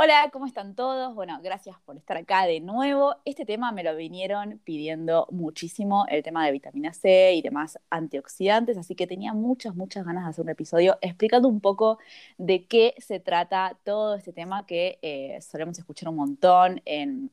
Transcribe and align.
Hola, 0.00 0.30
¿cómo 0.32 0.46
están 0.46 0.76
todos? 0.76 1.12
Bueno, 1.16 1.40
gracias 1.42 1.76
por 1.84 1.96
estar 1.96 2.16
acá 2.16 2.46
de 2.46 2.60
nuevo. 2.60 3.16
Este 3.24 3.44
tema 3.44 3.72
me 3.72 3.82
lo 3.82 3.96
vinieron 3.96 4.60
pidiendo 4.62 5.26
muchísimo, 5.32 6.06
el 6.08 6.22
tema 6.22 6.46
de 6.46 6.52
vitamina 6.52 6.92
C 6.92 7.34
y 7.34 7.42
demás 7.42 7.80
antioxidantes, 7.90 8.78
así 8.78 8.94
que 8.94 9.08
tenía 9.08 9.32
muchas, 9.34 9.74
muchas 9.74 10.06
ganas 10.06 10.22
de 10.22 10.30
hacer 10.30 10.44
un 10.44 10.50
episodio 10.50 10.98
explicando 11.00 11.48
un 11.48 11.60
poco 11.60 11.98
de 12.36 12.64
qué 12.66 12.94
se 12.98 13.18
trata 13.18 13.76
todo 13.82 14.14
este 14.14 14.32
tema 14.32 14.66
que 14.66 15.00
eh, 15.02 15.40
solemos 15.42 15.76
escuchar 15.80 16.10
un 16.10 16.16
montón 16.16 16.80
en 16.84 17.32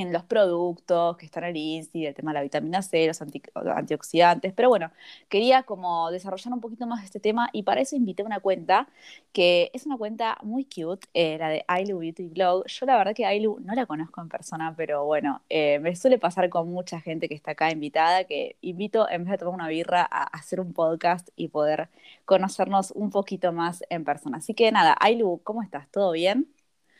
en 0.00 0.12
los 0.12 0.24
productos 0.24 1.16
que 1.16 1.26
están 1.26 1.44
en 1.44 1.50
el 1.50 1.56
INSI, 1.56 2.06
el 2.06 2.14
tema 2.14 2.30
de 2.30 2.34
la 2.34 2.42
vitamina 2.42 2.82
C, 2.82 3.06
los 3.06 3.20
antioxidantes, 3.20 4.52
pero 4.52 4.68
bueno, 4.68 4.90
quería 5.28 5.62
como 5.62 6.10
desarrollar 6.10 6.52
un 6.52 6.60
poquito 6.60 6.86
más 6.86 7.04
este 7.04 7.18
tema 7.20 7.48
y 7.52 7.62
para 7.62 7.80
eso 7.80 7.96
invité 7.96 8.22
una 8.22 8.40
cuenta 8.40 8.88
que 9.32 9.70
es 9.72 9.86
una 9.86 9.96
cuenta 9.96 10.38
muy 10.42 10.64
cute, 10.64 11.06
eh, 11.14 11.38
la 11.38 11.48
de 11.48 11.64
Ailu 11.68 11.98
Beauty 11.98 12.28
Glow. 12.28 12.64
Yo 12.66 12.86
la 12.86 12.96
verdad 12.96 13.14
que 13.14 13.24
Ailu 13.26 13.58
no 13.60 13.74
la 13.74 13.86
conozco 13.86 14.20
en 14.20 14.28
persona, 14.28 14.74
pero 14.76 15.04
bueno, 15.06 15.42
eh, 15.48 15.78
me 15.78 15.96
suele 15.96 16.18
pasar 16.18 16.48
con 16.50 16.70
mucha 16.70 17.00
gente 17.00 17.28
que 17.28 17.34
está 17.34 17.52
acá 17.52 17.70
invitada, 17.70 18.24
que 18.24 18.56
invito 18.60 19.08
en 19.08 19.24
vez 19.24 19.32
de 19.32 19.38
tomar 19.38 19.54
una 19.54 19.68
birra 19.68 20.02
a 20.10 20.24
hacer 20.24 20.60
un 20.60 20.72
podcast 20.74 21.28
y 21.36 21.48
poder 21.48 21.88
conocernos 22.24 22.90
un 22.92 23.10
poquito 23.10 23.52
más 23.52 23.82
en 23.90 24.04
persona. 24.04 24.38
Así 24.38 24.54
que 24.54 24.70
nada, 24.72 24.96
Ailu, 25.00 25.40
¿cómo 25.42 25.62
estás? 25.62 25.88
¿Todo 25.90 26.12
bien? 26.12 26.48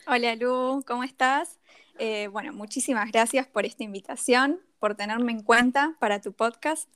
Hola 0.08 0.36
Lu, 0.36 0.84
¿cómo 0.86 1.02
estás? 1.02 1.58
Eh, 1.98 2.28
bueno, 2.28 2.52
muchísimas 2.52 3.10
gracias 3.10 3.46
por 3.46 3.64
esta 3.64 3.84
invitación, 3.84 4.60
por 4.78 4.94
tenerme 4.94 5.32
en 5.32 5.42
cuenta 5.42 5.96
para 5.98 6.20
tu 6.20 6.32
podcast. 6.32 6.88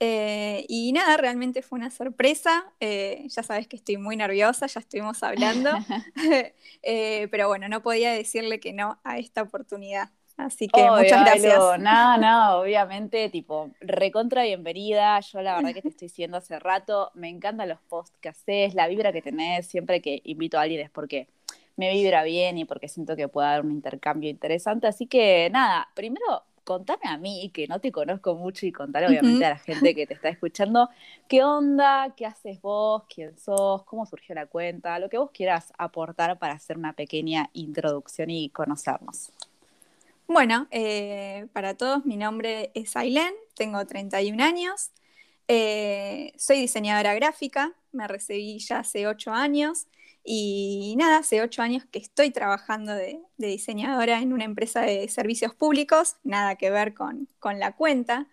Eh, 0.00 0.64
y 0.68 0.92
nada, 0.92 1.16
realmente 1.16 1.62
fue 1.62 1.78
una 1.78 1.90
sorpresa. 1.90 2.72
Eh, 2.80 3.26
ya 3.28 3.42
sabes 3.42 3.68
que 3.68 3.76
estoy 3.76 3.96
muy 3.96 4.16
nerviosa, 4.16 4.66
ya 4.66 4.80
estuvimos 4.80 5.22
hablando. 5.22 5.70
pero 7.30 7.48
bueno, 7.48 7.68
no 7.68 7.82
podía 7.82 8.12
decirle 8.12 8.60
que 8.60 8.72
no 8.72 8.98
a 9.04 9.18
esta 9.18 9.42
oportunidad. 9.42 10.10
Así 10.38 10.68
que 10.68 10.88
muchas 10.88 11.24
gracias. 11.24 11.58
Nada, 11.80 12.16
nada, 12.16 12.56
obviamente, 12.58 13.28
tipo, 13.28 13.72
recontra 13.80 14.44
bienvenida. 14.44 15.18
Yo 15.18 15.42
la 15.42 15.56
verdad 15.56 15.74
que 15.74 15.82
te 15.82 15.88
estoy 15.88 16.06
diciendo 16.06 16.36
hace 16.36 16.60
rato, 16.60 17.10
me 17.14 17.28
encantan 17.28 17.68
los 17.68 17.80
posts 17.80 18.16
que 18.20 18.28
haces, 18.28 18.74
la 18.74 18.86
vibra 18.86 19.12
que 19.12 19.20
tenés, 19.20 19.66
siempre 19.66 20.00
que 20.00 20.22
invito 20.22 20.56
a 20.56 20.62
alguien 20.62 20.80
es 20.80 20.90
porque 20.90 21.28
me 21.78 21.90
vibra 21.92 22.24
bien 22.24 22.58
y 22.58 22.64
porque 22.64 22.88
siento 22.88 23.16
que 23.16 23.28
puede 23.28 23.48
haber 23.48 23.64
un 23.64 23.70
intercambio 23.70 24.28
interesante. 24.28 24.88
Así 24.88 25.06
que 25.06 25.48
nada, 25.50 25.88
primero 25.94 26.42
contame 26.64 27.04
a 27.04 27.16
mí, 27.16 27.50
que 27.54 27.66
no 27.66 27.80
te 27.80 27.90
conozco 27.90 28.34
mucho, 28.34 28.66
y 28.66 28.72
contar 28.72 29.02
obviamente 29.06 29.42
a 29.46 29.50
la 29.50 29.58
gente 29.58 29.94
que 29.94 30.06
te 30.06 30.12
está 30.12 30.28
escuchando, 30.28 30.90
qué 31.26 31.42
onda, 31.42 32.12
qué 32.14 32.26
haces 32.26 32.60
vos, 32.60 33.04
quién 33.08 33.38
sos, 33.38 33.84
cómo 33.84 34.04
surgió 34.04 34.34
la 34.34 34.44
cuenta, 34.44 34.98
lo 34.98 35.08
que 35.08 35.16
vos 35.16 35.30
quieras 35.32 35.72
aportar 35.78 36.38
para 36.38 36.52
hacer 36.52 36.76
una 36.76 36.92
pequeña 36.92 37.48
introducción 37.54 38.28
y 38.28 38.50
conocernos. 38.50 39.32
Bueno, 40.26 40.66
eh, 40.70 41.46
para 41.54 41.72
todos, 41.72 42.04
mi 42.04 42.18
nombre 42.18 42.70
es 42.74 42.96
Ailén, 42.96 43.32
tengo 43.54 43.86
31 43.86 44.38
años, 44.42 44.90
eh, 45.46 46.32
soy 46.36 46.58
diseñadora 46.58 47.14
gráfica, 47.14 47.72
me 47.92 48.06
recibí 48.06 48.58
ya 48.58 48.80
hace 48.80 49.06
8 49.06 49.32
años. 49.32 49.86
Y 50.30 50.94
nada, 50.98 51.18
hace 51.20 51.40
ocho 51.40 51.62
años 51.62 51.86
que 51.90 51.98
estoy 51.98 52.30
trabajando 52.30 52.94
de, 52.94 53.18
diseñadora 53.38 54.20
en 54.20 54.34
una 54.34 54.44
empresa 54.44 54.82
de 54.82 55.08
servicios 55.08 55.54
públicos, 55.54 56.16
nada 56.22 56.56
que 56.56 56.68
ver 56.68 56.92
con, 56.92 57.28
la 57.58 57.74
cuenta. 57.74 58.28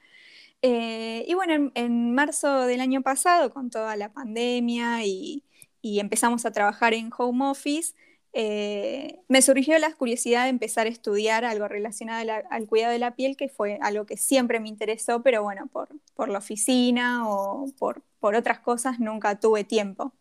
Eh, 0.62 1.24
y 1.26 1.34
bueno, 1.36 1.72
en, 1.74 2.14
marzo 2.14 2.66
del 2.66 2.82
año 2.82 3.02
pasado, 3.02 3.54
con 3.54 3.70
toda 3.70 3.96
la 3.96 4.12
pandemia 4.12 5.06
y, 5.06 5.44
empezamos 5.84 6.46
a 6.46 6.52
trabajar 6.52 6.94
en 6.94 7.12
home 7.18 7.46
office, 7.46 7.94
eh, 8.34 9.22
me 9.30 9.42
surgió 9.42 9.80
la 9.80 9.94
curiosidad 9.94 10.44
de 10.44 10.50
empezar 10.50 10.88
a 10.88 10.90
estudiar 10.90 11.46
algo 11.46 11.70
relacionado 11.70 12.30
al 12.50 12.68
cuidado 12.68 12.92
de 12.92 13.00
la 13.00 13.16
piel, 13.16 13.38
que 13.38 13.48
fue 13.48 13.80
algo 13.82 14.06
que 14.06 14.18
siempre 14.18 14.60
me 14.60 14.68
interesó, 14.68 15.24
pero 15.24 15.44
bueno, 15.44 15.68
por, 15.72 16.30
la 16.30 16.40
oficina 16.40 17.30
o 17.30 17.72
por, 17.80 18.02
por 18.20 18.36
otras 18.36 18.60
cosas 18.60 19.00
nunca 19.00 19.40
tuve 19.40 19.64
tiempo. 19.64 20.14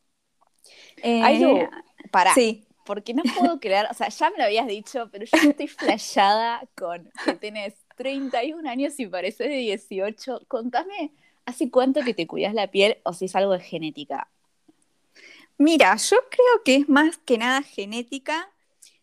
Eh, 1.02 1.68
para. 2.10 2.34
Sí. 2.34 2.64
Porque 2.84 3.14
no 3.14 3.22
puedo 3.38 3.58
creer, 3.60 3.86
o 3.90 3.94
sea, 3.94 4.08
ya 4.08 4.30
me 4.30 4.36
lo 4.36 4.44
habías 4.44 4.66
dicho, 4.66 5.08
pero 5.10 5.24
yo 5.24 5.50
estoy 5.50 5.68
flashada 5.68 6.62
con 6.76 7.10
que 7.24 7.32
tenés 7.32 7.74
31 7.96 8.68
años 8.68 8.98
y 9.00 9.06
pareces 9.06 9.48
de 9.48 9.56
18. 9.56 10.42
Contame, 10.48 11.12
¿hace 11.46 11.70
cuánto 11.70 12.02
que 12.02 12.12
te 12.12 12.26
cuidas 12.26 12.52
la 12.52 12.70
piel 12.70 12.98
o 13.04 13.14
si 13.14 13.24
es 13.24 13.36
algo 13.36 13.52
de 13.52 13.60
genética? 13.60 14.28
Mira, 15.56 15.96
yo 15.96 16.16
creo 16.30 16.62
que 16.64 16.76
es 16.76 16.88
más 16.88 17.16
que 17.18 17.38
nada 17.38 17.62
genética. 17.62 18.50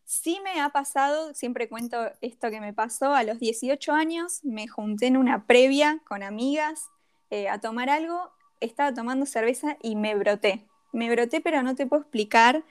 Sí 0.04 0.40
me 0.44 0.60
ha 0.60 0.70
pasado, 0.70 1.34
siempre 1.34 1.70
cuento 1.70 2.12
esto 2.20 2.52
que 2.52 2.60
me 2.60 2.74
pasó, 2.74 3.14
a 3.14 3.24
los 3.24 3.40
18 3.40 3.94
años 3.94 4.42
me 4.44 4.68
junté 4.68 5.08
en 5.08 5.16
una 5.16 5.48
previa 5.48 6.02
con 6.06 6.22
amigas 6.22 6.90
eh, 7.30 7.48
a 7.48 7.60
tomar 7.60 7.90
algo, 7.90 8.30
estaba 8.60 8.94
tomando 8.94 9.26
cerveza 9.26 9.78
y 9.82 9.96
me 9.96 10.16
broté 10.16 10.68
me 10.92 11.10
broté, 11.10 11.42
pero 11.42 11.64
no 11.64 11.76
te 11.76 11.88
puedo 11.88 12.04
explicar. 12.04 12.64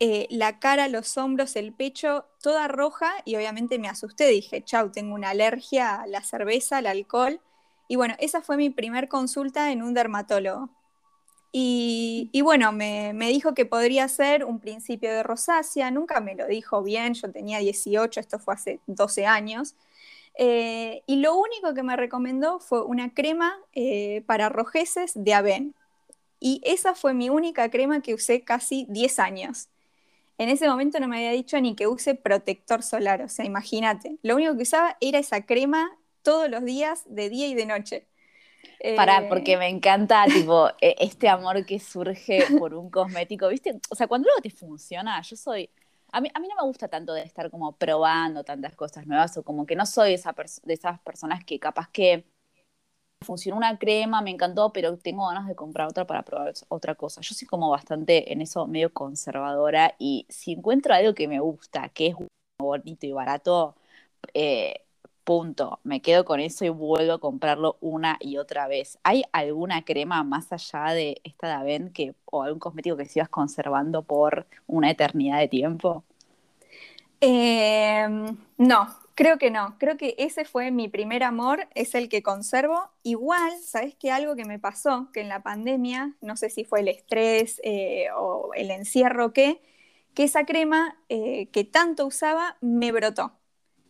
Eh, 0.00 0.26
la 0.30 0.58
cara, 0.58 0.88
los 0.88 1.16
hombros, 1.16 1.54
el 1.56 1.72
pecho, 1.72 2.26
toda 2.42 2.66
roja 2.68 3.12
y 3.24 3.36
obviamente 3.36 3.78
me 3.78 3.88
asusté, 3.88 4.26
dije, 4.26 4.62
chau, 4.64 4.90
tengo 4.90 5.14
una 5.14 5.30
alergia 5.30 6.02
a 6.02 6.06
la 6.06 6.22
cerveza, 6.24 6.78
al 6.78 6.86
alcohol. 6.86 7.40
Y 7.88 7.96
bueno, 7.96 8.14
esa 8.18 8.42
fue 8.42 8.56
mi 8.56 8.70
primer 8.70 9.08
consulta 9.08 9.70
en 9.70 9.82
un 9.82 9.94
dermatólogo. 9.94 10.70
Y, 11.54 12.40
bueno, 12.42 12.72
me, 12.72 13.12
dijo 13.28 13.52
que 13.54 13.66
podría 13.66 14.08
ser 14.08 14.44
un 14.44 14.58
principio 14.58 15.10
de 15.10 15.22
rosácea, 15.22 15.90
nunca 15.90 16.20
me 16.20 16.34
lo 16.34 16.46
dijo 16.46 16.82
bien, 16.82 17.12
yo 17.12 17.30
tenía 17.30 17.58
18, 17.58 18.20
esto 18.20 18.38
fue 18.38 18.54
hace 18.54 18.80
12 18.86 19.26
años. 19.26 19.74
Eh, 20.38 21.02
y 21.06 21.16
lo 21.16 21.36
único 21.36 21.74
que 21.74 21.82
me 21.82 21.94
recomendó 21.96 22.58
fue 22.58 22.82
una 22.82 23.12
crema 23.12 23.54
eh, 23.74 24.22
para 24.26 24.48
rojeces 24.48 25.12
de 25.14 25.34
Aven. 25.34 25.74
Y 26.44 26.60
esa 26.64 26.96
fue 26.96 27.14
mi 27.14 27.30
única 27.30 27.70
crema 27.70 28.02
que 28.02 28.14
usé 28.14 28.42
casi 28.42 28.84
10 28.88 29.20
años. 29.20 29.68
En 30.38 30.48
ese 30.48 30.68
momento 30.68 30.98
no 30.98 31.06
me 31.06 31.18
había 31.18 31.30
dicho 31.30 31.60
ni 31.60 31.76
que 31.76 31.86
use 31.86 32.16
protector 32.16 32.82
solar, 32.82 33.22
o 33.22 33.28
sea, 33.28 33.44
imagínate. 33.44 34.18
Lo 34.22 34.34
único 34.34 34.56
que 34.56 34.64
usaba 34.64 34.96
era 35.00 35.20
esa 35.20 35.46
crema 35.46 35.96
todos 36.22 36.50
los 36.50 36.64
días, 36.64 37.04
de 37.06 37.30
día 37.30 37.46
y 37.46 37.54
de 37.54 37.66
noche. 37.66 38.08
Para, 38.96 39.18
eh, 39.18 39.26
porque 39.28 39.56
me 39.56 39.68
encanta, 39.68 40.24
tipo, 40.34 40.68
e, 40.80 40.96
este 40.98 41.28
amor 41.28 41.64
que 41.64 41.78
surge 41.78 42.44
por 42.58 42.74
un 42.74 42.90
cosmético, 42.90 43.46
¿viste? 43.46 43.78
O 43.88 43.94
sea, 43.94 44.08
cuando 44.08 44.28
algo 44.28 44.42
te 44.42 44.50
funciona, 44.50 45.22
yo 45.22 45.36
soy... 45.36 45.70
A 46.10 46.20
mí, 46.20 46.28
a 46.34 46.40
mí 46.40 46.48
no 46.48 46.56
me 46.56 46.66
gusta 46.66 46.88
tanto 46.88 47.14
de 47.14 47.22
estar 47.22 47.52
como 47.52 47.70
probando 47.76 48.42
tantas 48.42 48.74
cosas 48.74 49.06
nuevas 49.06 49.36
o 49.36 49.44
como 49.44 49.64
que 49.64 49.76
no 49.76 49.86
soy 49.86 50.14
esa 50.14 50.34
de 50.64 50.74
esas 50.74 50.98
personas 51.02 51.44
que 51.44 51.60
capaz 51.60 51.88
que 51.90 52.24
funcionó 53.22 53.56
una 53.58 53.78
crema, 53.78 54.22
me 54.22 54.30
encantó, 54.30 54.72
pero 54.72 54.96
tengo 54.98 55.26
ganas 55.28 55.46
de 55.48 55.54
comprar 55.54 55.88
otra 55.88 56.06
para 56.06 56.22
probar 56.22 56.52
otra 56.68 56.94
cosa. 56.94 57.20
Yo 57.22 57.34
soy 57.34 57.46
como 57.48 57.70
bastante 57.70 58.32
en 58.32 58.40
eso 58.42 58.66
medio 58.66 58.92
conservadora 58.92 59.94
y 59.98 60.26
si 60.28 60.52
encuentro 60.52 60.94
algo 60.94 61.14
que 61.14 61.28
me 61.28 61.40
gusta, 61.40 61.88
que 61.90 62.08
es 62.08 62.16
bonito 62.58 63.06
y 63.06 63.12
barato, 63.12 63.74
eh, 64.34 64.82
punto, 65.24 65.80
me 65.84 66.02
quedo 66.02 66.24
con 66.24 66.40
eso 66.40 66.64
y 66.64 66.68
vuelvo 66.68 67.12
a 67.14 67.20
comprarlo 67.20 67.76
una 67.80 68.18
y 68.20 68.38
otra 68.38 68.68
vez. 68.68 68.98
¿Hay 69.04 69.24
alguna 69.32 69.84
crema 69.84 70.24
más 70.24 70.52
allá 70.52 70.92
de 70.94 71.20
esta 71.24 71.48
de 71.48 71.54
Aven 71.54 71.92
que, 71.92 72.14
o 72.26 72.42
algún 72.42 72.58
cosmético 72.60 72.96
que 72.96 73.06
sigas 73.06 73.28
conservando 73.28 74.02
por 74.02 74.46
una 74.66 74.90
eternidad 74.90 75.38
de 75.38 75.48
tiempo? 75.48 76.04
Em, 77.20 78.36
no, 78.58 78.88
Creo 79.14 79.36
que 79.38 79.50
no, 79.50 79.76
creo 79.78 79.98
que 79.98 80.14
ese 80.18 80.44
fue 80.46 80.70
mi 80.70 80.88
primer 80.88 81.22
amor, 81.22 81.68
es 81.74 81.94
el 81.94 82.08
que 82.08 82.22
conservo. 82.22 82.90
Igual, 83.02 83.52
¿sabes 83.62 83.94
qué? 83.94 84.10
Algo 84.10 84.36
que 84.36 84.46
me 84.46 84.58
pasó, 84.58 85.10
que 85.12 85.20
en 85.20 85.28
la 85.28 85.42
pandemia, 85.42 86.16
no 86.22 86.36
sé 86.36 86.48
si 86.48 86.64
fue 86.64 86.80
el 86.80 86.88
estrés 86.88 87.60
eh, 87.62 88.06
o 88.16 88.52
el 88.54 88.70
encierro 88.70 89.26
o 89.26 89.32
qué, 89.32 89.60
que 90.14 90.24
esa 90.24 90.46
crema 90.46 90.98
eh, 91.08 91.48
que 91.52 91.64
tanto 91.64 92.06
usaba 92.06 92.56
me 92.62 92.90
brotó. 92.92 93.38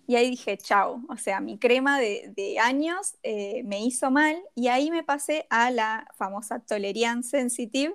Y 0.06 0.16
ahí 0.16 0.30
dije, 0.30 0.58
chao, 0.58 1.00
o 1.08 1.16
sea, 1.16 1.40
mi 1.40 1.58
crema 1.58 2.00
de, 2.00 2.56
años 2.60 3.14
eh, 3.22 3.62
me 3.64 3.80
hizo 3.84 4.10
mal 4.10 4.36
y 4.56 4.68
ahí 4.68 4.90
me 4.90 5.04
pasé 5.04 5.46
a 5.50 5.70
la 5.70 6.08
famosa 6.16 6.60
Tolerian 6.60 7.22
Sensitive 7.22 7.94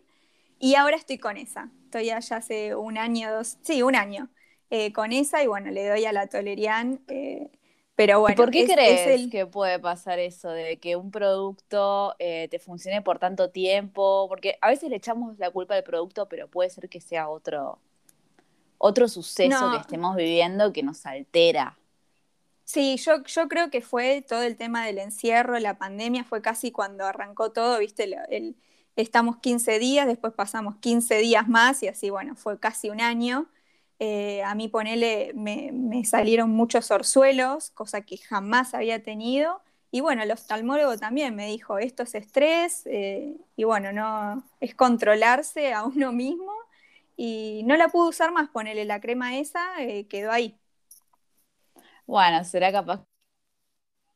y 0.60 0.76
ahora 0.76 0.96
estoy 0.96 1.18
con 1.18 1.38
esa. 1.38 1.70
Estoy 1.86 2.10
allá 2.10 2.38
hace 2.38 2.76
un 2.76 2.98
año, 2.98 3.32
dos, 3.34 3.58
sí, 3.62 3.84
un 3.84 3.96
año. 3.96 4.30
Eh, 4.70 4.92
con 4.92 5.14
esa 5.14 5.44
y 5.44 5.48
bueno, 5.48 5.72
le 5.72 5.88
doy 5.88 6.06
a 6.06 6.12
la 6.12 6.28
Tolerian 6.28 7.00
eh, 7.08 7.50
Pero 7.96 8.20
bueno, 8.20 8.36
¿por 8.36 8.52
qué 8.52 8.66
crees 8.66 9.32
que 9.32 9.46
puede 9.46 9.80
pasar 9.80 10.20
eso 10.20 10.50
de 10.50 10.78
que 10.78 10.98
un 10.98 11.10
producto 11.10 12.16
eh, 12.20 12.48
te 12.52 12.60
funcione 12.60 13.02
por 13.02 13.18
tanto 13.18 13.50
tiempo? 13.50 14.26
Porque 14.28 14.58
a 14.62 14.68
veces 14.68 14.90
le 14.90 14.98
echamos 14.98 15.38
la 15.40 15.52
culpa 15.52 15.76
al 15.76 15.84
producto, 15.84 16.28
pero 16.28 16.50
puede 16.50 16.70
ser 16.70 16.90
que 16.90 17.00
sea 17.00 17.30
otro, 17.30 17.80
otro 18.78 19.08
suceso 19.08 19.72
que 19.72 19.78
estemos 19.78 20.16
viviendo 20.16 20.74
que 20.74 20.84
nos 20.84 21.06
altera. 21.06 21.78
Sí, 22.66 22.98
yo, 22.98 23.24
yo 23.24 23.48
creo 23.48 23.70
que 23.70 23.80
fue 23.80 24.22
todo 24.28 24.44
el 24.44 24.58
tema 24.58 24.86
del 24.86 24.98
encierro, 24.98 25.58
la 25.58 25.78
pandemia, 25.78 26.26
fue 26.26 26.42
casi 26.42 26.74
cuando 26.74 27.06
arrancó 27.06 27.54
todo, 27.54 27.80
viste, 27.80 28.14
el, 28.30 28.58
estamos 28.98 29.38
15 29.38 29.80
días, 29.80 30.06
después 30.06 30.34
pasamos 30.34 30.76
15 30.82 31.16
días 31.20 31.48
más 31.48 31.82
y 31.82 31.88
así, 31.88 32.10
bueno, 32.10 32.36
fue 32.36 32.60
casi 32.60 32.90
un 32.90 33.00
año. 33.00 33.48
Eh, 34.00 34.44
a 34.44 34.54
mí, 34.56 34.68
ponele, 34.68 35.32
me, 35.34 35.72
me, 35.74 36.06
salieron 36.06 36.52
muchos 36.52 36.92
orzuelos, 36.92 37.72
cosa 37.72 38.02
que 38.02 38.18
jamás 38.18 38.74
había 38.74 39.02
tenido. 39.02 39.62
Y 39.90 40.02
bueno, 40.02 40.22
el 40.24 40.32
oftalmólogo 40.32 40.98
también 40.98 41.36
me 41.36 41.48
dijo, 41.48 41.80
esto 41.80 42.04
es 42.04 42.14
estrés, 42.14 42.84
eh, 42.86 43.36
y 43.56 43.64
bueno, 43.64 43.92
no, 43.94 44.44
es 44.60 44.76
controlarse 44.76 45.74
a 45.74 45.84
uno 45.86 46.12
mismo. 46.12 46.52
Y 47.16 47.64
no 47.66 47.76
la 47.78 47.88
pude 47.90 48.10
usar 48.10 48.32
más, 48.32 48.50
ponele 48.50 48.86
la 48.86 49.02
crema 49.02 49.38
esa, 49.38 49.82
eh, 49.82 50.08
quedó 50.08 50.32
ahí. 50.32 50.60
Bueno, 52.06 52.44
será 52.44 52.72
capaz 52.72 53.04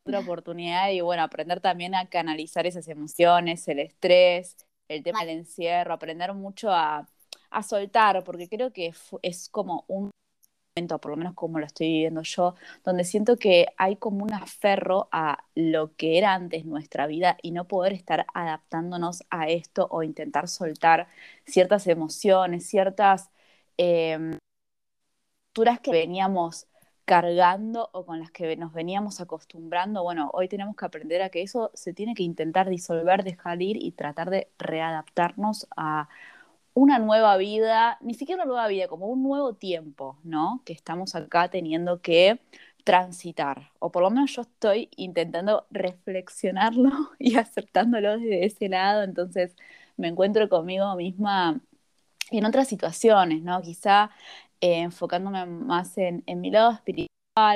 otra 0.03 0.19
oportunidad 0.19 0.89
y 0.89 1.01
bueno, 1.01 1.23
aprender 1.23 1.61
también 1.61 1.95
a 1.95 2.07
canalizar 2.07 2.65
esas 2.67 2.87
emociones, 2.87 3.67
el 3.67 3.79
estrés, 3.79 4.55
el 4.87 5.03
tema 5.03 5.21
del 5.21 5.39
encierro, 5.39 5.93
aprender 5.93 6.33
mucho 6.33 6.71
a, 6.71 7.07
soltar, 7.63 8.23
porque 8.23 8.47
creo 8.49 8.71
que 8.73 8.93
es 9.21 9.49
como 9.49 9.85
un 9.87 10.11
momento, 10.75 10.99
por 10.99 11.11
lo 11.11 11.17
menos 11.17 11.33
como 11.35 11.59
lo 11.59 11.65
estoy 11.65 11.87
viviendo 11.87 12.21
yo, 12.23 12.55
donde 12.83 13.03
siento 13.03 13.37
que 13.37 13.67
hay 13.77 13.97
como 13.97 14.23
un 14.23 14.33
aferro 14.33 15.09
a 15.11 15.43
lo 15.55 15.95
que 15.95 16.17
era 16.17 16.33
antes 16.33 16.65
nuestra 16.65 17.07
vida 17.07 17.37
y 17.41 17.51
no 17.51 17.67
poder 17.67 17.93
estar 17.93 18.25
adaptándonos 18.33 19.23
a 19.29 19.49
esto 19.49 19.87
o 19.91 20.03
intentar 20.03 20.47
soltar 20.47 21.07
ciertas 21.45 21.87
emociones, 21.87 22.67
ciertas 22.67 23.29
eh, 23.77 24.37
que 25.83 25.91
veníamos 25.91 26.67
cargando 27.05 27.89
o 27.93 28.05
con 28.05 28.19
las 28.19 28.31
que 28.31 28.55
nos 28.55 28.73
veníamos 28.73 29.19
acostumbrando, 29.19 30.03
bueno, 30.03 30.29
hoy 30.33 30.47
tenemos 30.47 30.75
que 30.75 30.85
aprender 30.85 31.21
a 31.21 31.29
que 31.29 31.41
eso 31.41 31.71
se 31.73 31.93
tiene 31.93 32.13
que 32.13 32.23
intentar 32.23 32.69
disolver, 32.69 33.23
dejar 33.23 33.61
ir 33.61 33.77
y 33.83 33.91
tratar 33.91 34.29
de 34.29 34.49
readaptarnos 34.57 35.67
a 35.75 36.07
una 36.73 36.99
nueva 36.99 37.37
vida, 37.37 37.97
ni 38.01 38.13
siquiera 38.13 38.43
una 38.43 38.51
nueva 38.51 38.67
vida, 38.67 38.87
como 38.87 39.07
un 39.07 39.23
nuevo 39.23 39.53
tiempo, 39.53 40.17
¿no? 40.23 40.61
Que 40.65 40.73
estamos 40.73 41.15
acá 41.15 41.49
teniendo 41.49 42.01
que 42.01 42.39
transitar, 42.83 43.71
o 43.79 43.91
por 43.91 44.03
lo 44.03 44.09
menos 44.09 44.35
yo 44.35 44.41
estoy 44.43 44.89
intentando 44.95 45.67
reflexionarlo 45.69 46.89
y 47.19 47.35
aceptándolo 47.37 48.17
desde 48.17 48.45
ese 48.45 48.69
lado, 48.69 49.03
entonces 49.03 49.55
me 49.97 50.07
encuentro 50.07 50.49
conmigo 50.49 50.95
misma 50.95 51.61
en 52.31 52.45
otras 52.45 52.67
situaciones, 52.67 53.43
¿no? 53.43 53.61
Quizá 53.61 54.11
eh, 54.61 54.81
enfocándome 54.81 55.45
más 55.45 55.97
en, 55.97 56.23
mi 56.41 56.51
lado 56.51 56.71
espiritual, 56.71 57.10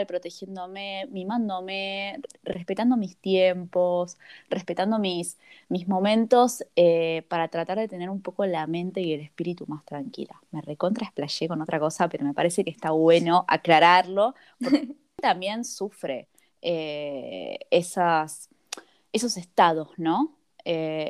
protegiéndome, 0.07 1.05
mimándome, 1.11 2.21
respetando 2.43 2.95
mis 2.95 3.17
tiempos, 3.17 4.17
respetando 4.49 4.99
mis, 4.99 5.37
mis 5.67 5.87
momentos 5.87 6.63
eh, 6.75 7.23
para 7.27 7.49
tratar 7.49 7.77
de 7.79 7.87
tener 7.87 8.09
un 8.09 8.21
poco 8.21 8.45
la 8.45 8.67
mente 8.67 9.01
y 9.01 9.13
el 9.13 9.19
espíritu 9.21 9.65
más 9.67 9.83
tranquila. 9.83 10.41
Me 10.51 10.61
recontra 10.61 11.05
explayé 11.05 11.47
con 11.47 11.61
otra 11.61 11.79
cosa, 11.79 12.07
pero 12.07 12.23
me 12.23 12.33
parece 12.33 12.63
que 12.63 12.71
está 12.71 12.91
bueno 12.91 13.43
aclararlo, 13.47 14.33
porque 14.63 14.95
también 15.21 15.65
sufre 15.65 16.29
eh, 16.61 17.59
esas, 17.69 18.49
esos 19.11 19.37
estados, 19.37 19.89
¿no? 19.97 20.35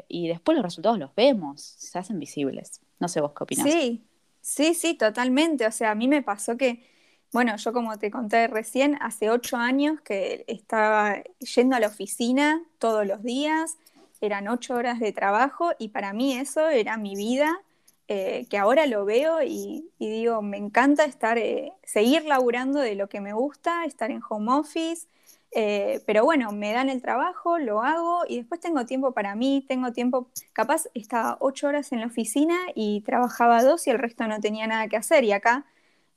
y 0.09 0.27
después 0.27 0.57
los 0.57 0.65
resultados 0.65 1.00
los 1.00 1.15
vemos, 1.15 1.62
se 1.62 1.97
hacen 1.97 2.19
visibles. 2.19 2.81
No 3.00 3.07
sé 3.07 3.21
vos 3.21 3.31
qué 3.31 3.45
opinás. 3.45 3.71
Sí, 3.71 4.03
Sí, 4.45 4.75
sí, 4.75 4.94
totalmente. 4.94 5.65
O 5.65 5.71
sea, 5.71 5.89
a 5.89 5.95
mí 5.95 6.07
me 6.07 6.21
pasó 6.21 6.56
que, 6.56 6.83
bueno, 7.31 7.56
yo 7.57 7.74
como 7.74 7.98
te 7.98 8.12
conté 8.12 8.48
recién, 8.48 8.98
hace 9.01 9.30
ocho 9.30 9.57
años 9.57 10.00
que 10.01 10.45
estaba 10.48 11.22
yendo 11.56 11.75
a 11.75 11.80
la 11.80 11.88
oficina 11.88 12.62
todos 12.80 13.06
los 13.06 13.24
días, 13.24 13.77
eran 14.22 14.48
ocho 14.48 14.75
horas 14.75 15.00
de 15.00 15.12
trabajo 15.12 15.72
y 15.77 15.89
para 15.89 16.13
mí 16.13 16.38
eso 16.38 16.69
era 16.69 16.98
mi 16.98 17.16
vida, 17.16 17.60
eh, 18.07 18.45
que 18.50 18.57
ahora 18.57 18.86
lo 18.86 19.04
veo 19.04 19.42
y, 19.44 19.89
digo, 20.00 20.42
me 20.42 20.57
encanta 20.57 21.06
estar, 21.06 21.38
eh, 21.38 21.74
seguir 21.83 22.24
laburando 22.25 22.80
de 22.80 22.95
lo 22.95 23.10
que 23.10 23.19
me 23.19 23.33
gusta, 23.33 23.83
estar 23.86 24.12
en 24.12 24.22
home 24.27 24.51
office, 24.54 25.07
eh, 25.51 26.01
pero 26.06 26.24
bueno, 26.24 26.51
me 26.51 26.72
dan 26.74 26.89
el 26.89 27.01
trabajo, 27.01 27.57
lo 27.60 27.81
hago 27.81 28.24
y 28.27 28.38
después 28.38 28.60
tengo 28.60 28.86
tiempo 28.86 29.13
para 29.13 29.36
mí, 29.36 29.66
tengo 29.68 29.92
tiempo, 29.92 30.27
capaz 30.54 30.88
estaba 30.94 31.38
ocho 31.39 31.68
horas 31.68 31.92
en 31.94 32.01
la 32.01 32.07
oficina 32.07 32.57
y 32.75 33.01
trabajaba 33.01 33.63
dos 33.63 33.88
y 33.88 33.89
el 33.89 33.98
resto 33.98 34.27
no 34.27 34.39
tenía 34.39 34.68
nada 34.68 34.88
que 34.88 34.98
hacer 34.98 35.24
y 35.24 35.31
acá 35.31 35.66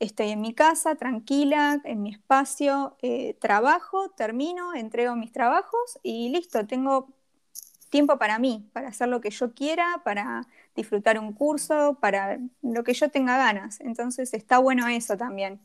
estoy 0.01 0.31
en 0.31 0.41
mi 0.41 0.55
casa, 0.55 0.95
tranquila, 0.97 1.81
en 1.85 2.03
mi 2.03 2.11
espacio, 2.11 2.97
eh, 3.03 3.35
trabajo, 3.41 4.11
termino, 4.11 4.75
entrego 4.75 5.17
mis 5.17 5.33
trabajos 5.33 5.99
y 6.03 6.31
listo, 6.31 6.67
tengo 6.67 7.09
tiempo 7.91 8.19
para 8.19 8.39
mí, 8.39 8.69
para 8.73 8.89
hacer 8.89 9.09
lo 9.09 9.21
que 9.21 9.31
yo 9.31 9.55
quiera, 9.55 10.03
para 10.05 10.47
disfrutar 10.77 11.19
un 11.19 11.33
curso, 11.33 11.99
para 12.01 12.39
lo 12.63 12.85
que 12.85 12.95
yo 12.95 13.11
tenga 13.11 13.37
ganas. 13.39 13.81
Entonces 13.81 14.35
está 14.35 14.59
bueno 14.59 14.87
eso 14.89 15.17
también. 15.17 15.61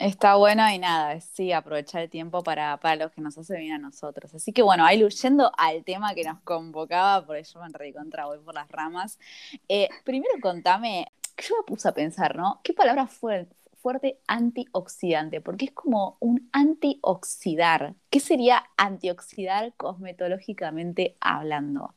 Está 0.00 0.34
bueno 0.34 0.68
y 0.68 0.78
nada, 0.78 1.20
sí, 1.20 1.52
aprovechar 1.52 2.02
el 2.02 2.10
tiempo 2.10 2.42
para, 2.42 2.78
para 2.78 2.96
lo 2.96 3.10
que 3.12 3.20
nos 3.20 3.38
hace 3.38 3.56
bien 3.58 3.74
a 3.74 3.78
nosotros. 3.78 4.34
Así 4.34 4.52
que 4.52 4.60
bueno, 4.60 4.84
ahí 4.84 5.08
yendo 5.08 5.52
al 5.56 5.84
tema 5.84 6.14
que 6.14 6.24
nos 6.24 6.40
convocaba, 6.40 7.24
por 7.24 7.36
eso 7.36 7.60
me 7.60 7.92
contra 7.92 8.26
voy 8.26 8.38
por 8.40 8.54
las 8.54 8.68
ramas. 8.68 9.20
Eh, 9.68 9.88
primero 10.02 10.34
contame, 10.42 11.06
yo 11.42 11.56
me 11.56 11.64
puse 11.64 11.88
a 11.88 11.92
pensar, 11.92 12.36
¿no? 12.36 12.60
¿Qué 12.62 12.72
palabra 12.72 13.06
fue 13.06 13.46
fuerte 13.80 14.18
antioxidante? 14.26 15.40
Porque 15.40 15.66
es 15.66 15.72
como 15.72 16.16
un 16.20 16.48
antioxidar. 16.52 17.94
¿Qué 18.10 18.20
sería 18.20 18.64
antioxidar 18.76 19.74
cosmetológicamente 19.76 21.16
hablando? 21.20 21.94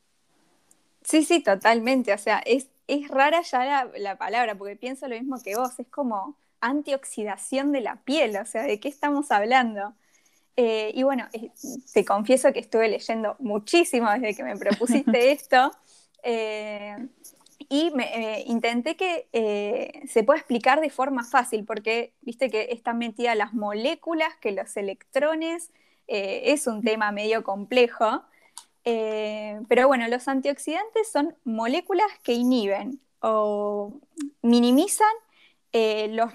Sí, 1.02 1.24
sí, 1.24 1.42
totalmente. 1.42 2.12
O 2.12 2.18
sea, 2.18 2.42
es, 2.44 2.68
es 2.86 3.08
rara 3.08 3.42
ya 3.42 3.64
la, 3.64 3.90
la 3.96 4.18
palabra, 4.18 4.56
porque 4.56 4.76
pienso 4.76 5.08
lo 5.08 5.16
mismo 5.16 5.40
que 5.42 5.56
vos. 5.56 5.78
Es 5.78 5.86
como 5.88 6.36
antioxidación 6.60 7.72
de 7.72 7.80
la 7.80 7.96
piel, 7.96 8.36
o 8.36 8.44
sea, 8.44 8.62
¿de 8.62 8.80
qué 8.80 8.88
estamos 8.88 9.30
hablando? 9.30 9.94
Eh, 10.56 10.90
y 10.92 11.04
bueno, 11.04 11.28
eh, 11.32 11.50
te 11.94 12.04
confieso 12.04 12.52
que 12.52 12.58
estuve 12.58 12.88
leyendo 12.88 13.36
muchísimo 13.38 14.10
desde 14.10 14.34
que 14.34 14.42
me 14.42 14.56
propusiste 14.56 15.30
esto 15.30 15.70
eh, 16.22 16.96
y 17.68 17.90
me, 17.94 18.42
intenté 18.46 18.96
que 18.96 19.28
se 20.08 20.24
pueda 20.24 20.38
explicar 20.38 20.80
de 20.80 20.90
forma 20.90 21.24
fácil, 21.24 21.64
porque 21.64 22.14
viste 22.22 22.50
que 22.50 22.68
están 22.70 22.98
metidas 22.98 23.36
las 23.36 23.52
moléculas, 23.52 24.34
que 24.40 24.52
los 24.52 24.76
electrones, 24.76 25.70
es 26.06 26.66
un 26.66 26.82
tema 26.82 27.12
medio 27.12 27.44
complejo. 27.44 28.22
pero 28.82 29.86
bueno, 29.86 30.08
los 30.08 30.26
antioxidantes 30.28 31.10
son 31.12 31.36
moléculas 31.44 32.08
que 32.22 32.32
inhiben 32.32 33.00
o 33.20 34.00
minimizan 34.42 35.06
eh, 35.72 36.08
los, 36.08 36.34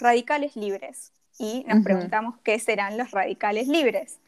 radicales 0.00 0.56
libres. 0.56 1.12
Y 1.38 1.64
nos 1.68 1.84
preguntamos 1.84 2.36
qué 2.42 2.58
serán 2.58 2.96
los 2.96 3.10
radicales 3.10 3.68
libres. 3.68 4.20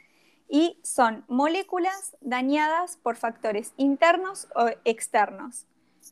Y 0.48 0.78
son 0.82 1.24
moléculas 1.28 2.16
dañadas 2.20 2.96
por 2.96 3.16
factores 3.16 3.72
internos 3.76 4.48
o 4.54 4.68
externos. 4.84 5.66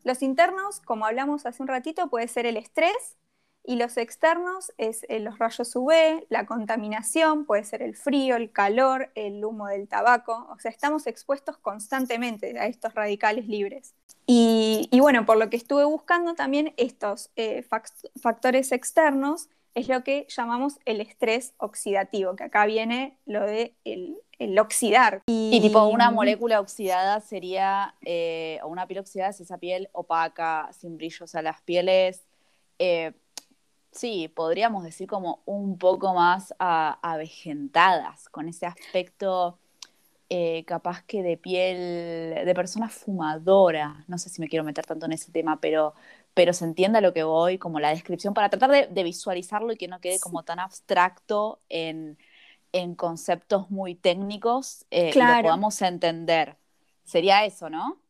Los 0.07 0.23
internos, 0.23 0.81
como 0.83 1.05
hablamos 1.05 1.47
hace 1.47 1.61
un 1.65 1.67
ratito, 1.67 2.09
puede 2.09 2.29
ser 2.29 2.47
el 2.47 2.57
estrés, 2.57 3.17
y 3.65 3.75
los 3.75 3.97
externos 3.97 4.73
es 4.79 5.05
eh, 5.09 5.19
los 5.19 5.41
rayos 5.41 5.75
UV, 5.75 6.27
la 6.29 6.47
contaminación, 6.47 7.45
puede 7.45 7.65
ser 7.65 7.83
el 7.83 7.97
frío, 7.97 8.37
el 8.37 8.53
calor, 8.53 9.11
el 9.17 9.45
humo 9.45 9.67
del 9.67 9.89
tabaco. 9.89 10.47
O 10.53 10.61
sea, 10.61 10.71
estamos 10.71 11.09
expuestos 11.09 11.59
constantemente 11.59 12.57
a 12.57 12.67
estos 12.67 12.95
radicales 12.95 13.49
libres. 13.49 13.97
Y, 14.29 14.89
bueno, 15.01 15.27
por 15.27 15.39
lo 15.39 15.51
que 15.51 15.57
estuve 15.57 15.85
buscando 15.85 16.35
también 16.37 16.73
estos 16.77 17.31
eh, 17.35 17.65
factores 18.23 18.71
externos 18.71 19.49
es 19.75 19.89
lo 19.89 20.05
que 20.05 20.29
llamamos 20.29 20.79
el 20.85 21.01
estrés 21.01 21.53
oxidativo, 21.57 22.37
que 22.37 22.45
acá 22.45 22.65
viene 22.67 23.19
lo 23.27 23.41
de 23.41 23.75
el, 23.85 24.17
oxidar. 24.59 25.23
Y, 25.27 25.61
tipo 25.61 25.87
una 25.87 26.11
molécula 26.11 26.61
oxidada 26.61 27.21
sería, 27.21 27.95
eh, 28.03 28.59
o 28.63 28.69
una 28.69 28.87
piel 28.87 29.01
oxidada 29.01 29.31
es 29.31 29.41
esa 29.41 29.59
piel 29.59 29.89
opaca, 29.93 30.71
sin 30.73 30.97
brillo, 30.97 31.25
o 31.25 31.29
sea, 31.29 31.43
las 31.43 31.61
pieles 31.63 32.23
sí, 33.97 34.29
podríamos 34.29 34.85
decir 34.85 35.09
como 35.09 35.43
un 35.47 35.79
poco 35.79 36.15
más 36.15 36.55
avejentadas, 36.59 38.29
con 38.29 38.49
ese 38.49 38.67
aspecto 38.67 39.59
eh, 40.29 40.65
capaz 40.67 41.03
que 41.05 41.23
de 41.23 41.37
piel, 41.37 42.45
de 42.45 42.55
persona 42.55 42.89
fumadora. 42.89 44.05
No 44.09 44.19
sé 44.19 44.29
si 44.29 44.41
me 44.41 44.49
quiero 44.49 44.65
meter 44.65 44.87
tanto 44.87 45.07
en 45.07 45.13
ese 45.13 45.33
tema, 45.33 45.61
pero, 45.61 45.95
pero 46.35 46.53
se 46.53 46.65
entienda 46.65 47.01
lo 47.01 47.13
que 47.13 47.25
voy, 47.25 47.59
como 47.59 47.81
la 47.81 47.91
descripción, 47.91 48.35
para 48.35 48.51
tratar 48.51 48.93
de, 48.93 49.03
visualizarlo 49.05 49.73
y 49.73 49.77
que 49.77 49.89
no 49.89 50.01
quede 50.01 50.21
como 50.21 50.43
tan 50.45 50.59
abstracto 50.59 51.61
en, 51.69 52.19
en 52.77 52.95
conceptos 52.95 53.71
muy 53.71 53.95
técnicos 53.95 54.87
eh, 54.91 55.13
y 55.15 55.19
lo 55.19 55.43
podamos 55.43 55.81
entender. 55.83 56.57
Sería 57.05 57.45
eso, 57.45 57.71
¿no? 57.71 58.01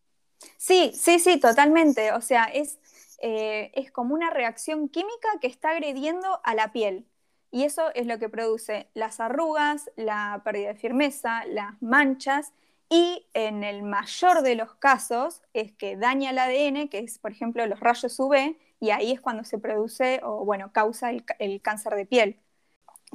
Sí, 0.57 0.93
sí, 0.95 1.19
sí, 1.19 1.39
totalmente. 1.39 2.13
O 2.13 2.21
sea, 2.21 2.45
es, 2.45 2.79
eh, 3.21 3.71
es 3.75 3.91
como 3.91 4.15
una 4.15 4.31
reacción 4.31 4.89
química 4.89 5.29
que 5.41 5.47
está 5.47 5.71
agrediendo 5.71 6.41
a 6.45 6.55
la 6.55 6.73
piel. 6.73 7.07
Y 7.51 7.65
eso 7.65 7.95
es 7.95 8.07
lo 8.07 8.19
que 8.19 8.29
produce 8.29 8.89
las 8.95 9.21
arrugas, 9.21 9.91
la 9.97 10.43
pérdida 10.45 10.69
de 10.69 10.75
firmeza, 10.75 11.45
las 11.47 11.81
manchas 11.81 12.53
y 12.89 13.27
en 13.35 13.65
el 13.65 13.83
mayor 13.83 14.43
de 14.43 14.55
los 14.55 14.75
casos 14.75 15.43
es 15.55 15.73
que 15.73 15.97
daña 15.97 16.31
el 16.31 16.39
ADN, 16.39 16.89
que 16.89 17.01
es 17.01 17.19
por 17.19 17.33
ejemplo 17.33 17.67
los 17.67 17.81
rayos 17.81 18.19
UV, 18.19 18.57
y 18.79 18.91
ahí 18.91 19.13
es 19.13 19.21
cuando 19.21 19.45
se 19.45 19.59
produce 19.59 20.21
o 20.23 20.45
bueno, 20.45 20.71
causa 20.73 21.11
el, 21.11 21.63
cáncer 21.63 21.95
de 21.95 22.07
piel. 22.07 22.39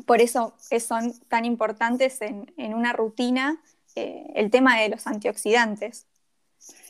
Por 0.06 0.22
eso 0.22 0.56
son 0.80 1.14
tan 1.28 1.46
importantes 1.46 2.22
en, 2.22 2.74
una 2.74 2.94
rutina 2.94 3.62
eh, 3.96 4.32
el 4.36 4.50
tema 4.50 4.80
de 4.80 4.90
los 4.90 5.08
antioxidantes. 5.08 6.08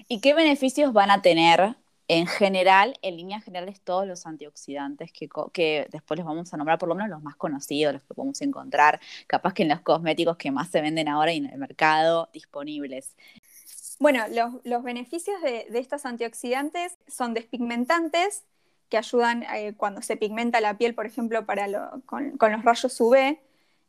¿Y 0.07 0.19
qué 0.19 0.33
beneficios 0.33 0.93
van 0.93 1.11
a 1.11 1.21
tener 1.21 1.75
en 2.07 2.27
general, 2.27 2.97
en 3.01 3.15
líneas 3.15 3.41
generales, 3.41 3.79
todos 3.79 4.05
los 4.05 4.25
antioxidantes 4.25 5.13
que, 5.13 5.29
que, 5.53 5.87
después 5.91 6.17
les 6.17 6.25
vamos 6.25 6.53
a 6.53 6.57
nombrar, 6.57 6.77
por 6.77 6.89
lo 6.89 6.95
menos 6.95 7.09
los 7.09 7.23
más 7.23 7.37
conocidos, 7.37 7.93
los 7.93 8.03
que 8.03 8.13
podemos 8.13 8.41
encontrar, 8.41 8.99
capaz 9.27 9.53
que 9.53 9.63
en 9.63 9.69
los 9.69 9.79
cosméticos 9.79 10.35
que 10.35 10.51
más 10.51 10.69
se 10.69 10.81
venden 10.81 11.07
ahora 11.07 11.31
y 11.31 11.37
en 11.37 11.45
el 11.45 11.57
mercado 11.57 12.29
disponibles. 12.33 13.15
Bueno, 14.01 14.25
los, 14.63 14.83
beneficios 14.83 15.41
de, 15.41 15.67
estos 15.75 16.05
antioxidantes 16.05 16.97
son 17.07 17.33
despigmentantes, 17.33 18.43
que 18.91 18.97
ayudan 18.97 19.43
eh, 19.43 19.73
cuando 19.75 20.03
se 20.03 20.17
pigmenta 20.17 20.61
la 20.61 20.77
piel, 20.77 20.93
por 20.93 21.07
ejemplo, 21.07 21.45
para 21.47 21.65
con, 22.05 22.37
los 22.39 22.63
rayos 22.63 23.01
UV. 23.01 23.39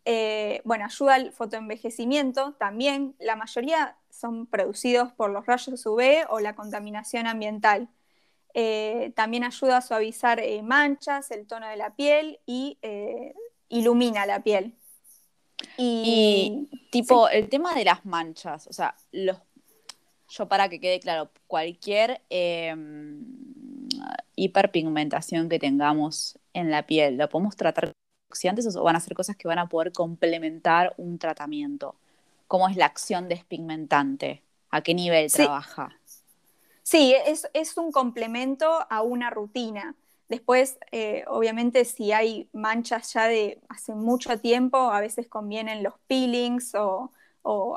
Eh, 0.04 0.62
bueno, 0.64 0.87
ayuda 0.87 1.14
al 1.16 1.32
fotoenvejecimiento 1.32 2.54
también. 2.54 3.14
La 3.18 3.37
mayoría 3.37 3.97
son 4.09 4.47
producidos 4.47 5.12
por 5.12 5.30
los 5.30 5.44
rayos 5.44 5.85
UV 5.85 6.26
o 6.30 6.40
la 6.40 6.54
contaminación 6.54 7.26
ambiental. 7.26 7.90
Eh, 8.54 9.12
también 9.16 9.44
ayuda 9.44 9.78
a 9.78 9.82
suavizar 9.82 10.38
eh, 10.40 10.62
manchas, 10.62 11.30
el 11.30 11.47
tono 11.47 11.68
de 11.68 11.76
la 11.76 11.94
piel 11.94 12.38
y 12.44 12.78
eh, 12.82 13.35
ilumina 13.68 14.26
la 14.26 14.42
piel. 14.42 14.75
Y, 15.78 16.68
tipo, 16.90 17.28
el 17.28 17.49
tema 17.49 17.75
de 17.75 17.85
las 17.85 18.04
manchas, 18.04 18.66
o 18.66 18.73
sea, 18.73 18.94
los, 19.12 19.38
yo 20.28 20.49
para 20.49 20.68
que 20.68 20.80
quede 20.80 21.00
claro, 21.00 21.30
cualquier 21.47 22.21
em, 22.30 23.25
hiperpigmentación 24.37 25.49
que 25.49 25.59
tengamos 25.59 26.38
en 26.54 26.71
la 26.71 26.87
piel, 26.87 27.16
¿lo 27.16 27.28
podemos 27.28 27.56
tratar 27.56 27.87
con 27.87 27.92
oxidantes 28.30 28.75
o 28.76 28.82
van 28.82 28.97
a 28.97 29.00
ser 29.00 29.14
cosas 29.14 29.37
que 29.37 29.49
van 29.49 29.59
a 29.59 29.68
poder 29.68 29.92
complementar 29.92 30.94
un 30.97 31.18
tratamiento? 31.18 31.94
¿Cómo 32.49 32.68
es 32.68 32.76
la 32.76 32.87
acción 32.87 33.28
despigmentante? 33.28 34.42
¿A 34.71 34.82
qué 34.82 34.94
nivel 34.94 35.30
trabaja? 35.30 35.97
Sí, 36.82 37.14
es, 37.25 37.76
un 37.76 37.92
complemento 37.92 38.87
a 38.90 39.02
una 39.02 39.30
rutina. 39.30 39.94
Después, 40.28 40.78
eh, 40.90 41.25
obviamente, 41.28 41.85
si 41.85 42.12
hay 42.12 42.49
manchas 42.52 43.12
ya 43.12 43.28
de 43.28 43.61
hace 43.68 43.94
mucho 43.94 44.38
tiempo, 44.40 44.76
a 44.76 45.00
veces 45.00 45.28
convienen 45.28 45.82
los 45.82 45.94
peelings 46.06 46.75
o, 46.75 47.11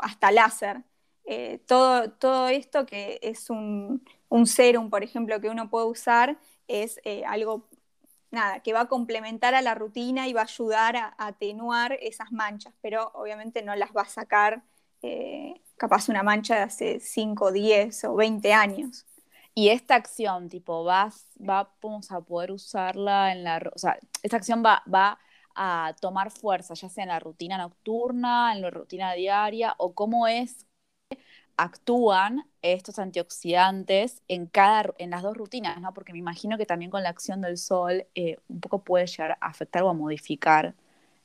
hasta 0.01 0.31
láser. 0.31 0.83
Eh, 1.25 1.59
todo, 1.67 2.11
todo, 2.11 2.49
esto 2.49 2.85
que 2.85 3.19
es 3.21 3.49
un, 3.49 4.03
un, 4.35 4.47
serum, 4.47 4.89
por 4.89 5.03
ejemplo, 5.03 5.39
que 5.41 5.49
uno 5.49 5.69
puede 5.69 5.87
usar, 5.87 6.37
es 6.67 6.99
eh, 7.03 7.23
algo 7.25 7.67
nada, 8.31 8.61
que 8.61 8.73
va 8.73 8.81
a 8.81 8.87
complementar 8.87 9.55
a 9.55 9.61
la 9.61 9.75
rutina 9.75 10.27
y 10.27 10.33
va 10.33 10.41
a 10.41 10.45
ayudar 10.45 10.97
a, 10.97 11.15
atenuar 11.17 11.93
esas 12.01 12.31
manchas, 12.31 12.73
pero 12.81 13.11
obviamente 13.13 13.61
no 13.63 13.75
las 13.75 13.91
va 13.95 14.01
a 14.03 14.09
sacar 14.09 14.63
capaz 15.77 16.09
una 16.09 16.23
mancha 16.23 16.55
de 16.55 16.61
hace 16.61 16.99
5, 16.99 17.51
10 17.51 18.05
o 18.05 18.15
20 18.15 18.53
años. 18.53 19.05
Y 19.53 19.69
esta 19.69 19.95
acción, 19.95 20.49
tipo, 20.49 20.83
vas, 20.83 21.27
vamos 21.35 22.11
a 22.11 22.21
poder 22.21 22.51
usarla 22.51 23.31
en 23.31 23.43
la, 23.43 23.61
o 23.73 23.79
sea, 23.79 23.97
esta 24.21 24.37
acción 24.37 24.63
va, 24.65 24.83
va 24.93 25.17
a 25.55 25.95
tomar 26.01 26.29
fuerza, 26.31 26.73
ya 26.73 26.89
sea 26.89 27.03
en 27.03 27.09
la 27.09 27.19
rutina 27.19 27.57
nocturna, 27.57 28.53
en 28.53 28.61
la 28.61 28.69
rutina 28.69 29.13
diaria, 29.13 29.73
o 29.77 29.93
cómo 29.95 30.27
es 30.27 30.65
actúan 31.57 32.45
estos 32.61 32.99
antioxidantes 32.99 34.21
en 34.27 34.47
cada 34.47 34.93
en 34.97 35.09
las 35.09 35.21
dos 35.21 35.37
rutinas, 35.37 35.79
¿no? 35.81 35.93
Porque 35.93 36.13
me 36.13 36.19
imagino 36.19 36.57
que 36.57 36.65
también 36.65 36.91
con 36.91 37.03
la 37.03 37.09
acción 37.09 37.41
del 37.41 37.57
sol 37.57 38.05
eh, 38.15 38.37
un 38.47 38.59
poco 38.59 38.83
puede 38.83 39.07
llegar 39.07 39.37
a 39.39 39.47
afectar 39.47 39.83
o 39.83 39.89
a 39.89 39.93
modificar 39.93 40.73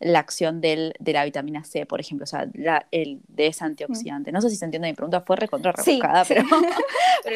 la 0.01 0.19
acción 0.19 0.63
del, 0.63 0.95
de 0.99 1.13
la 1.13 1.25
vitamina 1.27 1.63
C, 1.63 1.85
por 1.85 2.01
ejemplo, 2.01 2.25
o 2.25 2.27
sea, 2.27 2.49
el 2.91 3.21
de 3.29 3.47
ese 3.49 3.65
antioxidante. 3.65 4.33
No 4.33 4.41
sé 4.41 4.49
si 4.49 4.57
se 4.57 4.65
entiende 4.65 4.89
mi 4.89 4.95
pregunta, 4.95 5.21
fue 5.21 5.37
recontra 5.37 5.73
rebuscada, 5.73 6.25
pero, 6.29 6.43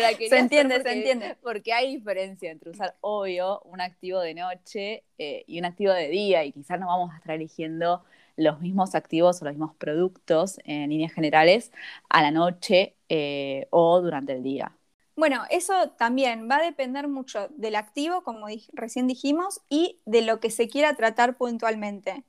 la 0.00 0.12
se 0.16 0.38
entiende, 0.38 0.82
se 0.82 0.92
entiende. 0.92 1.36
Porque 1.42 1.74
hay 1.74 1.96
diferencia 1.96 2.50
entre 2.50 2.70
usar, 2.70 2.96
obvio, 3.02 3.60
un 3.66 3.82
activo 3.82 4.18
de 4.20 4.32
noche 4.32 5.04
eh, 5.18 5.44
y 5.46 5.58
un 5.58 5.66
activo 5.66 5.92
de 5.92 6.08
día, 6.08 6.42
y 6.44 6.52
quizás 6.52 6.80
no 6.80 6.86
vamos 6.86 7.12
a 7.12 7.18
estar 7.18 7.34
eligiendo 7.34 8.02
los 8.36 8.60
mismos 8.60 8.94
activos 8.94 9.40
o 9.40 9.44
los 9.44 9.54
mismos 9.54 9.74
productos 9.76 10.58
en 10.64 10.90
líneas 10.90 11.12
generales 11.12 11.72
a 12.08 12.22
la 12.22 12.30
noche 12.30 12.96
eh, 13.08 13.66
o 13.70 14.00
durante 14.00 14.32
el 14.32 14.42
día. 14.42 14.76
Bueno, 15.16 15.44
eso 15.50 15.90
también 15.90 16.48
va 16.50 16.56
a 16.56 16.62
depender 16.62 17.06
mucho 17.06 17.48
del 17.50 17.76
activo, 17.76 18.22
como 18.22 18.46
recién 18.72 19.06
dijimos, 19.06 19.60
y 19.68 20.00
de 20.06 20.22
lo 20.22 20.40
que 20.40 20.50
se 20.50 20.68
quiera 20.68 20.94
tratar 20.96 21.36
puntualmente. 21.36 22.24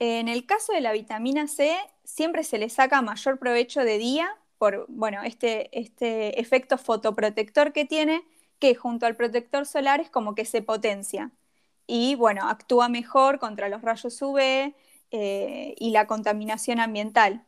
En 0.00 0.28
el 0.28 0.44
caso 0.44 0.72
de 0.72 0.80
la 0.80 0.92
vitamina 0.92 1.46
C, 1.46 1.76
siempre 2.02 2.42
se 2.42 2.58
le 2.58 2.68
saca 2.68 3.02
mayor 3.02 3.38
provecho 3.38 3.84
de 3.84 3.98
día 3.98 4.36
por 4.58 4.86
bueno, 4.88 5.22
este, 5.22 5.68
este 5.78 6.40
efecto 6.40 6.78
fotoprotector 6.78 7.72
que 7.72 7.84
tiene, 7.84 8.24
que 8.58 8.74
junto 8.74 9.06
al 9.06 9.16
protector 9.16 9.66
solar 9.66 10.00
es 10.00 10.10
como 10.10 10.34
que 10.34 10.44
se 10.44 10.62
potencia. 10.62 11.32
Y 11.86 12.14
bueno, 12.14 12.48
actúa 12.48 12.88
mejor 12.88 13.38
contra 13.38 13.68
los 13.68 13.82
rayos 13.82 14.20
UV 14.22 14.74
eh, 15.16 15.76
y 15.78 15.90
la 15.90 16.08
contaminación 16.08 16.80
ambiental. 16.80 17.44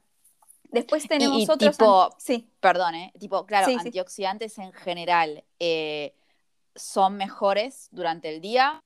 Después 0.70 1.08
tenemos 1.08 1.48
otros. 1.48 1.76
Tipo, 1.76 2.14
sí. 2.16 2.48
Perdón, 2.60 2.94
¿eh? 2.94 3.12
Tipo, 3.18 3.44
claro, 3.44 3.66
antioxidantes 3.76 4.56
en 4.58 4.72
general 4.72 5.42
eh, 5.58 6.14
son 6.76 7.16
mejores 7.16 7.88
durante 7.90 8.32
el 8.32 8.40
día 8.40 8.80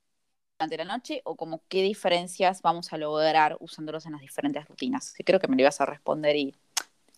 durante 0.59 0.79
la 0.79 0.85
noche 0.85 1.21
o 1.25 1.37
como 1.37 1.63
qué 1.69 1.83
diferencias 1.83 2.63
vamos 2.63 2.91
a 2.95 2.97
lograr 2.97 3.59
usándolos 3.61 4.07
en 4.07 4.13
las 4.13 4.23
diferentes 4.23 4.67
rutinas? 4.67 5.13
Que 5.13 5.25
creo 5.25 5.41
que 5.41 5.49
me 5.49 5.57
lo 5.57 5.63
ibas 5.63 5.81
a 5.83 5.87
responder 5.87 6.37
y 6.37 6.55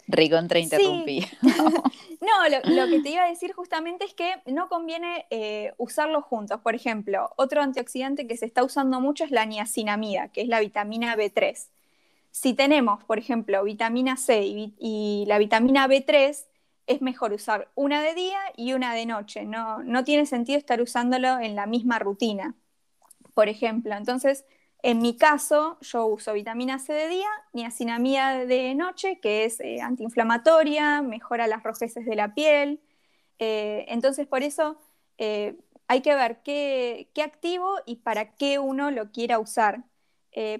recontra 0.06 0.58
interrumpí. 0.58 1.26
no, 1.42 2.48
lo, 2.64 2.88
que 2.88 3.00
te 3.00 3.10
iba 3.10 3.24
a 3.24 3.28
decir 3.28 3.52
justamente 3.52 4.04
es 4.04 4.14
que 4.14 4.34
no 4.46 4.68
conviene 4.68 5.26
eh, 5.30 5.72
usarlos 5.78 6.24
juntos. 6.24 6.60
Por 6.60 6.74
ejemplo, 6.74 7.30
otro 7.36 7.62
antioxidante 7.62 8.26
que 8.26 8.36
se 8.36 8.46
está 8.46 8.64
usando 8.64 9.00
mucho 9.00 9.24
es 9.24 9.30
la 9.30 9.44
niacinamida, 9.44 10.28
que 10.28 10.42
es 10.42 10.48
la 10.48 10.60
vitamina 10.60 11.16
B3. 11.16 11.68
Si 12.30 12.54
tenemos, 12.54 13.04
por 13.04 13.18
ejemplo, 13.18 13.62
vitamina 13.64 14.16
C 14.16 14.42
y, 14.44 15.24
la 15.26 15.38
vitamina 15.38 15.86
B3, 15.86 16.46
es 16.86 17.00
mejor 17.02 17.32
usar 17.32 17.68
una 17.74 18.02
de 18.02 18.14
día 18.14 18.40
y 18.56 18.72
una 18.72 18.94
de 18.94 19.06
noche. 19.06 19.44
No, 19.44 19.82
no 19.82 20.02
tiene 20.04 20.26
sentido 20.26 20.58
estar 20.58 20.80
usándolo 20.80 21.38
en 21.38 21.54
la 21.54 21.66
misma 21.66 21.98
rutina 21.98 22.54
por 23.34 23.48
ejemplo. 23.48 23.94
Entonces, 23.94 24.44
en 24.82 25.00
mi 25.00 25.16
caso, 25.16 25.78
yo 25.80 26.06
uso 26.06 26.32
vitamina 26.32 26.80
C 26.80 26.92
de 26.92 27.08
día, 27.08 27.28
niacinamida 27.52 28.44
de 28.44 28.74
noche, 28.74 29.20
que 29.20 29.44
es 29.44 29.60
eh, 29.60 29.80
antiinflamatoria, 29.80 31.02
mejora 31.02 31.46
las 31.46 31.62
rojeces 31.62 32.04
de 32.04 32.16
la 32.16 32.34
piel. 32.34 32.80
Eh, 33.38 33.84
entonces, 33.88 34.26
por 34.26 34.42
eso 34.42 34.76
eh, 35.18 35.56
hay 35.86 36.00
que 36.00 36.14
ver 36.16 36.42
qué, 36.42 37.08
activo 37.22 37.76
y 37.86 37.96
para 37.96 38.34
qué 38.34 38.58
uno 38.58 38.90
lo 38.90 39.12
quiera 39.12 39.38
usar. 39.38 39.84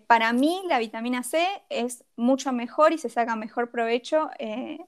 para 0.06 0.32
mí, 0.32 0.62
la 0.68 0.78
vitamina 0.78 1.22
C 1.22 1.44
es 1.70 2.04
mucho 2.16 2.52
mejor 2.52 2.92
y 2.92 2.98
se 2.98 3.08
saca 3.08 3.36
mejor 3.36 3.70
provecho 3.70 4.30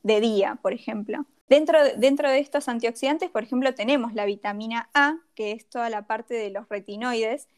de 0.03 0.21
día, 0.21 0.59
por 0.63 0.73
ejemplo. 0.75 1.27
Dentro, 1.49 1.79
dentro 1.97 2.31
de 2.31 2.39
estos 2.39 2.69
antioxidantes, 2.69 3.31
por 3.31 3.43
ejemplo, 3.43 3.75
tenemos 3.75 4.15
la 4.15 4.27
vitamina 4.27 4.91
A, 4.95 5.17
que 5.35 5.53
es 5.53 5.69
toda 5.69 5.91
la 5.91 6.07
parte 6.07 6.35
de 6.35 6.51
los 6.51 6.69
retinoides, 6.69 7.49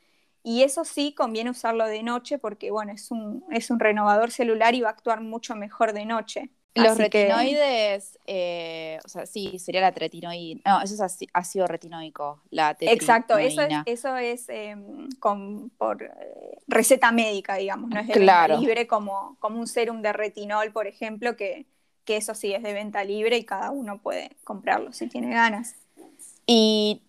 y 0.49 0.63
eso 0.63 0.85
sí 0.85 1.13
conviene 1.13 1.51
usarlo 1.51 1.87
de 1.87 2.05
noche 2.05 2.39
porque, 2.39 2.71
bueno, 2.71 2.93
es 2.93 3.11
un, 3.11 3.45
es 3.51 3.69
un 3.69 3.81
renovador 3.81 4.31
celular 4.31 4.77
y 4.77 4.81
va 4.81 4.91
a 4.91 4.93
actuar 4.93 5.21
mucho 5.21 5.57
mejor 5.57 5.93
de 5.93 6.07
noche. 6.07 6.51
Los 6.73 6.97
retinoides, 6.97 8.17
eh, 8.27 9.01
o 9.05 9.09
sea, 9.09 9.27
sí, 9.27 9.59
sería 9.59 9.81
la 9.81 9.91
tretinoína. 9.91 10.61
No, 10.65 10.83
eso 10.83 11.05
es 11.05 11.27
ácido 11.33 11.67
retinoico, 11.67 12.45
la 12.51 12.77
Exacto, 12.79 13.37
eso 13.39 13.63
es, 13.63 13.73
eso 13.87 14.17
es 14.17 14.49
em, 14.49 15.09
con, 15.19 15.71
por 15.71 16.05
eh, 16.05 16.11
receta 16.69 17.11
médica, 17.11 17.57
digamos, 17.57 17.91
no 17.91 17.99
es 17.99 18.07
de 18.07 18.17
venta 18.17 18.47
libre 18.47 18.87
como, 18.87 19.37
como 19.41 19.59
un 19.59 19.67
serum 19.67 20.01
de 20.01 20.13
retinol, 20.13 20.71
por 20.71 20.87
ejemplo, 20.87 21.35
que, 21.35 21.67
que 22.05 22.19
eso 22.19 22.37
sí 22.37 22.55
es 22.55 22.63
de 22.63 22.73
venta 22.73 23.03
libre 23.03 23.37
y 23.37 23.45
cada 23.45 23.73
uno 23.73 24.01
puede 24.01 24.31
comprarlo 24.45 24.93
si 24.93 25.09
tiene 25.09 25.35
ganas. 25.35 25.75
¿Y 26.47 27.03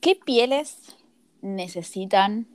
qué 0.00 0.16
pieles 0.16 0.96
necesitan 1.42 2.48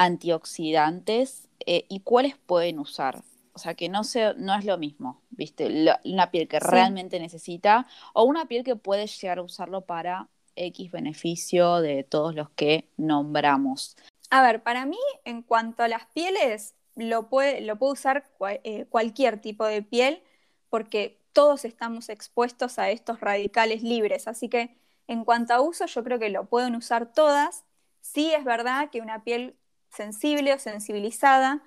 antioxidantes 0.00 1.46
eh, 1.66 1.84
y 1.88 2.00
cuáles 2.00 2.36
pueden 2.38 2.78
usar. 2.78 3.22
O 3.52 3.58
sea, 3.58 3.74
que 3.74 3.90
no, 3.90 4.02
se, 4.02 4.32
no 4.34 4.54
es 4.54 4.64
lo 4.64 4.78
mismo, 4.78 5.20
¿viste? 5.30 5.92
una 6.04 6.30
piel 6.30 6.48
que 6.48 6.58
realmente 6.58 7.20
necesita 7.20 7.86
o 8.14 8.24
una 8.24 8.46
piel 8.46 8.64
que 8.64 8.76
puede 8.76 9.06
llegar 9.06 9.38
a 9.38 9.42
usarlo 9.42 9.82
para 9.82 10.28
X 10.56 10.90
beneficio 10.90 11.80
de 11.80 12.02
todos 12.02 12.34
los 12.34 12.48
que 12.50 12.88
nombramos. 12.96 13.96
A 14.30 14.42
ver, 14.42 14.62
para 14.62 14.86
mí, 14.86 14.98
en 15.24 15.42
cuanto 15.42 15.82
a 15.82 15.88
las 15.88 16.06
pieles, 16.06 16.74
lo 16.96 17.28
puede, 17.28 17.60
lo 17.60 17.76
puede 17.76 17.92
usar 17.92 18.24
eh, 18.64 18.86
cualquier 18.88 19.40
tipo 19.40 19.66
de 19.66 19.82
piel 19.82 20.22
porque 20.70 21.18
todos 21.34 21.66
estamos 21.66 22.08
expuestos 22.08 22.78
a 22.78 22.90
estos 22.90 23.20
radicales 23.20 23.82
libres. 23.82 24.28
Así 24.28 24.48
que 24.48 24.74
en 25.08 25.24
cuanto 25.24 25.52
a 25.52 25.60
uso, 25.60 25.84
yo 25.84 26.02
creo 26.04 26.18
que 26.18 26.30
lo 26.30 26.46
pueden 26.46 26.74
usar 26.74 27.12
todas. 27.12 27.64
Sí 28.00 28.32
es 28.32 28.44
verdad 28.44 28.88
que 28.90 29.02
una 29.02 29.24
piel 29.24 29.56
sensible 29.90 30.54
o 30.54 30.58
sensibilizada, 30.58 31.62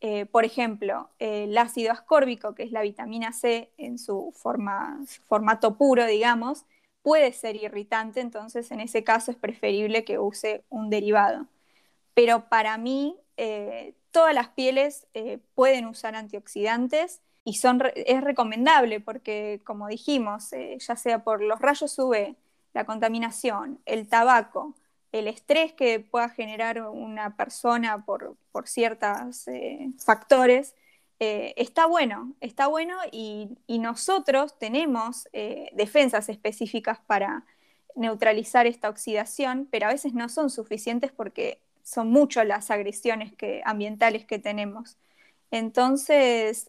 eh, 0.00 0.26
por 0.26 0.44
ejemplo, 0.44 1.10
el 1.18 1.56
ácido 1.58 1.92
ascórbico, 1.92 2.54
que 2.54 2.62
es 2.62 2.72
la 2.72 2.82
vitamina 2.82 3.32
C 3.32 3.70
en 3.78 3.98
su 3.98 4.32
formato 4.34 5.76
puro, 5.76 6.06
digamos, 6.06 6.64
puede 7.02 7.32
ser 7.32 7.56
irritante, 7.56 8.20
entonces 8.20 8.70
en 8.70 8.80
ese 8.80 9.02
caso 9.02 9.30
es 9.30 9.36
preferible 9.36 10.04
que 10.04 10.18
use 10.18 10.64
un 10.68 10.90
derivado. 10.90 11.46
Pero 12.14 12.48
para 12.48 12.78
mí, 12.78 13.16
eh, 13.36 13.94
todas 14.10 14.34
las 14.34 14.48
pieles 14.48 15.06
eh, 15.14 15.38
pueden 15.54 15.86
usar 15.86 16.14
antioxidantes 16.16 17.20
y 17.44 17.54
son, 17.54 17.82
es 17.94 18.22
recomendable 18.22 19.00
porque, 19.00 19.60
como 19.64 19.88
dijimos, 19.88 20.50
ya 20.78 20.96
sea 20.96 21.24
por 21.24 21.42
los 21.42 21.60
rayos 21.60 21.98
UV, 21.98 22.36
la 22.74 22.84
contaminación, 22.84 23.80
el 23.86 24.08
tabaco, 24.08 24.74
el 25.18 25.28
estrés 25.28 25.72
que 25.72 26.00
pueda 26.00 26.28
generar 26.28 26.82
una 26.82 27.36
persona 27.36 28.04
por, 28.04 28.36
ciertos 28.66 29.46
eh, 29.48 29.90
factores, 30.04 30.74
eh, 31.20 31.54
está 31.56 31.86
bueno, 31.86 32.34
está 32.40 32.66
bueno 32.66 32.96
y, 33.12 33.58
nosotros 33.68 34.58
tenemos 34.58 35.28
eh, 35.32 35.70
defensas 35.74 36.28
específicas 36.28 36.98
para 37.06 37.44
neutralizar 37.96 38.66
esta 38.66 38.88
oxidación, 38.88 39.68
pero 39.70 39.86
a 39.86 39.92
veces 39.92 40.14
no 40.14 40.28
son 40.28 40.50
suficientes 40.50 41.12
porque 41.12 41.60
son 41.82 42.10
muchas 42.10 42.46
las 42.46 42.70
agresiones 42.70 43.32
ambientales 43.64 44.24
que 44.26 44.38
tenemos. 44.38 44.96
Entonces, 45.50 46.68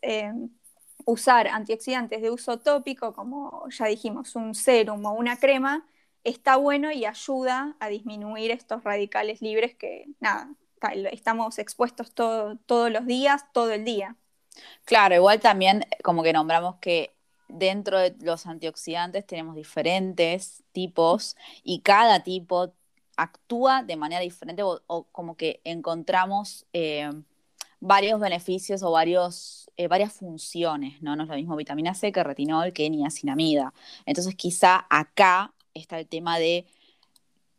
usar 1.05 1.47
antioxidantes 1.47 2.21
de 2.21 2.31
uso 2.31 2.59
tópico, 2.59 3.13
como 3.13 3.67
ya 3.69 3.87
dijimos, 3.87 4.35
un 4.35 4.55
serum 4.55 5.05
o 5.05 5.13
una 5.13 5.37
crema, 5.37 5.85
está 6.23 6.57
bueno 6.57 6.91
y 6.91 7.05
ayuda 7.05 7.75
a 7.79 7.89
disminuir 7.89 8.51
estos 8.51 8.83
radicales 8.83 9.41
libres 9.41 9.75
que, 9.75 10.05
nada, 10.19 10.49
estamos 11.11 11.59
expuestos 11.59 12.13
todos 12.13 12.91
los 12.91 13.05
días, 13.05 13.45
todo 13.53 13.71
el 13.71 13.85
día. 13.85 14.15
Claro, 14.85 15.15
igual 15.15 15.39
también 15.39 15.85
como 16.03 16.23
que 16.23 16.33
nombramos 16.33 16.75
que 16.77 17.13
dentro 17.47 17.99
de 17.99 18.15
los 18.21 18.45
antioxidantes 18.45 19.25
tenemos 19.25 19.55
diferentes 19.55 20.63
tipos 20.71 21.35
y 21.63 21.81
cada 21.81 22.23
tipo 22.23 22.73
actúa 23.17 23.83
de 23.83 23.97
manera 23.97 24.21
diferente 24.21 24.63
o, 24.63 25.03
como 25.11 25.35
que 25.35 25.59
encontramos 25.63 26.65
eh, 26.73 27.09
varios 27.79 28.19
beneficios 28.19 28.83
o 28.83 28.91
varios, 28.91 29.69
eh, 29.77 29.87
varias 29.87 30.13
funciones, 30.13 31.01
¿no? 31.01 31.15
No 31.15 31.23
es 31.23 31.29
lo 31.29 31.35
mismo 31.35 31.55
vitamina 31.55 31.93
C 31.93 32.11
que 32.11 32.23
retinol 32.23 32.71
que 32.71 32.89
niacinamida. 32.89 33.73
Entonces 34.05 34.35
quizá 34.35 34.85
acá 34.89 35.53
está 35.79 35.99
el 35.99 36.07
tema 36.07 36.39
de 36.39 36.65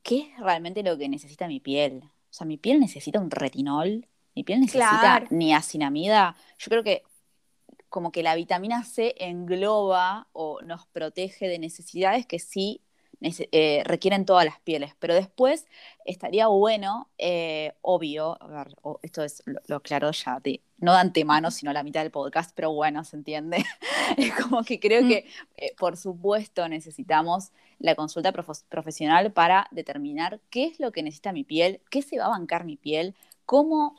qué 0.02 0.20
es 0.20 0.40
realmente 0.40 0.82
lo 0.82 0.96
que 0.98 1.08
necesita 1.08 1.48
mi 1.48 1.60
piel. 1.60 2.02
O 2.04 2.32
sea, 2.32 2.46
mi 2.46 2.56
piel 2.56 2.80
necesita 2.80 3.20
un 3.20 3.30
retinol, 3.30 4.06
mi 4.34 4.44
piel 4.44 4.60
necesita 4.60 5.24
niacinamida. 5.30 6.36
Yo 6.58 6.68
creo 6.68 6.84
que 6.84 7.02
como 7.88 8.12
que 8.12 8.22
la 8.22 8.36
vitamina 8.36 8.84
C 8.84 9.14
engloba 9.18 10.28
o 10.32 10.62
nos 10.62 10.86
protege 10.86 11.48
de 11.48 11.58
necesidades 11.58 12.24
que 12.24 12.38
sí 12.38 12.80
eh, 13.22 13.82
requieren 13.84 14.24
todas 14.24 14.46
las 14.46 14.60
pieles. 14.60 14.94
Pero 14.98 15.14
después 15.14 15.66
estaría 16.06 16.46
bueno, 16.46 17.10
eh, 17.18 17.74
obvio, 17.82 18.38
esto 19.02 19.22
es 19.22 19.42
lo, 19.44 19.76
aclaro 19.76 20.10
ya, 20.12 20.40
no 20.78 20.92
de 20.92 20.98
antemano, 20.98 21.50
sino 21.50 21.72
la 21.72 21.82
mitad 21.82 22.00
del 22.02 22.10
podcast, 22.10 22.52
pero 22.54 22.72
bueno, 22.72 23.04
se 23.04 23.16
entiende. 23.16 23.62
es 24.16 24.32
como 24.34 24.62
que 24.62 24.80
creo 24.80 25.06
que, 25.06 25.26
eh, 25.56 25.74
por 25.78 25.98
supuesto, 25.98 26.66
necesitamos 26.68 27.50
la 27.80 27.94
consulta 27.94 28.32
profesional 28.32 29.32
para 29.32 29.66
determinar 29.72 30.40
qué 30.50 30.66
es 30.66 30.78
lo 30.78 30.92
que 30.92 31.02
necesita 31.02 31.32
mi 31.32 31.44
piel, 31.44 31.80
qué 31.90 32.02
se 32.02 32.18
va 32.18 32.26
a 32.26 32.28
bancar 32.28 32.64
mi 32.64 32.76
piel, 32.76 33.16
cómo, 33.46 33.96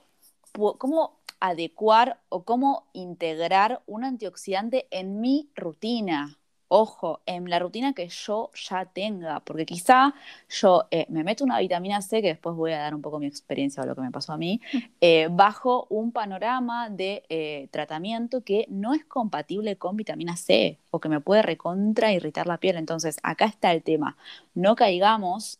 cómo 0.78 1.20
adecuar 1.40 2.22
o 2.30 2.44
cómo 2.46 2.88
integrar 2.94 3.82
un 3.88 4.06
antioxidante 4.06 4.88
en 4.92 5.20
mi 5.20 5.50
rutina 5.56 6.38
ojo, 6.74 7.20
en 7.26 7.50
la 7.50 7.60
rutina 7.60 7.92
que 7.92 8.08
yo 8.08 8.50
ya 8.54 8.86
tenga, 8.86 9.42
porque 9.42 9.66
quizá 9.66 10.14
yo 10.50 10.88
eh, 10.90 11.06
me 11.10 11.22
meto 11.22 11.44
una 11.44 11.60
vitamina 11.60 12.02
C, 12.02 12.22
que 12.22 12.30
después 12.30 12.56
voy 12.56 12.72
a 12.72 12.80
dar 12.80 12.96
un 12.96 13.02
poco 13.02 13.20
mi 13.20 13.26
experiencia 13.26 13.84
o 13.84 13.86
lo 13.86 13.94
que 13.94 14.00
me 14.00 14.10
pasó 14.10 14.32
a 14.32 14.38
mí, 14.38 14.62
eh, 15.02 15.28
bajo 15.30 15.86
un 15.90 16.14
panorama 16.14 16.90
de 16.90 17.24
eh, 17.28 17.68
tratamiento 17.72 18.46
que 18.46 18.68
no 18.70 18.94
es 18.94 19.04
compatible 19.04 19.76
con 19.76 19.98
vitamina 19.98 20.38
C 20.38 20.80
o 20.92 21.02
que 21.02 21.10
me 21.10 21.20
puede 21.20 21.42
recontra 21.42 22.14
irritar 22.14 22.48
la 22.48 22.58
piel. 22.58 22.78
Entonces, 22.78 23.18
acá 23.22 23.46
está 23.46 23.74
el 23.74 23.84
tema. 23.84 24.16
No 24.54 24.76
caigamos 24.78 25.60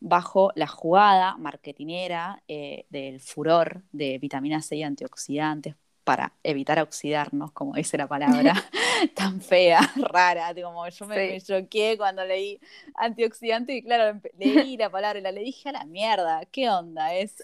bajo 0.00 0.52
la 0.54 0.66
jugada 0.66 1.36
marketinera 1.36 2.42
del 2.48 3.20
furor 3.20 3.82
de 3.92 4.18
vitamina 4.18 4.62
C 4.62 4.76
y 4.76 4.82
antioxidantes 4.82 5.74
para 6.04 6.32
evitar 6.42 6.80
oxidarnos, 6.80 7.52
como 7.52 7.74
dice 7.74 7.96
la 7.96 8.06
palabra, 8.06 8.54
tan 9.14 9.40
fea, 9.40 9.80
rara, 9.96 10.54
como 10.54 10.88
yo 10.88 11.06
me, 11.06 11.40
choqué 11.40 11.96
cuando 11.96 12.24
leí 12.24 12.60
antioxidante 12.94 13.74
y 13.74 13.82
claro, 13.82 14.20
leí 14.38 14.76
la 14.76 14.90
palabra 14.90 15.18
y 15.18 15.22
la 15.22 15.32
le 15.32 15.40
dije 15.42 15.68
a 15.68 15.72
la 15.72 15.84
mierda, 15.84 16.44
¿qué 16.46 16.68
onda? 16.68 17.14
Es 17.14 17.42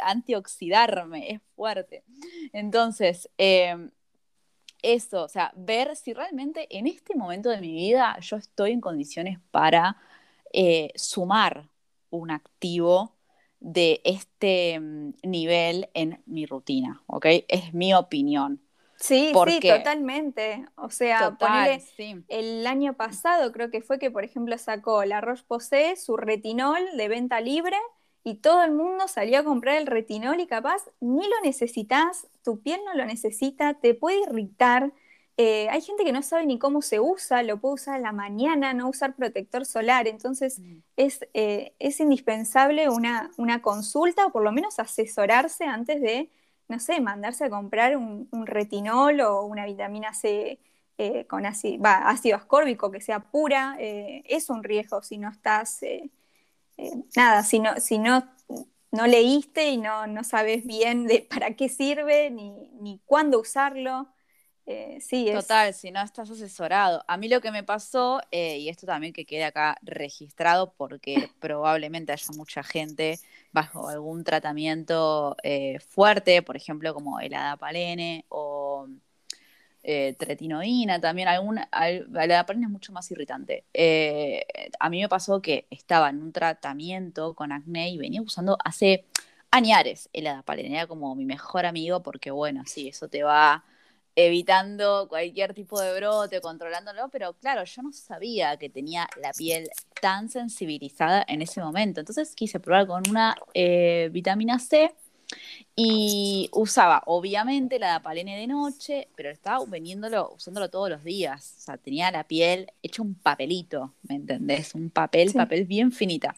antioxidarme, 0.00 1.32
es 1.32 1.40
fuerte. 1.54 2.04
Entonces, 2.52 3.28
em, 3.38 3.90
eso, 4.82 5.24
o 5.24 5.28
sea, 5.28 5.52
ver 5.56 5.94
si 5.96 6.12
realmente 6.12 6.66
en 6.70 6.86
este 6.86 7.14
momento 7.14 7.50
de 7.50 7.60
mi 7.60 7.72
vida 7.72 8.18
yo 8.20 8.36
estoy 8.36 8.72
en 8.72 8.80
condiciones 8.80 9.38
para 9.50 9.96
eh, 10.52 10.90
sumar 10.96 11.68
un 12.10 12.30
activo 12.30 13.14
de 13.60 14.00
este 14.04 14.80
mm, 14.80 15.12
nivel 15.22 15.88
en 15.94 16.22
mi 16.26 16.46
rutina, 16.46 17.02
¿ok? 17.06 17.26
Es 17.48 17.72
mi 17.74 17.94
opinión. 17.94 18.60
Sí, 18.96 19.32
sí, 19.46 19.60
totalmente. 19.60 20.66
O 20.76 20.90
sea, 20.90 21.34
el 22.28 22.66
año 22.66 22.94
pasado 22.94 23.50
creo 23.50 23.70
que 23.70 23.80
fue 23.80 23.98
que, 23.98 24.10
por 24.10 24.24
ejemplo, 24.24 24.56
sacó 24.58 25.04
la 25.04 25.22
Roche-Posay 25.22 25.96
su 25.96 26.18
retinol 26.18 26.80
de 26.96 27.08
venta 27.08 27.40
libre 27.40 27.78
y 28.24 28.36
todo 28.36 28.62
el 28.62 28.72
mundo 28.72 29.08
salió 29.08 29.38
a 29.38 29.44
comprar 29.44 29.78
el 29.78 29.86
retinol 29.86 30.40
y 30.40 30.46
capaz 30.46 30.82
ni 31.00 31.26
lo 31.26 31.40
necesitas, 31.42 32.28
tu 32.44 32.60
piel 32.60 32.80
no 32.84 32.94
lo 32.94 33.06
necesita, 33.06 33.74
te 33.74 33.94
puede 33.94 34.20
irritar, 34.20 34.92
eh, 35.42 35.70
hay 35.70 35.80
gente 35.80 36.04
que 36.04 36.12
no 36.12 36.20
sabe 36.20 36.44
ni 36.44 36.58
cómo 36.58 36.82
se 36.82 37.00
usa, 37.00 37.42
lo 37.42 37.56
puede 37.56 37.76
usar 37.76 37.94
a 37.94 37.98
la 37.98 38.12
mañana, 38.12 38.74
no 38.74 38.90
usar 38.90 39.14
protector 39.14 39.64
solar, 39.64 40.06
entonces 40.06 40.58
mm. 40.58 40.78
eh, 40.98 41.72
es, 41.78 41.98
indispensable 41.98 42.90
una, 42.90 43.30
consulta 43.62 44.26
o 44.26 44.32
por 44.32 44.42
lo 44.42 44.52
menos 44.52 44.78
asesorarse 44.78 45.64
antes 45.64 46.02
de, 46.02 46.28
no 46.68 46.78
sé, 46.78 47.00
mandarse 47.00 47.46
a 47.46 47.48
comprar 47.48 47.96
un, 47.96 48.28
retinol 48.44 49.22
o 49.22 49.46
una 49.46 49.64
vitamina 49.64 50.12
C 50.12 50.58
eh, 50.98 51.24
con 51.24 51.46
ácido, 51.46 51.84
ácido, 51.86 52.36
ascórbico 52.36 52.90
que 52.90 53.00
sea 53.00 53.20
pura, 53.20 53.78
es 53.78 54.50
un 54.50 54.62
riesgo 54.62 55.02
si 55.02 55.16
no 55.16 55.30
estás, 55.30 55.80
nada, 57.16 57.44
si 57.44 57.60
no, 57.60 57.76
si 57.76 57.96
no, 57.96 58.28
no 58.92 59.06
leíste 59.06 59.70
y 59.70 59.78
no, 59.78 60.06
no 60.06 60.22
sabes 60.22 60.66
bien 60.66 61.06
de 61.06 61.26
para 61.30 61.54
qué 61.54 61.70
sirve 61.70 62.30
ni, 62.30 62.52
ni 62.78 63.00
cuándo 63.06 63.40
usarlo. 63.40 64.06
Eh, 64.66 64.98
sí, 65.00 65.28
Total, 65.32 65.74
si 65.74 65.90
no 65.90 66.00
estás 66.00 66.30
asesorado. 66.30 67.02
A 67.08 67.16
mí 67.16 67.28
lo 67.28 67.40
que 67.40 67.50
me 67.50 67.64
pasó, 67.64 68.20
eh, 68.30 68.58
y 68.58 68.68
esto 68.68 68.86
también 68.86 69.12
que 69.12 69.24
quede 69.24 69.44
acá 69.44 69.76
registrado, 69.82 70.72
porque 70.76 71.14
probablemente 71.40 72.12
haya 72.12 72.28
mucha 72.36 72.62
gente 72.62 73.18
bajo 73.52 73.88
algún 73.88 74.22
tratamiento 74.22 75.36
eh, 75.42 75.80
fuerte, 75.80 76.42
por 76.42 76.56
ejemplo, 76.56 76.94
como 76.94 77.20
el 77.20 77.34
adapalene 77.34 78.24
o 78.28 78.86
tretinoína, 79.82 81.00
también 81.00 81.26
alguna, 81.26 81.68
el 81.72 82.14
adapalene 82.30 82.66
es 82.66 82.70
mucho 82.70 82.92
más 82.92 83.10
irritante. 83.10 83.64
a 84.78 84.90
mí 84.90 85.00
me 85.00 85.08
pasó 85.08 85.40
que 85.40 85.66
estaba 85.70 86.10
en 86.10 86.22
un 86.22 86.32
tratamiento 86.32 87.34
con 87.34 87.50
acné 87.50 87.88
y 87.90 87.98
venía 87.98 88.20
usando 88.20 88.58
hace 88.62 89.06
añares 89.50 90.10
el 90.12 90.26
adapalene, 90.26 90.76
era 90.76 90.86
como 90.86 91.14
mi 91.14 91.24
mejor 91.24 91.66
amigo 91.66 92.02
porque 92.02 92.30
bueno, 92.30 92.62
sí, 92.66 92.88
eso 92.88 93.08
te 93.08 93.22
va 93.22 93.64
evitando 94.26 95.06
cualquier 95.08 95.54
tipo 95.54 95.80
de 95.80 95.94
brote, 95.96 96.40
controlándolo, 96.40 97.08
pero 97.10 97.34
claro, 97.34 97.64
yo 97.64 97.82
no 97.82 97.92
sabía 97.92 98.56
que 98.56 98.68
tenía 98.68 99.08
la 99.20 99.32
piel 99.32 99.68
tan 100.00 100.28
sensibilizada 100.28 101.24
en 101.28 101.42
ese 101.42 101.60
momento. 101.60 102.00
Entonces 102.00 102.34
quise 102.34 102.60
probar 102.60 102.86
con 102.86 103.02
una 103.08 103.36
eh, 103.54 104.08
vitamina 104.12 104.58
C 104.58 104.94
Y 105.76 106.48
usaba, 106.52 107.02
obviamente, 107.06 107.78
la 107.78 107.88
Dapalene 107.88 108.36
de 108.36 108.46
noche, 108.46 109.08
pero 109.16 109.30
estaba 109.30 109.64
vendiéndolo, 109.66 110.32
usándolo 110.34 110.68
todos 110.70 110.90
los 110.90 111.04
días. 111.04 111.54
O 111.58 111.60
sea, 111.60 111.76
tenía 111.78 112.10
la 112.10 112.24
piel 112.24 112.72
hecha 112.82 113.02
un 113.02 113.14
papelito, 113.14 113.94
¿me 114.02 114.16
entendés? 114.16 114.74
Un 114.74 114.90
papel, 114.90 115.32
papel 115.32 115.64
bien 115.66 115.92
finita. 115.92 116.34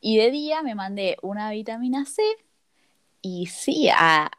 Y 0.00 0.18
de 0.18 0.30
día 0.30 0.62
me 0.62 0.74
mandé 0.74 1.16
una 1.22 1.50
vitamina 1.50 2.04
C 2.04 2.22
y 3.22 3.46
sí, 3.46 3.88
a, 3.90 4.30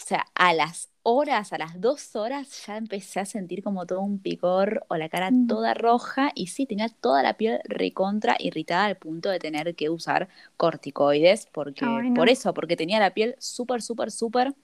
o 0.00 0.04
sea, 0.04 0.26
a 0.34 0.54
las 0.54 0.90
horas, 1.02 1.52
a 1.52 1.58
las 1.58 1.80
dos 1.80 2.14
horas, 2.14 2.66
ya 2.66 2.76
empecé 2.76 3.18
a 3.20 3.24
sentir 3.24 3.62
como 3.62 3.84
todo 3.86 4.00
un 4.00 4.20
picor 4.20 4.84
o 4.88 4.96
la 4.96 5.08
cara 5.08 5.30
mm. 5.30 5.48
toda 5.48 5.74
roja 5.74 6.30
y 6.34 6.48
sí, 6.48 6.66
tenía 6.66 6.88
toda 6.88 7.22
la 7.22 7.36
piel 7.36 7.60
recontra 7.64 8.36
irritada 8.38 8.84
al 8.84 8.96
punto 8.96 9.28
de 9.28 9.38
tener 9.38 9.74
que 9.74 9.90
usar 9.90 10.28
corticoides, 10.56 11.46
porque, 11.52 11.84
por 12.14 12.28
eso, 12.28 12.54
porque 12.54 12.76
tenía 12.76 13.00
la 13.00 13.12
piel 13.12 13.34
súper, 13.38 13.82
súper, 13.82 14.10
súper 14.12 14.54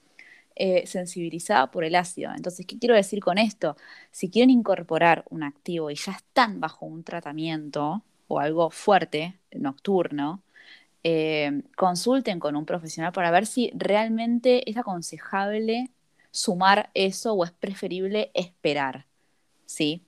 eh, 0.55 0.87
sensibilizada 0.87 1.69
por 1.69 1.83
el 1.83 1.95
ácido. 1.95 2.31
Entonces, 2.33 2.65
¿qué 2.65 2.79
quiero 2.79 2.95
decir 2.95 3.19
con 3.19 3.37
esto? 3.37 3.75
Si 4.11 4.29
quieren 4.29 4.51
incorporar 4.51 5.25
un 5.29 5.43
activo 5.43 5.91
y 5.91 5.95
ya 5.95 6.13
están 6.13 6.61
bajo 6.61 6.85
un 6.85 7.03
tratamiento 7.03 8.03
o 8.27 8.39
algo 8.39 8.69
fuerte, 8.69 9.37
nocturno, 9.51 10.41
eh, 11.07 11.61
consulten 11.77 12.39
con 12.39 12.55
un 12.55 12.65
profesional 12.65 13.11
para 13.11 13.29
ver 13.29 13.45
si 13.45 13.69
realmente 13.75 14.67
es 14.67 14.75
aconsejable 14.75 15.91
sumar 16.31 16.89
eso 16.95 17.33
o 17.33 17.43
es 17.45 17.51
preferible 17.51 18.31
esperar, 18.33 19.05
¿sí? 19.67 20.03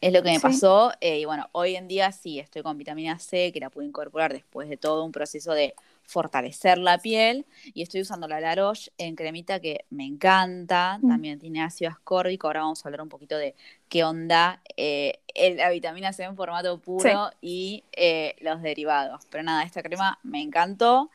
Es 0.00 0.12
lo 0.12 0.22
que 0.22 0.30
me 0.30 0.40
pasó 0.40 0.92
eh, 1.00 1.20
y 1.20 1.24
bueno, 1.26 1.48
hoy 1.52 1.76
en 1.76 1.86
día 1.86 2.10
sí 2.10 2.38
estoy 2.38 2.62
con 2.62 2.78
vitamina 2.78 3.18
C 3.18 3.52
que 3.52 3.60
la 3.60 3.68
pude 3.68 3.84
incorporar 3.84 4.32
después 4.32 4.68
de 4.68 4.78
todo 4.78 5.04
un 5.04 5.12
proceso 5.12 5.52
de 5.52 5.74
fortalecer 6.04 6.78
la 6.78 6.98
piel 6.98 7.44
y 7.74 7.82
estoy 7.82 8.00
usando 8.00 8.26
la 8.26 8.40
La 8.40 8.54
Roche 8.54 8.90
en 8.96 9.14
cremita 9.14 9.60
que 9.60 9.84
me 9.90 10.06
encanta, 10.06 10.98
mm. 11.02 11.08
también 11.08 11.38
tiene 11.38 11.62
ácido 11.62 11.90
ascórbico, 11.90 12.46
ahora 12.46 12.60
vamos 12.60 12.84
a 12.84 12.88
hablar 12.88 13.02
un 13.02 13.10
poquito 13.10 13.36
de 13.36 13.54
qué 13.88 14.02
onda 14.02 14.62
eh, 14.76 15.20
la 15.56 15.70
vitamina 15.70 16.12
C 16.12 16.24
en 16.24 16.34
formato 16.34 16.78
puro 16.78 17.30
y 17.40 17.84
eh, 17.92 18.36
los 18.40 18.62
derivados. 18.62 19.26
Pero 19.30 19.44
nada, 19.44 19.64
esta 19.64 19.82
crema 19.82 20.18
me 20.22 20.40
encantó 20.40 21.10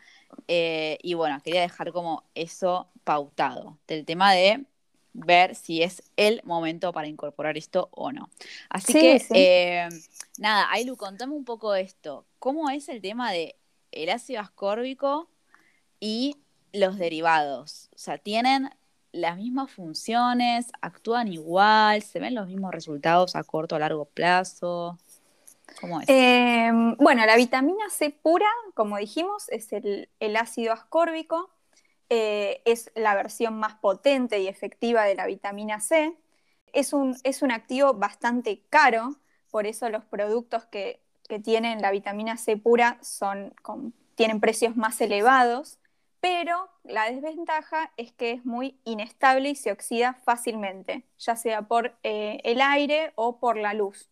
y 0.48 1.13
bueno, 1.15 1.39
quería 1.43 1.62
dejar 1.62 1.91
como 1.91 2.24
eso 2.36 2.88
pautado 3.04 3.78
del 3.88 4.06
tema 4.06 4.34
de 4.34 4.63
ver 5.17 5.56
si 5.56 5.82
es 5.82 6.04
el 6.17 6.41
momento 6.43 6.91
para 6.93 7.08
incorporar 7.08 7.58
esto 7.58 7.89
o 7.91 8.12
no. 8.12 8.30
Así 8.69 8.93
que, 8.93 9.89
nada, 10.38 10.71
Ailu, 10.71 10.97
contame 10.97 11.34
un 11.34 11.45
poco 11.45 11.75
esto. 11.75 12.25
¿Cómo 12.39 12.69
es 12.69 12.89
el 12.89 13.01
tema 13.01 13.32
de 13.32 13.56
el 13.91 14.10
ácido 14.10 14.41
ascórbico 14.41 15.30
y 15.99 16.38
los 16.73 16.97
derivados. 16.97 17.89
O 17.95 17.97
sea, 17.97 18.17
tienen 18.17 18.69
las 19.12 19.38
mismas 19.38 19.71
funciones, 19.71 20.67
actúan 20.82 21.30
igual, 21.30 22.01
se 22.01 22.19
ven 22.19 22.36
los 22.36 22.47
mismos 22.47 22.71
resultados 22.71 23.36
a 23.36 23.43
corto 23.43 23.75
o 23.75 23.80
largo 23.80 24.06
plazo. 24.06 24.97
¿Cómo 25.80 26.01
es? 26.01 26.10
Em, 26.10 26.95
bueno, 26.97 27.25
la 27.25 27.36
vitamina 27.38 27.89
C 27.89 28.10
pura, 28.10 28.49
como 28.73 28.97
dijimos, 28.97 29.49
es 29.49 29.71
el, 29.71 30.10
ácido 30.36 30.73
ascórbico. 30.73 31.49
Eh, 32.10 32.62
es 32.65 32.91
la 32.96 33.15
versión 33.15 33.56
más 33.60 33.76
potente 33.76 34.39
y 34.39 34.48
efectiva 34.48 35.04
de 35.04 35.15
la 35.15 35.26
vitamina 35.26 35.80
C. 35.80 36.15
Es 36.74 36.94
un, 36.94 37.18
es 37.24 37.41
un 37.41 37.52
activo 37.52 37.94
bastante 37.94 38.62
caro, 38.70 39.15
por 39.50 39.65
eso 39.65 39.89
los 39.89 40.06
productos 40.06 40.65
que 40.65 41.00
que 41.28 41.39
tienen 41.39 41.82
la 41.82 41.91
vitamina 41.91 42.38
C 42.38 42.58
pura 42.58 42.98
son, 43.02 43.54
tienen 44.15 44.39
precios 44.39 44.76
más 44.76 45.00
elevados, 45.02 45.80
pero 46.20 46.70
la 46.84 47.10
desventaja 47.12 47.91
es 47.98 48.12
que 48.12 48.32
es 48.32 48.46
muy 48.46 48.80
inestable 48.84 49.50
y 49.50 49.56
se 49.56 49.72
oxida 49.72 50.13
fácilmente, 50.24 51.04
ya 51.18 51.36
sea 51.36 51.63
por 51.63 51.96
eh, 52.04 52.39
el 52.44 52.62
aire 52.62 53.12
o 53.15 53.38
por 53.39 53.58
la 53.58 53.74
luz. 53.74 54.10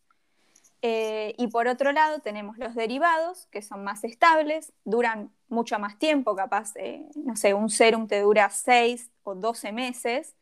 Eh, 0.82 1.34
y 1.38 1.48
por 1.48 1.68
otro 1.68 1.94
lado 1.94 2.20
tenemos 2.20 2.58
los 2.58 2.76
derivados, 2.76 3.48
que 3.52 3.62
son 3.62 3.84
más 3.84 4.04
estables, 4.04 4.74
duran 4.84 5.32
mucho 5.54 5.80
más 5.80 5.98
tiempo, 5.98 6.36
capaz, 6.36 6.76
eh, 6.76 7.08
no 7.16 7.36
sé, 7.36 7.54
un 7.54 7.70
serum 7.70 8.08
te 8.08 8.22
dura 8.22 8.50
6 8.50 9.10
o 9.24 9.36
12 9.36 9.72
meses, 9.72 10.36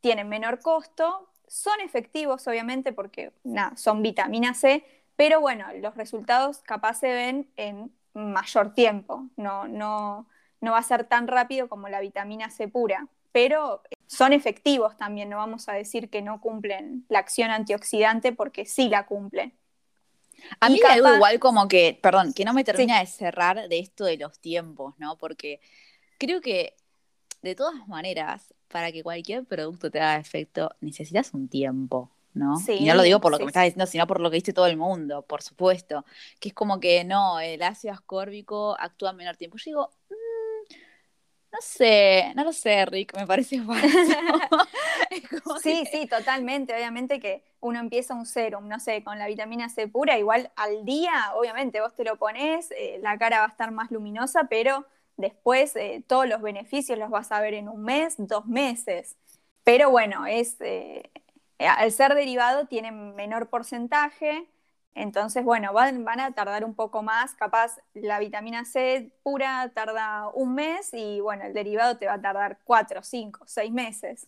tienen 0.00 0.28
menor 0.28 0.60
costo, 0.60 1.28
son 1.46 1.80
efectivos 1.80 2.46
obviamente 2.46 2.92
porque 2.92 3.32
son 3.76 4.02
vitamina 4.02 4.54
C, 4.54 4.84
pero 5.16 5.40
bueno, 5.40 5.66
los 5.80 5.96
resultados 5.96 6.58
capaz 6.62 6.94
se 6.94 7.12
ven 7.12 7.50
en 7.56 7.92
mayor 8.14 8.72
tiempo, 8.74 9.26
no, 9.36 9.66
no, 9.66 10.26
no 10.60 10.72
va 10.72 10.78
a 10.78 10.82
ser 10.82 11.04
tan 11.04 11.26
rápido 11.26 11.68
como 11.68 11.88
la 11.88 12.00
vitamina 12.00 12.50
C 12.50 12.68
pura, 12.68 13.08
pero 13.32 13.82
son 14.06 14.32
efectivos 14.32 14.96
también, 14.96 15.28
no 15.28 15.36
vamos 15.36 15.68
a 15.68 15.72
decir 15.72 16.10
que 16.10 16.22
no 16.22 16.40
cumplen 16.40 17.04
la 17.08 17.20
acción 17.20 17.50
antioxidante 17.50 18.32
porque 18.32 18.64
sí 18.66 18.88
la 18.88 19.06
cumplen. 19.06 19.52
A 20.60 20.68
mí 20.68 20.80
me 20.82 20.88
algo 20.88 21.14
igual 21.14 21.38
como 21.38 21.68
que, 21.68 21.98
perdón, 22.02 22.32
que 22.32 22.44
no 22.44 22.52
me 22.52 22.64
termina 22.64 23.00
de 23.00 23.06
cerrar 23.06 23.68
de 23.68 23.78
esto 23.78 24.04
de 24.04 24.16
los 24.16 24.38
tiempos, 24.38 24.94
¿no? 24.98 25.16
Porque 25.18 25.60
creo 26.18 26.40
que 26.40 26.76
de 27.42 27.54
todas 27.54 27.88
maneras, 27.88 28.54
para 28.68 28.92
que 28.92 29.02
cualquier 29.02 29.44
producto 29.44 29.90
te 29.90 30.00
haga 30.00 30.18
efecto, 30.18 30.70
necesitas 30.80 31.32
un 31.34 31.48
tiempo. 31.48 32.10
¿no? 32.32 32.54
y 32.68 32.84
no 32.84 32.94
lo 32.94 33.02
digo 33.02 33.20
por 33.20 33.32
lo 33.32 33.38
que 33.38 33.44
me 33.44 33.48
estás 33.48 33.64
diciendo, 33.64 33.86
sino 33.86 34.06
por 34.06 34.20
lo 34.20 34.30
que 34.30 34.36
dice 34.36 34.52
todo 34.52 34.66
el 34.66 34.76
mundo, 34.76 35.22
por 35.22 35.42
supuesto. 35.42 36.04
Que 36.38 36.50
es 36.50 36.54
como 36.54 36.78
que 36.78 37.02
no, 37.02 37.40
el 37.40 37.60
ácido 37.62 37.92
ascórbico 37.92 38.76
actúa 38.78 39.10
en 39.10 39.16
menor 39.16 39.36
tiempo. 39.36 39.56
Yo 39.56 39.64
digo, 39.64 39.90
no 41.52 41.58
sé, 41.60 42.32
no 42.36 42.44
lo 42.44 42.52
sé, 42.52 42.86
Rick, 42.86 43.14
me 43.16 43.26
parece 43.26 43.60
falso. 43.64 44.18
sí, 45.62 45.84
sí, 45.90 46.06
totalmente. 46.06 46.74
Obviamente 46.74 47.20
que 47.20 47.42
uno 47.60 47.78
empieza 47.80 48.14
un 48.14 48.26
serum, 48.26 48.68
no 48.68 48.80
sé, 48.80 49.02
con 49.04 49.18
la 49.18 49.26
vitamina 49.26 49.68
C 49.68 49.88
pura, 49.88 50.18
igual 50.18 50.50
al 50.56 50.84
día, 50.84 51.12
obviamente 51.34 51.80
vos 51.80 51.94
te 51.94 52.04
lo 52.04 52.16
pones, 52.16 52.70
eh, 52.72 52.98
la 53.02 53.18
cara 53.18 53.40
va 53.40 53.44
a 53.46 53.48
estar 53.48 53.70
más 53.72 53.90
luminosa, 53.90 54.44
pero 54.48 54.86
después 55.16 55.76
eh, 55.76 56.02
todos 56.06 56.26
los 56.28 56.40
beneficios 56.42 56.98
los 56.98 57.10
vas 57.10 57.32
a 57.32 57.40
ver 57.40 57.54
en 57.54 57.68
un 57.68 57.82
mes, 57.84 58.14
dos 58.18 58.46
meses. 58.46 59.16
Pero 59.64 59.90
bueno, 59.90 60.26
es, 60.26 60.56
eh, 60.60 61.10
al 61.58 61.92
ser 61.92 62.14
derivado 62.14 62.66
tienen 62.66 63.14
menor 63.14 63.48
porcentaje, 63.50 64.48
entonces, 64.94 65.44
bueno, 65.44 65.72
van, 65.72 66.20
a 66.20 66.32
tardar 66.32 66.64
un 66.64 66.74
poco 66.74 67.02
más, 67.02 67.34
capaz 67.34 67.76
la 67.94 68.18
vitamina 68.18 68.64
C 68.64 69.12
pura 69.22 69.70
tarda 69.74 70.28
un 70.34 70.54
mes 70.54 70.92
y 70.92 71.20
bueno, 71.20 71.44
el 71.44 71.54
derivado 71.54 71.96
te 71.96 72.06
va 72.06 72.14
a 72.14 72.20
tardar 72.20 72.58
cuatro, 72.64 73.02
cinco, 73.02 73.44
seis 73.46 73.72
meses. 73.72 74.26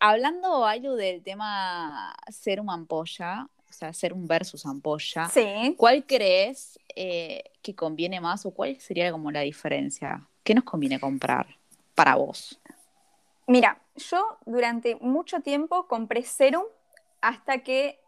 Hablando, 0.00 0.66
Ailu, 0.66 0.94
del 0.94 1.22
tema 1.22 2.14
serum 2.28 2.70
ampolla, 2.70 3.48
o 3.68 3.72
sea, 3.72 3.92
serum 3.92 4.26
versus 4.26 4.66
ampolla, 4.66 5.30
¿cuál 5.76 6.04
crees 6.04 6.78
eh, 6.94 7.44
que 7.62 7.74
conviene 7.74 8.20
más 8.20 8.44
o 8.46 8.50
cuál 8.50 8.80
sería 8.80 9.12
como 9.12 9.30
la 9.30 9.40
diferencia? 9.40 10.26
¿Qué 10.42 10.54
nos 10.54 10.64
conviene 10.64 10.98
comprar 10.98 11.46
para 11.94 12.16
vos? 12.16 12.60
Mira, 13.46 13.80
yo 13.96 14.38
durante 14.46 14.96
mucho 14.96 15.40
tiempo 15.40 15.86
compré 15.86 16.22
serum 16.22 16.64
hasta 17.20 17.58
que 17.58 18.00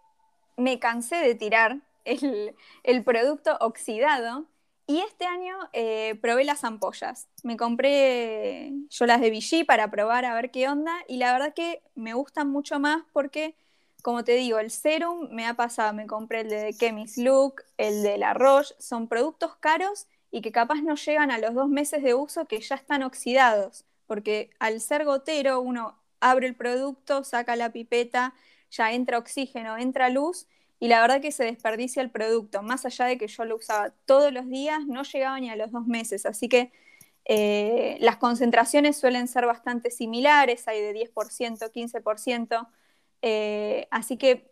me 0.58 0.78
cansé 0.78 1.16
de 1.16 1.34
tirar 1.34 1.80
el, 2.04 3.04
producto 3.04 3.56
oxidado 3.60 4.46
y 4.86 5.00
este 5.00 5.24
año 5.24 5.56
eh, 5.72 6.18
probé 6.20 6.44
las 6.44 6.64
ampollas. 6.64 7.28
Me 7.42 7.56
compré 7.56 8.72
yo 8.90 9.06
las 9.06 9.20
de 9.20 9.30
Vichy 9.30 9.64
para 9.64 9.90
probar 9.90 10.24
a 10.24 10.34
ver 10.34 10.50
qué 10.50 10.68
onda 10.68 10.94
y 11.08 11.16
la 11.16 11.32
verdad 11.32 11.54
que 11.54 11.82
me 11.94 12.12
gustan 12.12 12.50
mucho 12.50 12.78
más 12.78 13.04
porque, 13.12 13.54
como 14.02 14.24
te 14.24 14.32
digo, 14.32 14.58
el 14.58 14.70
serum 14.70 15.28
me 15.30 15.46
ha 15.46 15.54
pasado, 15.54 15.94
me 15.94 16.06
compré 16.06 16.40
el 16.40 16.50
de 16.50 16.74
Chemist 16.74 17.18
Look, 17.18 17.62
el 17.78 18.02
de 18.02 18.18
La 18.18 18.34
Roche, 18.34 18.74
son 18.78 19.08
productos 19.08 19.56
caros 19.56 20.06
y 20.30 20.42
que 20.42 20.52
capaz 20.52 20.82
no 20.82 20.94
llegan 20.94 21.30
a 21.30 21.38
los 21.38 21.54
dos 21.54 21.68
meses 21.68 22.02
de 22.02 22.14
uso 22.14 22.46
que 22.46 22.60
ya 22.60 22.74
están 22.74 23.02
oxidados 23.02 23.84
porque 24.08 24.50
al 24.58 24.80
ser 24.80 25.04
gotero 25.04 25.60
uno 25.60 25.96
abre 26.18 26.48
el 26.48 26.56
producto, 26.56 27.22
saca 27.22 27.54
la 27.54 27.70
pipeta, 27.70 28.34
ya 28.70 28.92
entra 28.92 29.18
oxígeno, 29.18 29.76
entra 29.78 30.10
luz 30.10 30.46
y 30.80 30.88
la 30.88 31.00
verdad 31.00 31.20
que 31.20 31.32
se 31.32 31.44
desperdicia 31.44 32.02
el 32.02 32.10
producto. 32.10 32.62
Más 32.62 32.86
allá 32.86 33.06
de 33.06 33.18
que 33.18 33.28
yo 33.28 33.44
lo 33.44 33.56
usaba 33.56 33.90
todos 34.06 34.32
los 34.32 34.48
días, 34.48 34.86
no 34.86 35.02
llegaba 35.02 35.40
ni 35.40 35.50
a 35.50 35.56
los 35.56 35.72
dos 35.72 35.86
meses. 35.86 36.26
Así 36.26 36.48
que 36.48 36.72
eh, 37.24 37.98
las 38.00 38.16
concentraciones 38.16 38.96
suelen 38.96 39.28
ser 39.28 39.46
bastante 39.46 39.90
similares, 39.90 40.66
hay 40.68 40.80
de 40.80 40.94
10%, 40.94 41.70
15%. 41.70 42.68
Eh, 43.22 43.88
así 43.90 44.16
que 44.16 44.50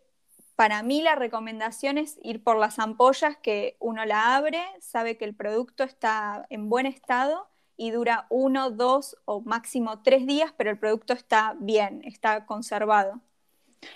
para 0.55 0.83
mí 0.83 1.01
la 1.01 1.15
recomendación 1.15 1.97
es 1.97 2.19
ir 2.23 2.43
por 2.43 2.57
las 2.57 2.79
ampollas 2.79 3.37
que 3.37 3.77
uno 3.79 4.05
la 4.05 4.35
abre, 4.35 4.63
sabe 4.81 5.17
que 5.17 5.25
el 5.25 5.35
producto 5.35 5.83
está 5.83 6.45
en 6.49 6.69
buen 6.69 6.85
estado 6.87 7.47
y 7.77 7.91
dura 7.91 8.25
uno, 8.29 8.71
dos 8.71 9.17
o 9.25 9.41
máximo 9.41 10.01
tres 10.01 10.25
días, 10.25 10.53
pero 10.57 10.71
el 10.71 10.79
producto 10.79 11.13
está 11.13 11.55
bien, 11.59 12.01
está 12.05 12.45
conservado. 12.45 13.21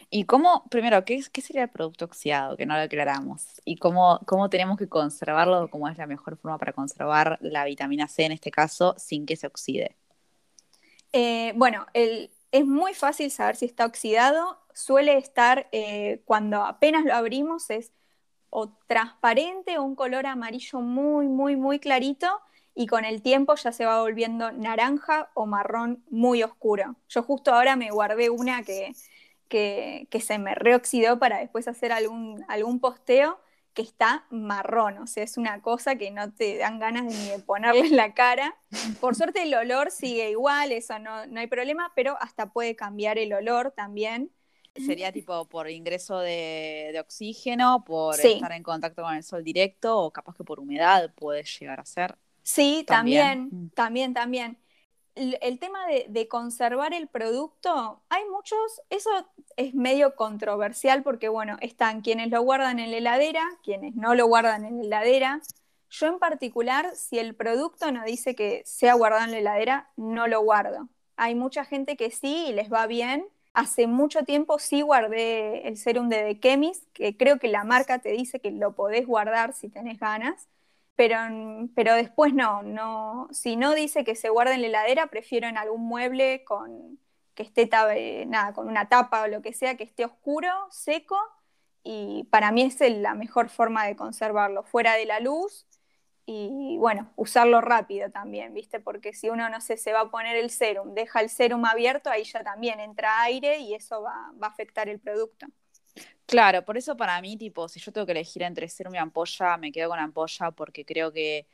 ¿Y 0.09 0.25
cómo, 0.25 0.65
primero, 0.69 1.03
qué, 1.05 1.23
qué 1.31 1.41
sería 1.41 1.63
el 1.63 1.69
producto 1.69 2.05
oxidado? 2.05 2.57
Que 2.57 2.65
no 2.65 2.75
lo 2.75 2.81
aclaramos. 2.81 3.61
¿Y 3.65 3.77
cómo, 3.77 4.19
cómo 4.25 4.49
tenemos 4.49 4.77
que 4.77 4.87
conservarlo? 4.87 5.69
¿Cómo 5.69 5.87
es 5.87 5.97
la 5.97 6.07
mejor 6.07 6.37
forma 6.37 6.57
para 6.57 6.73
conservar 6.73 7.37
la 7.41 7.65
vitamina 7.65 8.07
C 8.07 8.25
en 8.25 8.31
este 8.31 8.51
caso 8.51 8.95
sin 8.97 9.25
que 9.25 9.35
se 9.35 9.47
oxide? 9.47 9.95
Eh, 11.13 11.53
bueno, 11.55 11.85
es 11.93 12.65
muy 12.65 12.93
fácil 12.93 13.31
saber 13.31 13.55
si 13.55 13.65
está 13.65 13.85
oxidado. 13.85 14.59
Suele 14.73 15.17
estar, 15.17 15.67
eh, 15.71 16.21
cuando 16.25 16.63
apenas 16.63 17.03
lo 17.05 17.13
abrimos, 17.13 17.69
es 17.69 17.91
o 18.49 18.69
transparente 18.85 19.77
o 19.77 19.83
un 19.83 19.95
color 19.95 20.25
amarillo 20.25 20.81
muy, 20.81 21.27
muy, 21.27 21.55
muy 21.55 21.79
clarito 21.79 22.27
y 22.75 22.85
con 22.87 23.05
el 23.05 23.21
tiempo 23.21 23.55
ya 23.55 23.71
se 23.71 23.85
va 23.85 24.01
volviendo 24.01 24.51
naranja 24.51 25.31
o 25.33 25.45
marrón 25.45 26.03
muy 26.09 26.43
oscuro. 26.43 26.95
Yo 27.09 27.23
justo 27.23 27.53
ahora 27.53 27.75
me 27.75 27.91
guardé 27.91 28.29
una 28.29 28.63
que, 28.63 28.93
que, 29.51 30.07
se 30.19 30.39
me 30.39 30.55
reoxidó 30.55 31.19
para 31.19 31.39
después 31.39 31.67
hacer 31.67 31.91
algún, 31.91 32.43
algún 32.47 32.79
posteo 32.79 33.39
que 33.73 33.81
está 33.81 34.25
marrón, 34.31 34.97
o 34.97 35.07
sea, 35.07 35.23
es 35.23 35.37
una 35.37 35.61
cosa 35.61 35.95
que 35.95 36.11
no 36.11 36.33
te 36.33 36.57
dan 36.57 36.79
ganas 36.79 37.05
ni 37.05 37.29
de 37.29 37.39
ponerle 37.39 37.81
en 37.81 37.95
la 37.95 38.13
cara. 38.13 38.57
Por 38.99 39.15
suerte 39.15 39.43
el 39.43 39.53
olor 39.53 39.91
sigue 39.91 40.29
igual, 40.31 40.71
eso 40.71 40.99
no, 40.99 41.25
no 41.27 41.39
hay 41.39 41.47
problema, 41.47 41.91
pero 41.95 42.17
hasta 42.19 42.51
puede 42.51 42.75
cambiar 42.75 43.17
el 43.17 43.31
olor 43.33 43.71
también. 43.71 44.31
Sería 44.75 45.11
tipo 45.11 45.47
por 45.49 45.69
ingreso 45.69 46.19
de, 46.19 46.97
oxígeno, 46.99 47.83
por 47.85 48.19
estar 48.19 48.51
en 48.53 48.63
contacto 48.63 49.03
con 49.03 49.15
el 49.15 49.23
sol 49.23 49.43
directo 49.43 49.99
o 49.99 50.11
capaz 50.11 50.35
que 50.35 50.43
por 50.43 50.59
humedad 50.59 51.13
puede 51.13 51.43
llegar 51.43 51.79
a 51.79 51.85
ser. 51.85 52.17
Sí, 52.41 52.83
también, 52.87 53.71
también, 53.75 54.13
también. 54.13 54.57
El, 55.15 55.59
tema 55.59 55.79
de, 55.87 56.27
conservar 56.27 56.93
el 56.93 57.07
producto, 57.07 58.01
hay 58.09 58.23
muchos, 58.29 58.81
eso 58.89 59.09
es 59.57 59.73
medio 59.73 60.15
controversial 60.15 61.03
porque, 61.03 61.27
bueno, 61.27 61.57
están 61.61 62.01
quienes 62.01 62.29
lo 62.29 62.41
guardan 62.41 62.79
en 62.79 62.91
la 62.91 62.97
heladera, 62.97 63.45
quienes 63.63 63.95
no 63.95 64.15
lo 64.15 64.27
guardan 64.27 64.63
en 64.63 64.77
la 64.77 64.85
heladera. 64.85 65.41
Yo 65.89 66.07
en 66.07 66.19
particular, 66.19 66.95
si 66.95 67.19
el 67.19 67.35
producto 67.35 67.91
no 67.91 68.05
dice 68.05 68.35
que 68.35 68.61
sea 68.65 68.93
guardado 68.93 69.25
en 69.25 69.31
la 69.31 69.39
heladera, 69.39 69.89
no 69.97 70.27
lo 70.27 70.41
guardo. 70.41 70.87
Hay 71.17 71.35
mucha 71.35 71.65
gente 71.65 71.97
que 71.97 72.09
sí 72.11 72.45
y 72.47 72.53
les 72.53 72.71
va 72.71 72.87
bien. 72.87 73.27
Hace 73.53 73.87
mucho 73.87 74.23
tiempo 74.23 74.59
sí 74.59 74.81
guardé 74.81 75.67
el 75.67 75.77
serum 75.77 76.07
de 76.07 76.23
The 76.23 76.39
Chemist, 76.39 76.85
que 76.93 77.17
creo 77.17 77.37
que 77.37 77.49
la 77.49 77.65
marca 77.65 77.99
te 77.99 78.11
dice 78.11 78.39
que 78.39 78.51
lo 78.51 78.73
podés 78.75 79.05
guardar 79.05 79.53
si 79.53 79.67
tenés 79.67 79.99
ganas 79.99 80.47
pero, 81.01 81.17
pero 81.73 81.95
después 81.95 82.31
no, 82.35 82.61
no, 82.61 83.27
si 83.31 83.55
no 83.55 83.73
dice 83.73 84.03
que 84.03 84.13
se 84.13 84.29
guarde 84.29 84.53
en 84.53 84.61
la 84.61 84.67
heladera, 84.67 85.07
prefiero 85.07 85.47
en 85.47 85.57
algún 85.57 85.81
mueble 85.81 86.43
con 86.43 86.99
que 87.33 87.41
esté 87.41 87.67
nada, 88.27 88.53
con 88.53 88.67
una 88.67 88.87
tapa 88.87 89.23
o 89.23 89.27
lo 89.27 89.41
que 89.41 89.51
sea, 89.51 89.77
que 89.77 89.83
esté 89.83 90.05
oscuro, 90.05 90.47
seco, 90.69 91.17
y 91.81 92.25
para 92.25 92.51
mí 92.51 92.61
es 92.61 92.79
la 92.81 93.15
mejor 93.15 93.49
forma 93.49 93.87
de 93.87 93.95
conservarlo, 93.95 94.61
fuera 94.61 94.93
de 94.93 95.07
la 95.07 95.19
luz 95.19 95.65
y 96.27 96.77
bueno, 96.77 97.11
usarlo 97.15 97.61
rápido 97.61 98.11
también, 98.11 98.53
¿viste? 98.53 98.79
Porque 98.79 99.11
si 99.15 99.29
uno, 99.29 99.49
no 99.49 99.59
sé, 99.59 99.77
se 99.77 99.93
va 99.93 100.01
a 100.01 100.11
poner 100.11 100.37
el 100.37 100.51
serum, 100.51 100.93
deja 100.93 101.21
el 101.21 101.31
serum 101.31 101.65
abierto, 101.65 102.11
ahí 102.11 102.25
ya 102.25 102.43
también 102.43 102.79
entra 102.79 103.23
aire 103.23 103.57
y 103.57 103.73
eso 103.73 104.03
va 104.03 104.31
a 104.39 104.47
afectar 104.47 104.87
el 104.87 104.99
producto. 104.99 105.47
Claro, 106.31 106.63
por 106.63 106.77
eso 106.77 106.95
para 106.95 107.19
mí, 107.21 107.35
tipo, 107.35 107.67
si 107.67 107.79
yo 107.81 107.91
tengo 107.91 108.05
que 108.05 108.13
elegir 108.13 108.41
entre 108.43 108.69
serum 108.69 108.95
y 108.95 108.97
ampolla, 108.97 109.57
me 109.57 109.71
quedo 109.73 109.89
con 109.89 109.99
ampolla 109.99 110.51
porque 110.51 110.85
creo 110.85 111.11
que, 111.11 111.45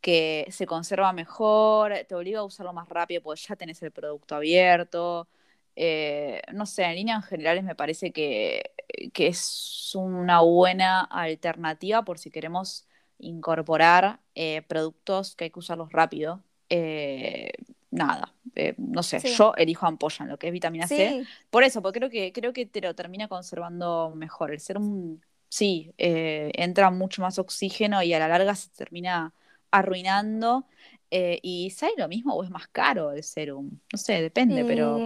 que 0.00 0.46
se 0.50 0.66
conserva 0.66 1.12
mejor, 1.14 1.94
te 2.08 2.14
obliga 2.16 2.40
a 2.40 2.44
usarlo 2.44 2.72
más 2.72 2.88
rápido 2.88 3.22
porque 3.22 3.40
ya 3.48 3.56
tenés 3.56 3.82
el 3.82 3.92
producto 3.92 4.36
abierto. 4.36 5.28
Eh, 5.76 6.42
no 6.52 6.66
sé, 6.66 6.84
en 6.84 6.96
líneas 6.96 7.26
generales 7.26 7.64
me 7.64 7.74
parece 7.76 8.12
que, 8.12 8.72
que, 9.14 9.28
es 9.28 9.92
una 9.96 10.40
buena 10.42 11.00
alternativa 11.02 12.04
por 12.04 12.18
si 12.18 12.30
queremos 12.30 12.86
incorporar 13.18 14.20
eh, 14.36 14.62
productos 14.68 15.36
que 15.36 15.44
hay 15.44 15.50
que 15.50 15.60
usarlos 15.60 15.92
rápido. 15.92 16.42
Eh, 16.68 17.52
nada, 17.90 18.34
eh, 18.60 18.74
no 18.76 19.02
sé, 19.02 19.20
yo 19.20 19.54
elijo 19.56 19.86
ampolla 19.86 20.24
en 20.24 20.28
lo 20.28 20.38
que 20.38 20.48
es 20.48 20.52
vitamina 20.52 20.86
C. 20.86 21.24
Por 21.48 21.64
eso, 21.64 21.80
porque 21.80 21.98
creo 21.98 22.10
que, 22.10 22.30
creo 22.30 22.52
que 22.52 22.66
te 22.66 22.82
lo 22.82 22.94
termina 22.94 23.26
conservando 23.26 24.12
mejor. 24.14 24.52
El 24.52 24.60
serum, 24.60 25.18
sí, 25.48 25.94
eh, 25.96 26.50
entra 26.54 26.90
mucho 26.90 27.22
más 27.22 27.38
oxígeno 27.38 28.02
y 28.02 28.12
a 28.12 28.18
la 28.18 28.28
larga 28.28 28.54
se 28.54 28.68
termina 28.68 29.32
arruinando. 29.70 30.66
Eh, 31.10 31.40
¿Y 31.42 31.70
sale 31.70 31.94
lo 31.96 32.06
mismo 32.06 32.34
o 32.34 32.44
es 32.44 32.50
más 32.50 32.68
caro 32.68 33.12
el 33.12 33.22
serum? 33.22 33.70
No 33.90 33.98
sé, 33.98 34.20
depende, 34.20 34.62
pero... 34.66 34.98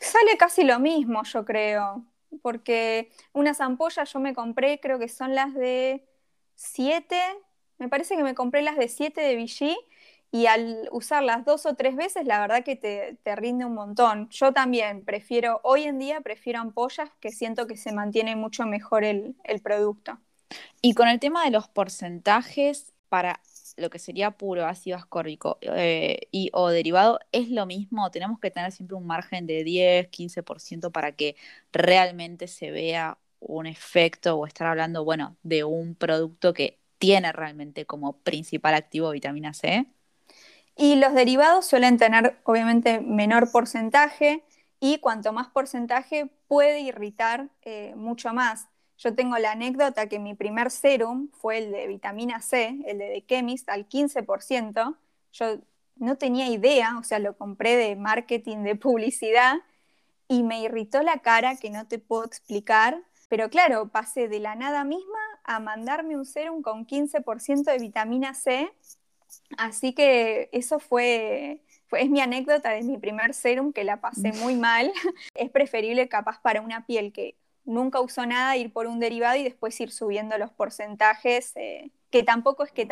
Sale 0.00 0.38
casi 0.38 0.64
lo 0.64 0.78
mismo, 0.80 1.22
yo 1.24 1.44
creo. 1.44 2.06
Porque 2.40 3.10
unas 3.34 3.60
ampollas 3.60 4.10
yo 4.10 4.18
me 4.18 4.34
compré, 4.34 4.80
creo 4.80 4.98
que 4.98 5.08
son 5.08 5.34
las 5.34 5.52
de 5.52 6.02
7, 6.54 7.16
me 7.76 7.90
parece 7.90 8.16
que 8.16 8.22
me 8.22 8.34
compré 8.34 8.62
las 8.62 8.78
de 8.78 8.88
7 8.88 9.20
de 9.20 9.36
Vichy 9.36 9.76
y 10.34 10.46
al 10.48 10.88
usarlas 10.90 11.44
dos 11.44 11.64
o 11.64 11.76
tres 11.76 11.94
veces, 11.94 12.26
la 12.26 12.40
verdad 12.40 12.64
que 12.64 12.74
te, 12.74 13.36
rinde 13.36 13.64
un 13.66 13.74
montón. 13.74 14.28
Yo 14.30 14.52
también 14.52 15.04
prefiero, 15.04 15.60
hoy 15.62 15.84
en 15.84 16.00
día 16.00 16.22
prefiero 16.22 16.58
ampollas 16.58 17.08
que 17.20 17.30
siento 17.30 17.68
que 17.68 17.76
se 17.76 17.92
mantiene 17.92 18.34
mucho 18.34 18.66
mejor 18.66 19.04
el, 19.04 19.36
producto. 19.62 20.18
Y 20.82 20.94
con 20.94 21.06
el 21.06 21.20
tema 21.20 21.44
de 21.44 21.52
los 21.52 21.68
porcentajes 21.68 22.92
para 23.08 23.40
lo 23.76 23.90
que 23.90 24.00
sería 24.00 24.32
puro 24.32 24.66
ácido 24.66 24.96
ascórbico 24.96 25.58
eh, 25.60 26.22
y 26.32 26.50
o 26.52 26.68
derivado, 26.68 27.20
¿es 27.30 27.48
lo 27.48 27.64
mismo? 27.64 28.10
¿Tenemos 28.10 28.40
que 28.40 28.50
tener 28.50 28.72
siempre 28.72 28.96
un 28.96 29.06
margen 29.06 29.46
de 29.46 29.62
10, 29.62 30.08
15% 30.08 30.90
para 30.90 31.12
que 31.12 31.36
realmente 31.72 32.48
se 32.48 32.72
vea 32.72 33.18
un 33.38 33.66
efecto 33.66 34.34
o 34.34 34.48
estar 34.48 34.66
hablando, 34.66 35.04
bueno, 35.04 35.36
de 35.44 35.62
un 35.62 35.94
producto 35.94 36.52
que 36.52 36.80
tiene 36.98 37.30
realmente 37.30 37.86
como 37.86 38.18
principal 38.18 38.74
activo 38.74 39.10
vitamina 39.12 39.54
C? 39.54 39.86
Y 40.76 40.96
los 40.96 41.14
derivados 41.14 41.66
suelen 41.66 41.98
tener 41.98 42.38
obviamente 42.44 43.00
menor 43.00 43.50
porcentaje 43.52 44.44
y 44.80 44.98
cuanto 44.98 45.32
más 45.32 45.48
porcentaje 45.48 46.30
puede 46.48 46.80
irritar 46.80 47.48
eh, 47.62 47.94
mucho 47.96 48.34
más. 48.34 48.68
Yo 48.96 49.14
tengo 49.14 49.38
la 49.38 49.52
anécdota 49.52 50.08
que 50.08 50.18
mi 50.18 50.34
primer 50.34 50.70
serum 50.70 51.30
fue 51.32 51.58
el 51.58 51.72
de 51.72 51.86
vitamina 51.86 52.40
C, 52.40 52.78
el 52.86 52.98
de 52.98 53.08
The 53.08 53.26
Chemist, 53.26 53.68
al 53.68 53.88
15%. 53.88 54.96
Yo 55.32 55.58
no 55.96 56.16
tenía 56.16 56.48
idea, 56.48 56.96
o 56.98 57.04
sea, 57.04 57.18
lo 57.18 57.36
compré 57.36 57.76
de 57.76 57.96
marketing, 57.96 58.58
de 58.58 58.76
publicidad, 58.76 59.56
y 60.28 60.42
me 60.42 60.60
irritó 60.62 61.02
la 61.02 61.18
cara 61.18 61.56
que 61.56 61.70
no 61.70 61.86
te 61.86 61.98
puedo 61.98 62.24
explicar. 62.24 63.02
Pero 63.28 63.50
claro, 63.50 63.88
pasé 63.88 64.28
de 64.28 64.38
la 64.40 64.54
nada 64.54 64.84
misma 64.84 65.18
a 65.44 65.60
mandarme 65.60 66.16
un 66.16 66.24
serum 66.24 66.62
con 66.62 66.86
15% 66.86 67.64
de 67.64 67.78
vitamina 67.78 68.34
C 68.34 68.72
Así 69.56 69.92
que 69.92 70.48
eso 70.52 70.78
fue, 70.78 71.62
es 71.92 72.10
mi 72.10 72.20
anécdota 72.20 72.70
de 72.70 72.82
mi 72.82 72.98
primer 72.98 73.34
serum 73.34 73.72
que 73.72 73.84
la 73.84 74.00
pasé 74.00 74.32
muy 74.32 74.56
mal. 74.56 74.92
es 75.34 75.50
preferible 75.50 76.08
capaz 76.08 76.40
para 76.40 76.60
una 76.60 76.86
piel 76.86 77.12
que 77.12 77.36
nunca 77.64 78.00
usó 78.00 78.26
nada 78.26 78.56
ir 78.56 78.72
por 78.72 78.86
un 78.86 79.00
derivado 79.00 79.36
y 79.36 79.44
después 79.44 79.78
ir 79.80 79.90
subiendo 79.90 80.36
los 80.38 80.50
porcentajes, 80.50 81.52
eh, 81.56 81.90
que 82.10 82.22
tampoco 82.22 82.64
es 82.64 82.72
que 82.72 82.88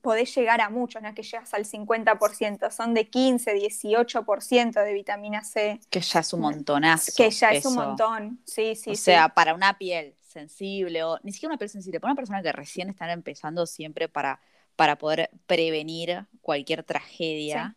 podés 0.00 0.34
llegar 0.34 0.60
a 0.60 0.70
muchos, 0.70 1.02
no 1.02 1.08
es 1.08 1.14
que 1.14 1.22
llegas 1.22 1.52
al 1.54 1.64
50%, 1.64 2.70
son 2.70 2.94
de 2.94 3.08
15, 3.08 3.54
18% 3.54 4.84
de 4.84 4.92
vitamina 4.92 5.42
C. 5.44 5.80
Que 5.90 6.00
ya 6.00 6.20
es 6.20 6.32
un 6.32 6.40
montonazo. 6.40 7.12
Que 7.16 7.30
ya 7.30 7.50
es 7.50 7.66
un 7.66 7.74
montón, 7.74 8.40
sí, 8.44 8.76
sí. 8.76 8.90
O 8.90 8.96
sea, 8.96 9.30
para 9.30 9.54
una 9.54 9.76
piel 9.78 10.14
sensible 10.20 11.02
o 11.04 11.18
ni 11.22 11.32
siquiera 11.32 11.52
una 11.52 11.58
piel 11.58 11.70
sensible, 11.70 12.00
para 12.00 12.12
una 12.12 12.16
persona 12.16 12.42
que 12.42 12.52
recién 12.52 12.88
está 12.90 13.10
empezando 13.12 13.66
siempre 13.66 14.08
para 14.08 14.40
para 14.76 14.96
poder 14.96 15.30
prevenir 15.46 16.26
cualquier 16.40 16.82
tragedia. 16.82 17.76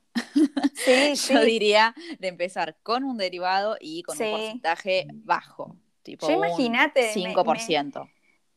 Sí. 0.73 1.13
Yo 1.29 1.41
diría 1.43 1.95
de 2.19 2.27
empezar 2.27 2.77
con 2.83 3.03
un 3.03 3.17
derivado 3.17 3.77
y 3.79 4.03
con 4.03 4.21
un 4.21 4.31
porcentaje 4.31 5.07
bajo, 5.13 5.75
tipo 6.03 6.27
Yo 6.27 6.33
imagínate, 6.35 7.13
5%. 7.13 8.09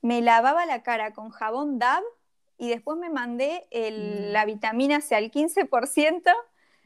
Me, 0.03 0.23
lavaba 0.23 0.67
la 0.67 0.83
cara 0.83 1.13
con 1.13 1.31
jabón 1.31 1.79
DAB 1.79 2.03
y 2.59 2.69
después 2.69 2.99
me 2.99 3.11
mandé 3.11 3.67
mm. 3.73 4.33
la 4.33 4.45
vitamina 4.45 5.01
C 5.01 5.15
al 5.15 5.31
15% 5.31 6.33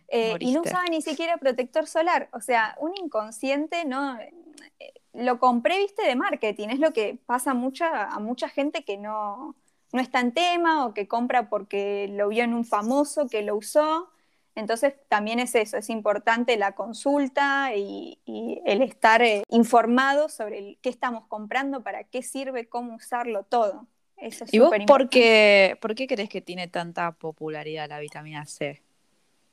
eh, 0.09 0.37
y 0.41 0.53
no 0.53 0.63
usaba 0.63 0.85
ni 0.85 1.03
siquiera 1.03 1.37
protector 1.39 1.87
solar. 1.87 2.29
O 2.33 2.41
sea, 2.41 2.77
un 2.79 2.93
inconsciente, 2.97 3.85
¿no? 3.85 4.19
Lo 5.13 5.39
compré, 5.39 5.79
viste, 5.79 6.07
de 6.07 6.17
marketing. 6.17 6.69
Es 6.69 6.79
lo 6.79 6.93
que 6.93 7.19
pasa 7.27 7.55
mucha, 7.55 8.05
a 8.05 8.19
mucha 8.19 8.49
gente 8.49 8.85
que 8.85 8.97
no, 8.97 9.57
no 9.95 10.03
está 10.03 10.19
en 10.19 10.33
tema 10.33 10.85
o 10.85 10.93
que 10.93 11.07
compra 11.07 11.49
porque 11.49 12.09
lo 12.11 12.29
vio 12.29 12.43
en 12.43 12.53
un 12.53 12.65
famoso 12.65 13.29
que 13.29 13.43
lo 13.43 13.55
usó. 13.55 14.11
Entonces 14.57 14.95
también 15.09 15.39
es 15.39 15.55
eso, 15.55 15.77
es 15.77 15.89
importante 15.89 16.57
la 16.57 16.73
consulta 16.73 17.71
y, 17.77 18.19
el 18.67 18.83
estar 18.83 19.23
eh, 19.23 19.45
informado 19.51 20.29
sobre 20.29 20.79
qué 20.83 20.89
estamos 20.89 21.27
comprando, 21.29 21.85
para 21.85 22.03
qué 22.03 22.23
sirve, 22.23 22.67
cómo 22.67 22.97
usarlo 22.97 23.45
todo. 23.45 23.87
Eso 24.17 24.45
es 24.45 24.53
¿Y 24.53 24.59
vos 24.59 24.73
por 24.85 25.09
qué, 25.09 25.79
por 25.81 25.95
qué 25.95 26.09
crees 26.09 26.29
que 26.29 26.41
tiene 26.41 26.67
tanta 26.67 27.13
popularidad 27.13 27.89
la 27.89 28.01
vitamina 28.01 28.47
C? 28.47 28.83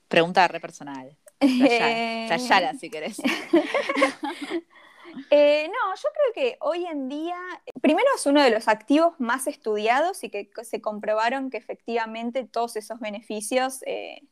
Pregunta 0.08 0.48
re 0.48 0.60
personal. 0.60 1.16
Tallala, 1.40 2.74
si 2.74 2.90
querés. 2.90 3.22
Eh, 5.30 5.68
no, 5.68 5.96
yo 5.96 6.10
creo 6.14 6.34
que 6.34 6.58
hoy 6.62 6.86
en 6.86 7.10
día, 7.10 7.38
primero 7.82 8.08
es 8.16 8.26
uno 8.26 8.42
de 8.42 8.50
los 8.50 8.68
activos 8.68 9.20
más 9.20 9.48
estudiados 9.48 10.24
y 10.24 10.30
que 10.30 10.50
se 10.64 10.82
comprobaron 10.82 11.50
que 11.50 11.58
efectivamente 11.58 12.44
todos 12.46 12.76
esos 12.76 13.00
beneficios 13.00 13.84
eh, 13.86 14.24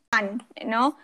¿no? 0.66 0.96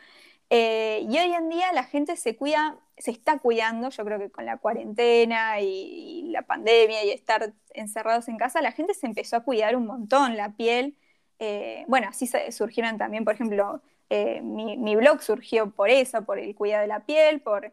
Eh, 0.51 1.07
y 1.09 1.19
hoy 1.19 1.33
en 1.33 1.49
día 1.49 1.73
la 1.73 1.85
gente 1.85 2.17
se 2.17 2.37
cuida, 2.37 2.79
se 2.97 3.11
está 3.11 3.39
cuidando, 3.39 3.91
yo 3.91 4.05
creo 4.05 4.19
que 4.19 4.31
con 4.31 4.47
la 4.47 4.59
cuarentena 4.59 5.61
y, 5.61 6.31
la 6.31 6.43
pandemia 6.43 7.05
y 7.05 7.11
estar 7.11 7.53
encerrados 7.75 8.29
en 8.29 8.37
casa, 8.37 8.63
la 8.63 8.73
gente 8.73 8.95
se 8.95 9.07
empezó 9.07 9.37
a 9.37 9.41
cuidar 9.45 9.77
un 9.77 9.87
montón 9.87 10.37
la 10.37 10.51
piel. 10.53 10.97
Eh, 11.39 11.85
bueno, 11.89 12.09
así 12.09 12.29
surgieron 12.51 12.99
también, 12.99 13.25
por 13.25 13.35
ejemplo, 13.35 13.83
eh, 14.11 14.41
mi, 14.43 14.97
blog 14.97 15.23
surgió 15.23 15.71
por 15.71 15.91
eso, 15.91 16.25
por 16.25 16.39
el 16.39 16.55
cuidado 16.55 16.83
de 16.83 16.89
la 16.89 17.01
piel, 17.01 17.41
por, 17.41 17.73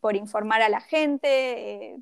por 0.00 0.16
informar 0.16 0.62
a 0.62 0.68
la 0.68 0.80
gente, 0.80 1.96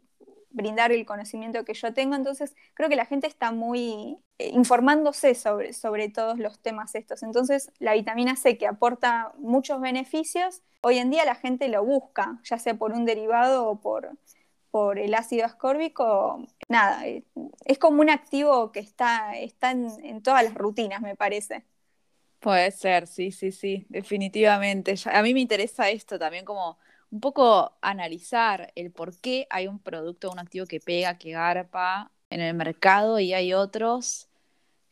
brindar 0.50 0.92
el 0.92 1.06
conocimiento 1.06 1.64
que 1.64 1.74
yo 1.74 1.92
tengo. 1.94 2.14
Entonces, 2.14 2.54
creo 2.74 2.88
que 2.88 2.96
la 2.96 3.06
gente 3.06 3.26
está 3.26 3.52
muy 3.52 4.18
eh, 4.38 4.50
informándose 4.52 5.34
sobre, 5.34 5.72
sobre 5.72 6.08
todos 6.08 6.38
los 6.38 6.60
temas 6.60 6.94
estos. 6.94 7.22
Entonces, 7.22 7.70
la 7.78 7.94
vitamina 7.94 8.36
C, 8.36 8.58
que 8.58 8.66
aporta 8.66 9.32
muchos 9.38 9.80
beneficios, 9.80 10.62
hoy 10.80 10.98
en 10.98 11.10
día 11.10 11.24
la 11.24 11.34
gente 11.34 11.68
lo 11.68 11.84
busca, 11.84 12.40
ya 12.44 12.58
sea 12.58 12.74
por 12.74 12.92
un 12.92 13.04
derivado 13.04 13.68
o 13.68 13.80
por, 13.80 14.10
por 14.70 14.98
el 14.98 15.14
ácido 15.14 15.46
ascórbico. 15.46 16.46
Nada, 16.68 17.06
eh, 17.06 17.24
es 17.64 17.78
como 17.78 18.00
un 18.00 18.10
activo 18.10 18.72
que 18.72 18.80
está, 18.80 19.36
está 19.36 19.70
en, 19.70 20.22
todas 20.22 20.42
las 20.44 20.54
rutinas, 20.54 21.00
me 21.00 21.16
parece. 21.16 21.64
Puede 22.40 22.70
ser, 22.70 23.08
sí, 23.08 23.32
sí, 23.32 23.50
sí, 23.50 23.86
definitivamente. 23.88 24.94
a 25.12 25.22
mí 25.22 25.34
me 25.34 25.40
interesa 25.40 25.90
esto 25.90 26.18
también 26.20 26.44
como 26.44 26.78
un 27.10 27.20
poco 27.20 27.76
analizar 27.80 28.72
el 28.74 28.90
por 28.92 29.18
qué 29.20 29.46
hay 29.50 29.66
un 29.66 29.78
producto, 29.78 30.30
un 30.30 30.38
activo 30.38 30.66
que 30.66 30.80
pega, 30.80 31.18
que 31.18 31.32
garpa 31.32 32.12
en 32.30 32.40
el 32.40 32.54
mercado 32.54 33.18
y 33.18 33.32
hay 33.32 33.54
otros 33.54 34.28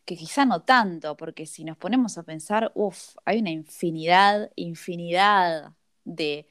que 0.07 0.17
quizá 0.17 0.47
no 0.47 0.63
tanto, 0.63 1.17
porque 1.17 1.47
si 1.47 1.65
nos 1.65 1.77
ponemos 1.77 2.17
a 2.17 2.23
pensar, 2.23 2.71
uff, 2.75 3.17
hay 3.25 3.41
una 3.41 3.51
infinidad, 3.51 4.51
infinidad 4.55 5.73
de, 6.05 6.47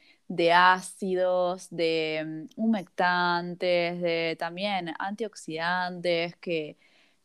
ácidos, 0.53 1.69
de 1.71 2.47
mm, 2.57 2.61
humectantes, 2.61 4.01
de 4.01 4.35
también 4.37 4.93
antioxidantes 4.99 6.35
que, 6.37 6.77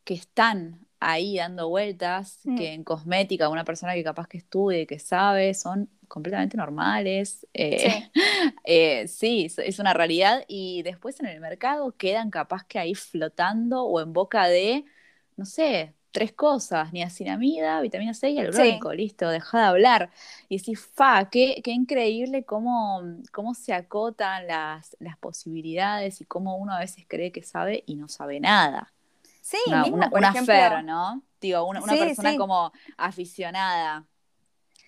que 0.04 0.14
están 0.14 0.86
ahí 1.00 1.36
dando 1.36 1.68
vueltas, 1.68 2.40
mm. 2.44 2.56
que 2.56 2.72
en 2.74 2.84
cosmética 2.84 3.48
una 3.48 3.64
persona 3.64 3.94
que 3.94 4.04
capaz 4.04 4.28
que 4.28 4.38
estudie, 4.38 4.86
que 4.86 5.00
sabe, 5.00 5.52
son 5.54 5.90
completamente 6.10 6.56
normales. 6.56 7.46
Eh, 7.54 8.10
eh, 8.64 9.08
sí, 9.08 9.46
es 9.56 9.78
una 9.78 9.94
realidad. 9.94 10.44
Y 10.48 10.82
después 10.82 11.18
en 11.20 11.26
el 11.26 11.40
mercado 11.40 11.92
quedan 11.92 12.30
capaz 12.30 12.64
que 12.64 12.78
ahí 12.78 12.94
flotando 12.94 13.84
o 13.84 14.00
en 14.00 14.12
boca 14.12 14.46
de, 14.46 14.84
no 15.36 15.46
sé, 15.46 15.94
tres 16.10 16.32
cosas, 16.32 16.92
niacinamida, 16.92 17.80
vitamina 17.80 18.12
C 18.12 18.30
y 18.30 18.34
hialurónico, 18.34 18.92
listo, 18.92 19.28
deja 19.28 19.60
de 19.60 19.64
hablar. 19.64 20.10
Y 20.48 20.58
decís, 20.58 20.80
fa, 20.80 21.30
qué, 21.30 21.60
qué 21.62 21.70
increíble 21.70 22.44
cómo, 22.44 23.02
cómo 23.32 23.54
se 23.54 23.72
acotan 23.72 24.48
las, 24.48 24.96
las 24.98 25.16
posibilidades 25.16 26.20
y 26.20 26.24
cómo 26.24 26.56
uno 26.56 26.74
a 26.74 26.80
veces 26.80 27.04
cree 27.06 27.30
que 27.30 27.44
sabe 27.44 27.84
y 27.86 27.94
no 27.94 28.08
sabe 28.08 28.40
nada. 28.40 28.92
Sí, 29.40 29.58
una, 29.68 29.86
una, 29.86 30.82
¿no? 30.82 31.22
Digo, 31.40 31.64
una, 31.64 31.80
persona 31.80 32.36
como 32.36 32.72
aficionada 32.98 34.06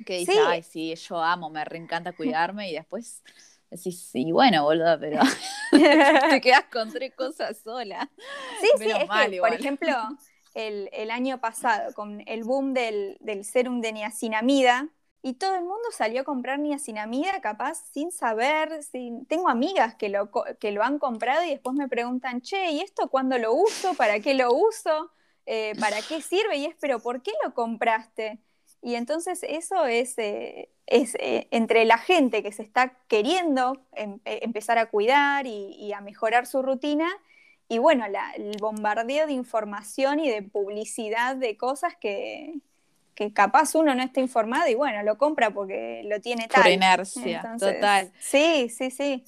que 0.04 0.18
dice, 0.18 0.38
ay, 0.46 0.62
sí, 0.62 0.94
yo 0.94 1.22
amo, 1.22 1.50
me 1.50 1.64
reencanta 1.64 2.12
cuidarme 2.12 2.70
y 2.70 2.74
después 2.74 3.22
decís, 3.70 4.00
sí, 4.00 4.32
bueno, 4.32 4.64
boludo, 4.64 4.98
pero 5.00 5.20
te 6.30 6.40
quedas 6.40 6.64
con 6.72 6.92
tres 6.92 7.14
cosas 7.14 7.58
sola. 7.58 8.10
Sí, 8.60 8.68
sí, 8.78 8.90
es 8.90 9.08
que, 9.08 9.38
por 9.38 9.52
ejemplo, 9.52 9.96
el, 10.54 11.10
año 11.10 11.40
pasado, 11.40 11.92
con 11.94 12.22
el 12.26 12.44
boom 12.44 12.74
del, 12.74 13.16
del 13.20 13.44
serum 13.44 13.80
de 13.80 13.92
niacinamida, 13.92 14.90
y 15.24 15.34
todo 15.34 15.54
el 15.54 15.62
mundo 15.62 15.88
salió 15.92 16.22
a 16.22 16.24
comprar 16.24 16.58
niacinamida 16.58 17.40
capaz 17.40 17.76
sin 17.92 18.10
saber, 18.10 18.82
sin... 18.82 19.24
tengo 19.26 19.48
amigas 19.48 19.94
que 19.94 20.08
lo, 20.08 20.30
que 20.58 20.72
lo 20.72 20.82
han 20.82 20.98
comprado 20.98 21.44
y 21.44 21.50
después 21.50 21.76
me 21.76 21.88
preguntan, 21.88 22.40
che, 22.40 22.72
¿y 22.72 22.80
esto 22.80 23.08
cuándo 23.08 23.38
lo 23.38 23.54
uso? 23.54 23.94
¿Para 23.94 24.18
qué 24.18 24.34
lo 24.34 24.52
uso? 24.52 25.12
Eh, 25.46 25.74
¿Para 25.78 26.02
qué 26.02 26.20
sirve? 26.20 26.56
Y 26.56 26.66
es, 26.66 26.74
pero 26.80 26.98
¿por 26.98 27.22
qué 27.22 27.30
lo 27.44 27.54
compraste? 27.54 28.40
Y 28.82 28.96
entonces 28.96 29.44
eso 29.48 29.86
es, 29.86 30.18
eh, 30.18 30.68
es 30.86 31.14
eh, 31.20 31.46
entre 31.52 31.84
la 31.84 31.98
gente 31.98 32.42
que 32.42 32.50
se 32.50 32.62
está 32.62 32.98
queriendo 33.06 33.80
em, 33.92 34.18
empezar 34.24 34.76
a 34.78 34.86
cuidar 34.86 35.46
y, 35.46 35.92
a 35.92 36.00
mejorar 36.00 36.46
su 36.46 36.62
rutina 36.62 37.08
y 37.68 37.78
bueno, 37.78 38.04
el 38.04 38.56
bombardeo 38.60 39.26
de 39.26 39.32
información 39.32 40.18
y 40.18 40.28
de 40.28 40.42
publicidad 40.42 41.36
de 41.36 41.56
cosas 41.56 41.94
que, 41.96 42.54
que 43.14 43.32
capaz 43.32 43.74
uno 43.74 43.94
no 43.94 44.02
está 44.02 44.20
informado 44.20 44.68
y 44.68 44.74
bueno, 44.74 45.02
lo 45.02 45.16
compra 45.16 45.52
porque 45.52 46.02
lo 46.04 46.20
tiene 46.20 46.48
tal. 46.48 46.62
Por 46.62 46.72
inercia, 46.72 47.54
total. 47.58 48.12
Sí, 48.18 48.68
sí, 48.68 48.90
sí. 48.90 49.24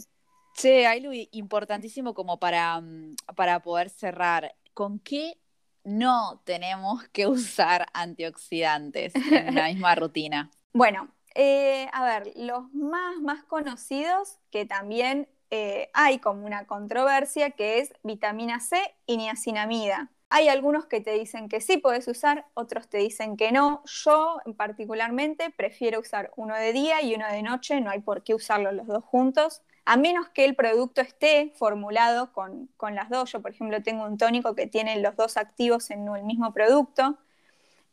Che, 0.54 0.86
hay 0.86 1.28
importantísimo 1.32 2.12
como 2.12 2.38
para, 2.38 2.80
mm, 2.80 3.16
para 3.36 3.60
poder 3.60 3.88
cerrar. 3.90 4.54
¿Con 4.72 4.98
qué 4.98 5.38
no 5.84 6.40
tenemos 6.44 7.06
que 7.08 7.26
usar 7.26 7.86
antioxidantes 7.92 9.14
en 9.14 9.54
la 9.54 9.68
misma 9.68 9.94
rutina? 9.94 10.50
Bueno, 10.72 11.08
eh, 11.34 11.88
a 11.92 12.04
ver, 12.04 12.32
los 12.36 12.72
más, 12.72 13.20
más 13.20 13.44
conocidos 13.44 14.38
que 14.50 14.66
también 14.66 15.28
eh, 15.50 15.90
hay 15.92 16.18
como 16.18 16.46
una 16.46 16.66
controversia 16.66 17.50
que 17.50 17.78
es 17.78 17.92
vitamina 18.02 18.60
C 18.60 18.78
y 19.06 19.16
niacinamida. 19.16 20.10
Hay 20.30 20.48
algunos 20.48 20.86
que 20.86 21.00
te 21.00 21.12
dicen 21.12 21.48
que 21.48 21.60
sí 21.60 21.76
puedes 21.76 22.08
usar, 22.08 22.46
otros 22.54 22.88
te 22.88 22.98
dicen 22.98 23.36
que 23.36 23.52
no. 23.52 23.82
Yo 23.84 24.40
particularmente 24.56 25.50
prefiero 25.56 26.00
usar 26.00 26.32
uno 26.36 26.56
de 26.56 26.72
día 26.72 27.02
y 27.02 27.14
uno 27.14 27.28
de 27.28 27.42
noche, 27.42 27.80
no 27.80 27.90
hay 27.90 28.00
por 28.00 28.24
qué 28.24 28.34
usarlos 28.34 28.74
los 28.74 28.86
dos 28.86 29.04
juntos, 29.04 29.62
a 29.84 29.96
menos 29.96 30.28
que 30.28 30.44
el 30.44 30.54
producto 30.54 31.00
esté 31.00 31.52
formulado 31.56 32.32
con, 32.32 32.70
las 32.94 33.10
dos. 33.10 33.32
Yo, 33.32 33.42
por 33.42 33.50
ejemplo, 33.50 33.82
tengo 33.82 34.04
un 34.04 34.18
tónico 34.18 34.54
que 34.54 34.66
tiene 34.66 35.00
los 35.00 35.16
dos 35.16 35.36
activos 35.36 35.90
en 35.90 36.08
el 36.08 36.22
mismo 36.24 36.52
producto. 36.52 37.18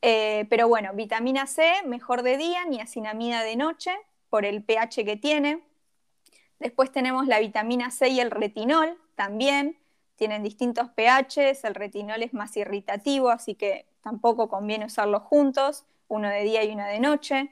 Eh, 0.01 0.45
pero 0.49 0.67
bueno, 0.67 0.93
vitamina 0.93 1.47
C, 1.47 1.73
mejor 1.85 2.23
de 2.23 2.37
día, 2.37 2.65
niacinamida 2.65 3.43
de 3.43 3.55
noche, 3.55 3.91
por 4.29 4.45
el 4.45 4.63
pH 4.63 5.05
que 5.05 5.17
tiene. 5.17 5.61
Después 6.59 6.91
tenemos 6.91 7.27
la 7.27 7.39
vitamina 7.39 7.91
C 7.91 8.09
y 8.09 8.19
el 8.19 8.31
retinol 8.31 8.97
también 9.15 9.77
tienen 10.15 10.43
distintos 10.43 10.89
pHs, 10.89 11.63
el 11.63 11.73
retinol 11.73 12.21
es 12.21 12.33
más 12.33 12.55
irritativo, 12.55 13.29
así 13.29 13.55
que 13.55 13.87
tampoco 14.01 14.49
conviene 14.49 14.85
usarlos 14.85 15.23
juntos, 15.23 15.85
uno 16.07 16.29
de 16.29 16.43
día 16.43 16.63
y 16.63 16.71
uno 16.71 16.85
de 16.85 16.99
noche. 16.99 17.51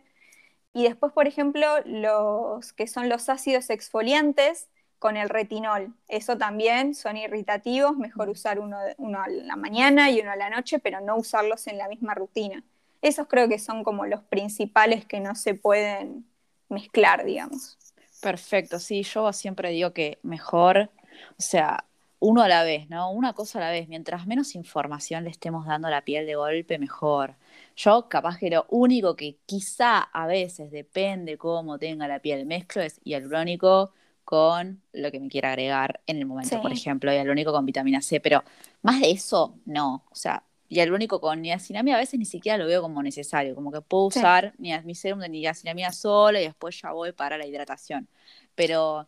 Y 0.73 0.83
después, 0.83 1.11
por 1.13 1.27
ejemplo, 1.27 1.65
los 1.85 2.73
que 2.73 2.87
son 2.87 3.09
los 3.09 3.29
ácidos 3.29 3.69
exfoliantes 3.69 4.67
con 4.99 5.17
el 5.17 5.29
retinol. 5.29 5.93
Eso 6.07 6.37
también 6.37 6.93
son 6.93 7.17
irritativos, 7.17 7.97
mejor 7.97 8.29
usar 8.29 8.59
uno, 8.59 8.77
uno 8.97 9.21
a 9.21 9.27
la 9.29 9.55
mañana 9.55 10.11
y 10.11 10.19
uno 10.19 10.31
a 10.31 10.35
la 10.35 10.49
noche, 10.49 10.79
pero 10.79 11.01
no 11.01 11.15
usarlos 11.15 11.67
en 11.67 11.77
la 11.77 11.87
misma 11.87 12.13
rutina. 12.13 12.63
Esos 13.01 13.27
creo 13.27 13.47
que 13.47 13.59
son 13.59 13.83
como 13.83 14.05
los 14.05 14.21
principales 14.23 15.05
que 15.05 15.21
no 15.21 15.35
se 15.35 15.53
pueden 15.53 16.25
mezclar, 16.67 17.23
digamos. 17.23 17.77
Perfecto, 18.21 18.79
sí, 18.79 19.03
yo 19.03 19.31
siempre 19.31 19.69
digo 19.69 19.93
que 19.93 20.19
mejor, 20.21 20.89
o 21.37 21.41
sea, 21.41 21.85
uno 22.19 22.41
a 22.41 22.49
la 22.49 22.63
vez, 22.63 22.89
¿no? 22.89 23.11
Una 23.11 23.33
cosa 23.33 23.59
a 23.59 23.61
la 23.61 23.71
vez. 23.71 23.87
Mientras 23.87 24.27
menos 24.27 24.55
información 24.55 25.23
le 25.23 25.29
estemos 25.29 25.65
dando 25.65 25.87
a 25.87 25.91
la 25.91 26.01
piel 26.01 26.25
de 26.25 26.35
golpe, 26.35 26.77
mejor. 26.77 27.35
Yo 27.81 28.09
capaz 28.09 28.37
que 28.37 28.49
lo 28.49 28.65
único 28.71 29.15
que 29.15 29.37
quizá 29.45 29.99
a 29.99 30.27
veces 30.27 30.69
depende 30.69 31.37
cómo 31.37 31.79
tenga 31.79 32.09
la 32.09 32.19
piel 32.19 32.45
mezclo 32.45 32.81
es 32.81 32.99
hialurónico 33.05 33.93
con 34.25 34.81
lo 34.91 35.09
que 35.11 35.21
me 35.21 35.29
quiera 35.29 35.51
agregar 35.51 36.01
en 36.05 36.17
el 36.17 36.25
momento, 36.25 36.61
por 36.61 36.73
ejemplo, 36.73 37.09
hialurónico 37.09 37.53
con 37.53 37.65
vitamina 37.65 38.01
C, 38.01 38.19
pero 38.19 38.43
más 38.81 38.99
de 38.99 39.11
eso, 39.11 39.55
no. 39.65 40.03
O 40.11 40.15
sea, 40.15 40.43
hialurónico 40.67 41.21
con 41.21 41.41
niacinamida 41.41 41.95
a 41.95 41.99
veces 41.99 42.19
ni 42.19 42.25
siquiera 42.25 42.57
lo 42.57 42.67
veo 42.67 42.81
como 42.81 43.01
necesario, 43.01 43.55
como 43.55 43.71
que 43.71 43.79
puedo 43.79 44.07
usar 44.07 44.53
mi 44.57 44.93
serum 44.93 45.21
de 45.21 45.29
niacinamida 45.29 45.93
sola 45.93 46.41
y 46.41 46.43
después 46.43 46.81
ya 46.81 46.91
voy 46.91 47.13
para 47.13 47.37
la 47.37 47.47
hidratación. 47.47 48.09
Pero 48.55 49.07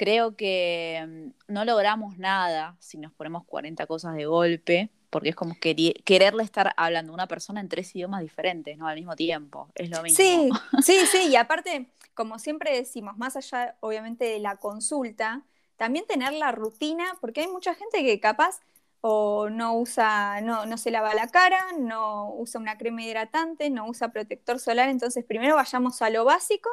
creo 0.00 0.34
que 0.34 1.06
mm, 1.06 1.52
no 1.52 1.66
logramos 1.66 2.16
nada 2.16 2.74
si 2.80 2.96
nos 2.96 3.12
ponemos 3.12 3.44
40 3.44 3.86
cosas 3.86 4.14
de 4.16 4.24
golpe, 4.24 4.88
porque 5.10 5.28
es 5.28 5.36
como 5.36 5.56
quererle 5.60 6.42
estar 6.42 6.72
hablando 6.78 7.12
a 7.12 7.14
una 7.14 7.26
persona 7.26 7.60
en 7.60 7.68
tres 7.68 7.94
idiomas 7.94 8.22
diferentes, 8.22 8.78
¿no? 8.78 8.86
Al 8.86 8.96
mismo 8.96 9.14
tiempo, 9.14 9.68
es 9.74 9.90
lo 9.90 10.02
mismo. 10.02 10.16
Sí, 10.16 10.48
sí, 10.82 11.06
sí, 11.12 11.28
y 11.28 11.36
aparte, 11.36 11.90
como 12.14 12.38
siempre 12.38 12.74
decimos, 12.74 13.18
más 13.18 13.36
allá 13.36 13.76
obviamente 13.80 14.24
de 14.24 14.38
la 14.38 14.56
consulta, 14.56 15.42
también 15.76 16.06
tener 16.06 16.32
la 16.32 16.50
rutina, 16.50 17.04
porque 17.20 17.42
hay 17.42 17.48
mucha 17.48 17.74
gente 17.74 18.02
que 18.02 18.18
capaz 18.20 18.60
o 19.02 19.50
no 19.50 19.76
usa, 19.76 20.40
no, 20.40 20.64
no 20.64 20.78
se 20.78 20.90
lava 20.90 21.12
la 21.12 21.28
cara, 21.28 21.62
no 21.78 22.32
usa 22.36 22.58
una 22.58 22.78
crema 22.78 23.02
hidratante, 23.02 23.68
no 23.68 23.86
usa 23.86 24.12
protector 24.12 24.58
solar, 24.60 24.88
entonces 24.88 25.26
primero 25.26 25.56
vayamos 25.56 26.00
a 26.00 26.08
lo 26.08 26.24
básico 26.24 26.70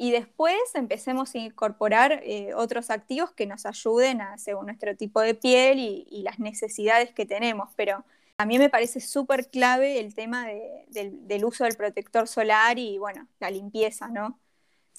y 0.00 0.12
después 0.12 0.56
empecemos 0.74 1.34
a 1.34 1.38
incorporar 1.38 2.22
eh, 2.24 2.54
otros 2.54 2.88
activos 2.88 3.32
que 3.32 3.46
nos 3.46 3.66
ayuden 3.66 4.20
a, 4.20 4.38
según 4.38 4.66
nuestro 4.66 4.96
tipo 4.96 5.20
de 5.20 5.34
piel 5.34 5.80
y, 5.80 6.22
las 6.22 6.38
necesidades 6.38 7.12
que 7.12 7.26
tenemos. 7.26 7.70
Pero 7.74 8.04
A 8.38 8.46
mí 8.46 8.58
me 8.58 8.70
parece 8.70 9.00
súper 9.00 9.50
clave 9.50 9.98
el 9.98 10.14
tema 10.14 10.46
del, 10.86 11.44
uso 11.44 11.64
del 11.64 11.74
protector 11.74 12.28
solar 12.28 12.78
y, 12.78 12.96
bueno, 12.98 13.26
la 13.40 13.50
limpieza, 13.50 14.06
¿no? 14.06 14.38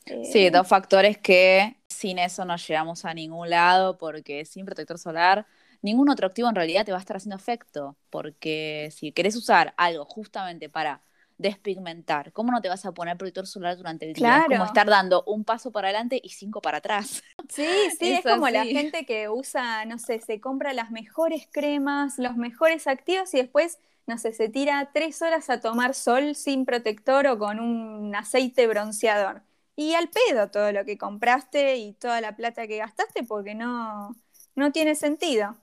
Sí, 0.06 0.48
eh, 0.48 0.52
dos 0.52 0.68
factores 0.68 1.18
que 1.18 1.78
sin 1.88 2.20
eso 2.20 2.44
no 2.44 2.58
llegamos 2.58 3.06
a 3.06 3.14
ningún 3.14 3.50
lado, 3.50 3.98
porque 3.98 4.44
sin 4.44 4.66
protector 4.66 5.00
solar 5.00 5.48
ningún 5.82 6.10
otro 6.10 6.28
activo 6.28 6.50
en 6.50 6.56
realidad 6.56 6.86
te 6.86 6.92
va 6.92 6.98
a 6.98 7.02
estar 7.02 7.16
haciendo 7.16 7.38
efecto, 7.38 7.96
porque 8.10 8.90
si 8.92 9.14
querés 9.14 9.38
usar 9.38 9.74
algo 9.78 10.04
justamente 10.04 10.68
para 10.68 11.02
despigmentar. 11.40 12.32
¿Cómo 12.34 12.52
no 12.52 12.62
te 12.62 12.68
vas 12.70 12.86
a 12.86 12.92
poner 12.92 13.18
protector 13.18 13.48
solar 13.48 13.78
durante 13.78 14.06
el 14.06 14.14
día? 14.14 14.40
Es 14.40 14.46
como 14.46 14.66
estar 14.66 14.86
dando 14.86 15.24
un 15.26 15.46
paso 15.46 15.72
para 15.72 15.88
adelante 15.88 16.20
y 16.22 16.30
cinco 16.30 16.62
para 16.62 16.78
atrás. 16.78 17.24
Sí, 17.50 17.66
sí, 17.98 18.12
es, 18.12 18.24
como 18.24 18.48
la 18.50 18.64
gente 18.64 19.08
que 19.08 19.28
usa, 19.28 19.84
no 19.86 19.98
sé, 19.98 20.20
se 20.20 20.40
compra 20.40 20.72
las 20.74 20.92
mejores 20.92 21.48
cremas, 21.52 22.20
los 22.20 22.36
mejores 22.36 22.86
activos 22.86 23.34
y 23.34 23.38
después, 23.38 23.80
no 24.06 24.20
sé, 24.20 24.34
se 24.34 24.50
tira 24.50 24.92
tres 24.94 25.24
horas 25.24 25.50
a 25.50 25.60
tomar 25.60 25.96
sol 25.96 26.36
sin 26.36 26.64
protector 26.64 27.26
o 27.26 27.40
con 27.40 27.60
un 27.60 28.14
aceite 28.14 28.68
bronceador. 28.68 29.42
Y 29.76 29.96
al 29.96 30.10
pedo 30.10 30.52
todo 30.52 30.72
lo 30.72 30.86
que 30.86 31.00
compraste 31.00 31.78
y 31.78 31.94
toda 31.94 32.22
la 32.22 32.36
plata 32.36 32.68
que 32.68 32.78
gastaste 32.78 33.24
porque 33.24 33.56
no, 33.56 34.16
no 34.54 34.72
tiene 34.72 34.94
sentido. 34.94 35.56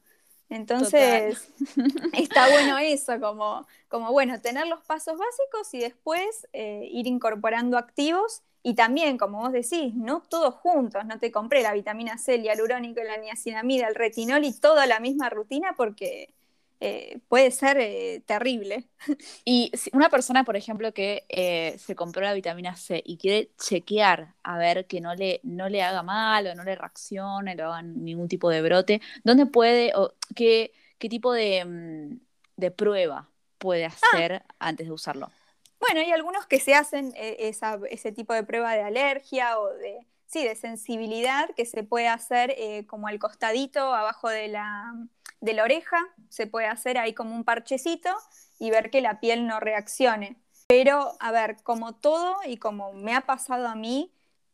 Entonces, 0.49 1.53
está 2.13 2.49
bueno 2.51 2.79
eso, 2.79 3.21
como, 3.21 3.67
como, 3.89 4.13
bueno, 4.13 4.41
tener 4.41 4.67
los 4.69 4.83
pasos 4.85 5.19
básicos 5.19 5.75
y 5.75 5.81
después 5.81 6.47
eh, 6.53 6.89
ir 6.93 7.07
incorporando 7.07 7.79
activos 7.79 8.43
y 8.63 8.75
también, 8.75 9.19
como 9.19 9.41
vos 9.41 9.53
decís, 9.53 9.95
no 9.95 10.23
todos 10.29 10.55
juntos, 10.55 11.05
no 11.05 11.19
te 11.19 11.31
compré 11.33 11.63
la 11.63 11.73
vitamina 11.73 12.19
C, 12.19 12.35
el 12.37 12.43
hialurónico, 12.43 13.03
la 13.03 13.17
niacinamida, 13.17 13.89
el 13.89 13.95
retinol 13.95 14.45
y 14.45 14.53
toda 14.53 14.87
la 14.87 15.01
misma 15.01 15.31
rutina 15.31 15.75
porque 15.77 16.35
eh, 16.81 17.21
puede 17.29 17.51
ser 17.51 17.79
eh, 17.79 18.23
terrible. 18.27 18.89
Y 19.45 19.73
una 19.93 20.11
persona, 20.11 20.45
por 20.45 20.57
ejemplo, 20.57 20.93
que 20.93 21.25
eh, 21.29 21.77
se 21.79 21.95
compró 21.95 22.23
la 22.23 22.35
vitamina 22.35 22.77
C 22.77 23.03
y 23.05 23.17
quiere 23.17 23.51
chequear 23.59 24.35
a 24.43 24.59
ver 24.59 24.87
que 24.87 25.01
no 25.01 25.15
le, 25.15 25.41
no 25.43 25.69
le 25.69 25.83
haga 25.83 26.03
mal 26.03 26.47
o 26.47 26.55
no 26.55 26.65
le 26.65 26.75
reaccione, 26.75 27.55
no 27.55 27.73
haga 27.73 27.83
ningún 27.83 28.29
tipo 28.29 28.51
de 28.51 28.63
brote, 28.63 29.01
¿dónde 29.25 29.47
puede 29.47 29.93
o 29.95 30.15
qué, 30.35 30.73
qué 30.99 31.09
tipo 31.09 31.33
de, 31.33 31.65
mm, 31.65 32.67
prueba 32.77 33.31
puede 33.59 33.87
ah. 33.87 33.89
hacer 33.89 34.43
antes 34.59 34.87
de 34.87 34.93
usarlo? 34.93 35.31
Bueno, 35.79 36.01
hay 36.01 36.11
algunos 36.11 36.47
que 36.47 36.59
se 36.59 36.75
hacen 36.75 37.13
ese 37.17 38.13
tipo 38.13 38.33
de 38.33 38.43
prueba 38.43 38.73
de 38.75 38.83
alergia 38.83 39.59
o 39.61 39.69
de, 39.75 40.07
sí, 40.27 40.45
de 40.45 40.57
sensibilidad 40.57 41.49
que 41.57 41.67
se 41.67 41.83
puede 41.83 42.09
hacer 42.09 42.57
como 42.87 43.09
al 43.09 43.19
costadito, 43.19 43.95
abajo 43.95 44.29
de 44.29 44.49
la 44.49 44.93
de 45.41 45.55
la 45.55 45.65
oreja, 45.65 45.99
se 46.29 46.47
puede 46.47 46.67
hacer 46.67 46.99
ahí 46.99 47.13
como 47.15 47.35
un 47.35 47.45
parchecito 47.45 48.11
y 48.59 48.71
ver 48.71 48.91
que 48.91 49.01
la 49.01 49.21
piel 49.21 49.47
no 49.47 49.61
reaccione. 49.61 50.37
Pero, 50.67 51.13
a 51.21 51.31
ver, 51.31 51.59
como 51.63 51.95
todo 51.95 52.37
y 52.45 52.57
como 52.57 52.93
me 52.93 53.15
ha 53.15 53.23
pasado 53.23 53.69
a 53.69 53.75
mí, 53.75 54.13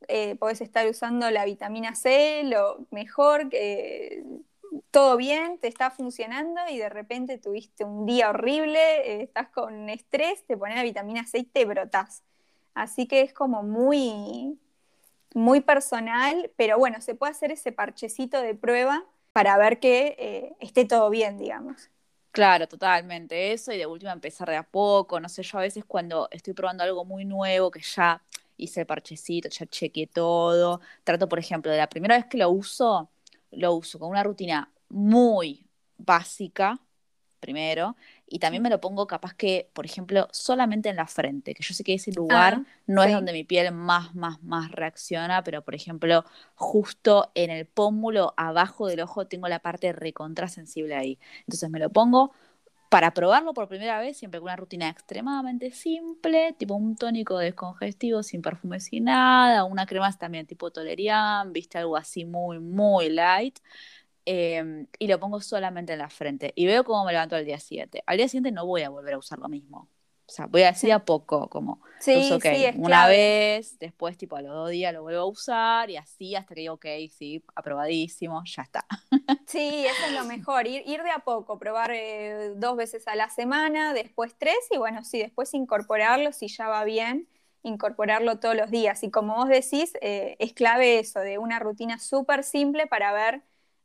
eh, 0.09 0.37
estar 0.61 0.87
usando 0.89 1.31
la 1.31 1.45
vitamina 1.45 1.95
C, 1.95 2.43
lo 2.45 2.87
mejor, 2.91 3.49
eh, 3.53 4.25
todo 4.91 5.17
bien, 5.17 5.59
te 5.59 5.69
está 5.69 5.91
funcionando 5.91 6.61
y 6.69 6.79
de 6.79 6.89
repente 6.89 7.39
tuviste 7.39 7.85
un 7.85 8.05
día 8.05 8.31
horrible, 8.31 8.79
eh, 8.79 9.23
estás 9.23 9.49
con 9.49 9.89
estrés, 9.89 10.45
te 10.47 10.57
pones 10.57 10.77
la 10.77 10.83
vitamina 10.83 11.27
C 11.27 11.39
y 11.39 11.45
te 11.45 11.65
brotás. 11.65 12.23
Así 12.75 13.07
que 13.07 13.23
es 13.23 13.33
como 13.33 13.63
muy, 13.63 14.59
muy 15.35 15.61
personal, 15.61 16.51
pero 16.57 16.79
bueno, 16.79 17.01
se 17.01 17.15
puede 17.15 17.33
hacer 17.33 17.53
ese 17.53 17.73
parchecito 17.73 18.41
de 18.41 18.55
prueba 18.55 19.05
para 19.33 19.57
ver 19.59 19.81
que 19.81 20.17
eh, 20.19 20.57
esté 20.61 20.85
todo 20.85 21.11
bien, 21.11 21.39
digamos. 21.39 21.91
Claro, 22.31 22.67
totalmente. 22.67 23.53
Eso 23.53 23.73
y 23.73 23.79
de 23.79 23.87
última 23.87 24.13
empezar 24.13 24.49
de 24.49 24.57
a 24.57 24.63
poco. 24.63 25.21
No 25.21 25.29
sé, 25.29 25.43
yo 25.43 25.59
a 25.59 25.61
veces 25.63 25.85
cuando 25.85 26.29
estoy 26.31 26.55
probando 26.55 26.83
algo 26.83 27.05
muy 27.05 27.25
nuevo, 27.27 27.71
que 27.71 27.81
ya 27.81 28.23
hice 28.57 28.81
el 28.81 28.87
parchecito, 28.87 29.49
ya 29.51 29.67
chequeé 29.67 30.07
todo, 30.07 30.81
trato, 31.05 31.29
por 31.29 31.39
ejemplo, 31.39 31.71
de 31.71 31.77
la 31.79 31.89
primera 31.89 32.17
vez 32.17 32.27
que 32.27 32.39
lo 32.39 32.49
uso, 32.51 33.11
lo 33.51 33.75
uso 33.75 33.99
con 33.99 34.09
una 34.11 34.23
rutina 34.23 34.73
muy 34.89 35.67
básica, 35.99 36.79
primero, 37.41 37.97
y 38.33 38.39
también 38.39 38.63
me 38.63 38.71
lo 38.71 38.81
pongo 38.81 39.07
capaz 39.07 39.35
que, 39.35 39.69
por 39.75 39.85
ejemplo, 39.85 40.27
solamente 40.33 40.89
en 40.89 40.97
la 40.97 41.07
frente, 41.07 41.53
que 41.53 41.63
yo 41.63 41.75
sé 41.75 41.85
que 41.85 41.93
ese 41.93 42.13
lugar 42.13 42.63
ah, 42.63 42.65
no 42.87 43.03
es 43.05 43.13
donde 43.13 43.35
mi 43.35 43.45
piel 43.45 43.73
más, 43.73 44.15
más, 44.15 44.43
más 44.43 44.73
reacciona, 44.73 45.45
pero 45.45 45.61
por 45.61 45.75
ejemplo, 45.75 46.25
justo 46.55 47.31
en 47.35 47.51
el 47.51 47.67
pómulo, 47.67 48.33
abajo 48.39 48.87
del 48.87 49.01
ojo, 49.01 49.27
tengo 49.27 49.49
la 49.49 49.59
parte 49.59 49.93
recontrasensible 49.93 50.95
ahí. 50.95 51.19
Entonces 51.41 51.69
me 51.69 51.79
lo 51.79 51.91
pongo 51.91 52.33
para 52.89 53.13
probarlo 53.13 53.53
por 53.53 53.69
primera 53.69 54.01
vez, 54.01 54.17
siempre 54.17 54.41
con 54.41 54.49
una 54.49 54.57
rutina 54.57 54.89
extremadamente 54.89 55.71
simple, 55.71 56.55
tipo 56.59 56.75
un 56.75 56.97
tónico 56.97 57.37
descongestivo 57.37 58.23
sin 58.23 58.41
perfume, 58.41 58.81
sin 58.81 59.05
nada, 59.05 59.65
una 59.65 59.85
crema 59.85 60.11
también 60.17 60.47
tipo 60.47 60.71
Tolerian, 60.71 61.53
viste 61.53 61.77
algo 61.77 61.99
así 61.99 62.25
muy, 62.25 62.61
muy 62.61 63.11
light. 63.11 63.59
Em, 64.25 64.87
y 65.01 65.09
lo 65.09 65.19
pongo 65.19 65.41
solamente 65.41 65.95
en 65.95 65.99
la 65.99 66.09
frente 66.09 66.53
y 66.55 66.67
veo 66.67 66.85
cómo 66.85 67.05
me 67.05 67.13
levanto 67.13 67.35
al 67.35 67.45
día 67.45 67.59
siguiente. 67.59 68.05
Al 68.07 68.19
día 68.19 68.29
siguiente 68.29 68.53
no 68.53 68.67
voy 68.67 68.83
a 68.83 68.89
volver 68.91 69.15
a 69.15 69.19
usar 69.19 69.39
lo 69.39 69.49
mismo. 69.49 69.89
O 70.27 70.33
sea, 70.33 70.47
voy 70.47 70.63
a 70.63 70.69
decir 70.69 70.93
a 70.93 71.05
poco, 71.05 71.49
como 71.51 71.81
sí, 71.99 72.39
una 72.77 73.09
vez, 73.09 73.79
después 73.81 74.17
tipo 74.17 74.37
a 74.37 74.41
los 74.43 74.55
dos 74.55 74.71
días 74.71 74.95
lo 74.95 75.03
vuelvo 75.03 75.21
a 75.21 75.27
usar 75.27 75.91
y 75.91 75.97
así 75.97 76.35
hasta 76.37 76.55
que 76.55 76.61
digo, 76.63 76.75
ok, 76.75 76.87
sí, 77.11 77.45
aprobadísimo, 77.55 78.43
ya 78.47 78.63
está. 78.63 78.87
Sí, 79.47 79.85
eso 79.85 80.07
es 80.07 80.13
lo 80.13 80.25
mejor, 80.25 80.67
ir, 80.67 80.83
ir 80.87 81.03
de 81.03 81.11
a 81.11 81.19
poco, 81.19 81.59
probar 81.59 81.91
eh, 81.93 82.53
dos 82.57 82.77
veces 82.77 83.07
a 83.07 83.17
la 83.17 83.29
semana, 83.29 83.93
después 83.93 84.35
tres 84.39 84.57
y 84.71 84.79
bueno, 84.79 85.05
sí, 85.05 85.19
después 85.19 85.53
incorporarlo 85.53 86.33
si 86.33 86.49
ya 86.49 86.69
va 86.69 86.85
bien, 86.85 87.29
incorporarlo 87.63 88.39
todos 88.39 88.57
los 88.57 88.71
días. 88.71 89.03
Y 89.03 89.11
como 89.11 89.35
vos 89.35 89.49
decís, 89.49 89.93
eh, 90.01 90.37
es 90.39 90.55
clave 90.55 91.01
eso, 91.01 91.21
de 91.21 91.37
una 91.37 91.59
rutina 91.59 91.99
súper 91.99 92.45
simple 92.45 92.87
para 92.87 93.13
ver 93.13 93.43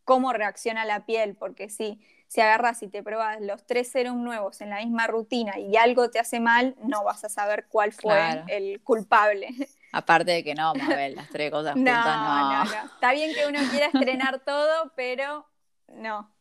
cómo 0.08 0.32
reacciona 0.32 0.86
la 0.86 1.06
piel, 1.06 1.36
porque 1.36 1.68
si, 1.70 2.00
si 2.28 2.40
agarras 2.40 2.82
y 2.82 2.88
te 2.88 3.04
pruebas 3.04 3.42
los 3.42 3.66
tres 3.66 3.92
serum 3.92 4.24
nuevos 4.24 4.62
en 4.62 4.70
la 4.70 4.78
misma 4.78 5.06
rutina 5.06 5.60
y 5.60 5.76
algo 5.76 6.10
te 6.10 6.18
hace 6.18 6.40
mal, 6.40 6.78
no 6.82 7.04
vas 7.04 7.26
a 7.26 7.30
saber 7.30 7.68
cuál 7.68 7.92
fue 7.92 8.42
el 8.48 8.80
culpable. 8.84 9.50
Aparte 9.92 10.32
de 10.32 10.44
que 10.46 10.56
no, 10.56 10.74
Mabel, 10.76 11.16
las 11.16 11.28
tres 11.28 11.52
cosas 11.52 11.74
juntas 11.76 12.06
no. 12.06 12.50
no. 12.50 12.64
No, 12.64 12.86
Está 12.86 13.12
bien 13.12 13.34
que 13.36 13.48
uno 13.48 13.60
quiera 13.70 13.88
estrenar 13.88 14.40
todo, 14.46 14.94
pero 14.96 15.46
no. 15.90 16.34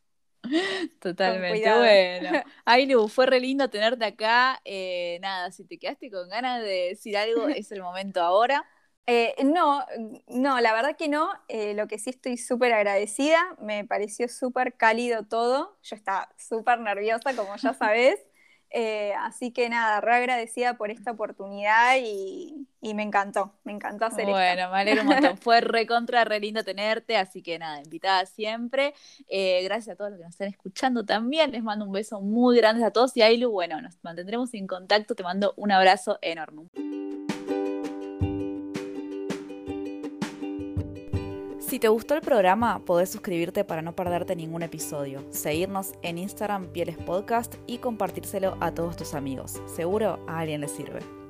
Totalmente, 1.01 1.69
bueno. 1.77 2.45
Ay, 2.65 2.87
Lu, 2.87 3.09
fue 3.09 3.27
re 3.27 3.41
lindo 3.41 3.69
tenerte 3.69 4.05
acá. 4.05 4.61
Eh, 4.65 5.19
nada, 5.21 5.51
si 5.51 5.65
te 5.65 5.77
quedaste 5.77 6.09
con 6.09 6.29
ganas 6.29 6.63
de 6.63 6.91
decir 6.91 7.17
algo, 7.17 7.49
es 7.49 7.73
el 7.73 7.83
momento 7.83 8.23
ahora. 8.23 8.65
Eh, 9.07 9.37
no, 9.45 9.85
no, 10.27 10.61
la 10.61 10.73
verdad 10.73 10.97
que 10.97 11.09
no. 11.09 11.31
Eh, 11.49 11.75
lo 11.75 11.87
que 11.87 11.99
sí 11.99 12.11
estoy 12.11 12.37
súper 12.37 12.73
agradecida, 12.73 13.41
me 13.61 13.85
pareció 13.85 14.29
súper 14.29 14.75
cálido 14.77 15.25
todo. 15.25 15.77
Yo 15.83 15.97
estaba 15.97 16.29
súper 16.37 16.81
nerviosa, 16.81 17.35
como 17.35 17.55
ya 17.57 17.73
sabes. 17.75 18.19
Eh, 18.71 19.15
así 19.21 19.53
que 19.53 19.69
nada, 19.69 20.01
re 20.01 20.17
agradecida 20.17 20.77
por 20.77 20.91
esta 20.91 21.13
oportunidad 21.13 21.97
y, 22.03 22.67
me 22.83 23.05
encantó, 23.05 23.53
me 23.63 23.73
encantó 23.73 24.07
hacer 24.07 24.23
esto. 24.23 24.33
Bueno, 24.33 24.71
me 24.71 24.79
alegro 24.79 25.03
un 25.03 25.09
montón. 25.09 25.39
Fue 25.39 25.61
re 25.61 25.87
contra, 25.87 26.25
re 26.25 26.41
lindo 26.41 26.65
tenerte, 26.65 27.17
así 27.17 27.43
que 27.43 27.59
nada, 27.59 27.81
invitada 27.81 28.27
siempre. 28.27 28.93
gracias 29.29 29.95
a 29.95 29.97
todos 29.97 30.11
los 30.11 30.19
que 30.19 30.25
nos 30.25 30.35
están 30.35 30.49
escuchando 30.49 31.05
también. 31.05 31.53
Les 31.53 31.63
mando 31.63 31.85
un 31.85 31.93
beso 31.93 32.21
muy 32.21 32.57
grande 32.57 32.85
a 32.85 32.91
todos 32.91 33.17
y 33.17 33.23
Ailu, 33.23 33.51
bueno, 33.51 33.81
nos 33.81 34.03
mantendremos 34.03 34.53
en 34.55 34.67
contacto. 34.67 35.15
Te 35.15 35.23
mando 35.23 35.55
un 35.57 35.71
abrazo 35.71 36.19
enorme. 36.21 36.69
Si 41.77 41.81
te 41.81 41.89
gustó 41.89 42.15
el 42.15 42.23
programa, 42.23 42.83
podés 42.87 43.11
suscribirte 43.11 43.63
para 43.63 43.83
no 43.83 43.95
perderte 43.95 44.35
ningún 44.35 44.63
episodio, 44.63 45.23
seguirnos 45.29 45.93
en 46.01 46.17
Instagram 46.17 46.69
Pieles 46.69 46.97
Podcast 46.97 47.57
y 47.67 47.77
compartírselo 47.77 48.57
a 48.61 48.73
todos 48.73 48.97
tus 48.97 49.13
amigos. 49.13 49.61
Seguro 49.67 50.19
a 50.27 50.39
alguien 50.39 50.63
le 50.63 50.69
sirve. 50.69 51.26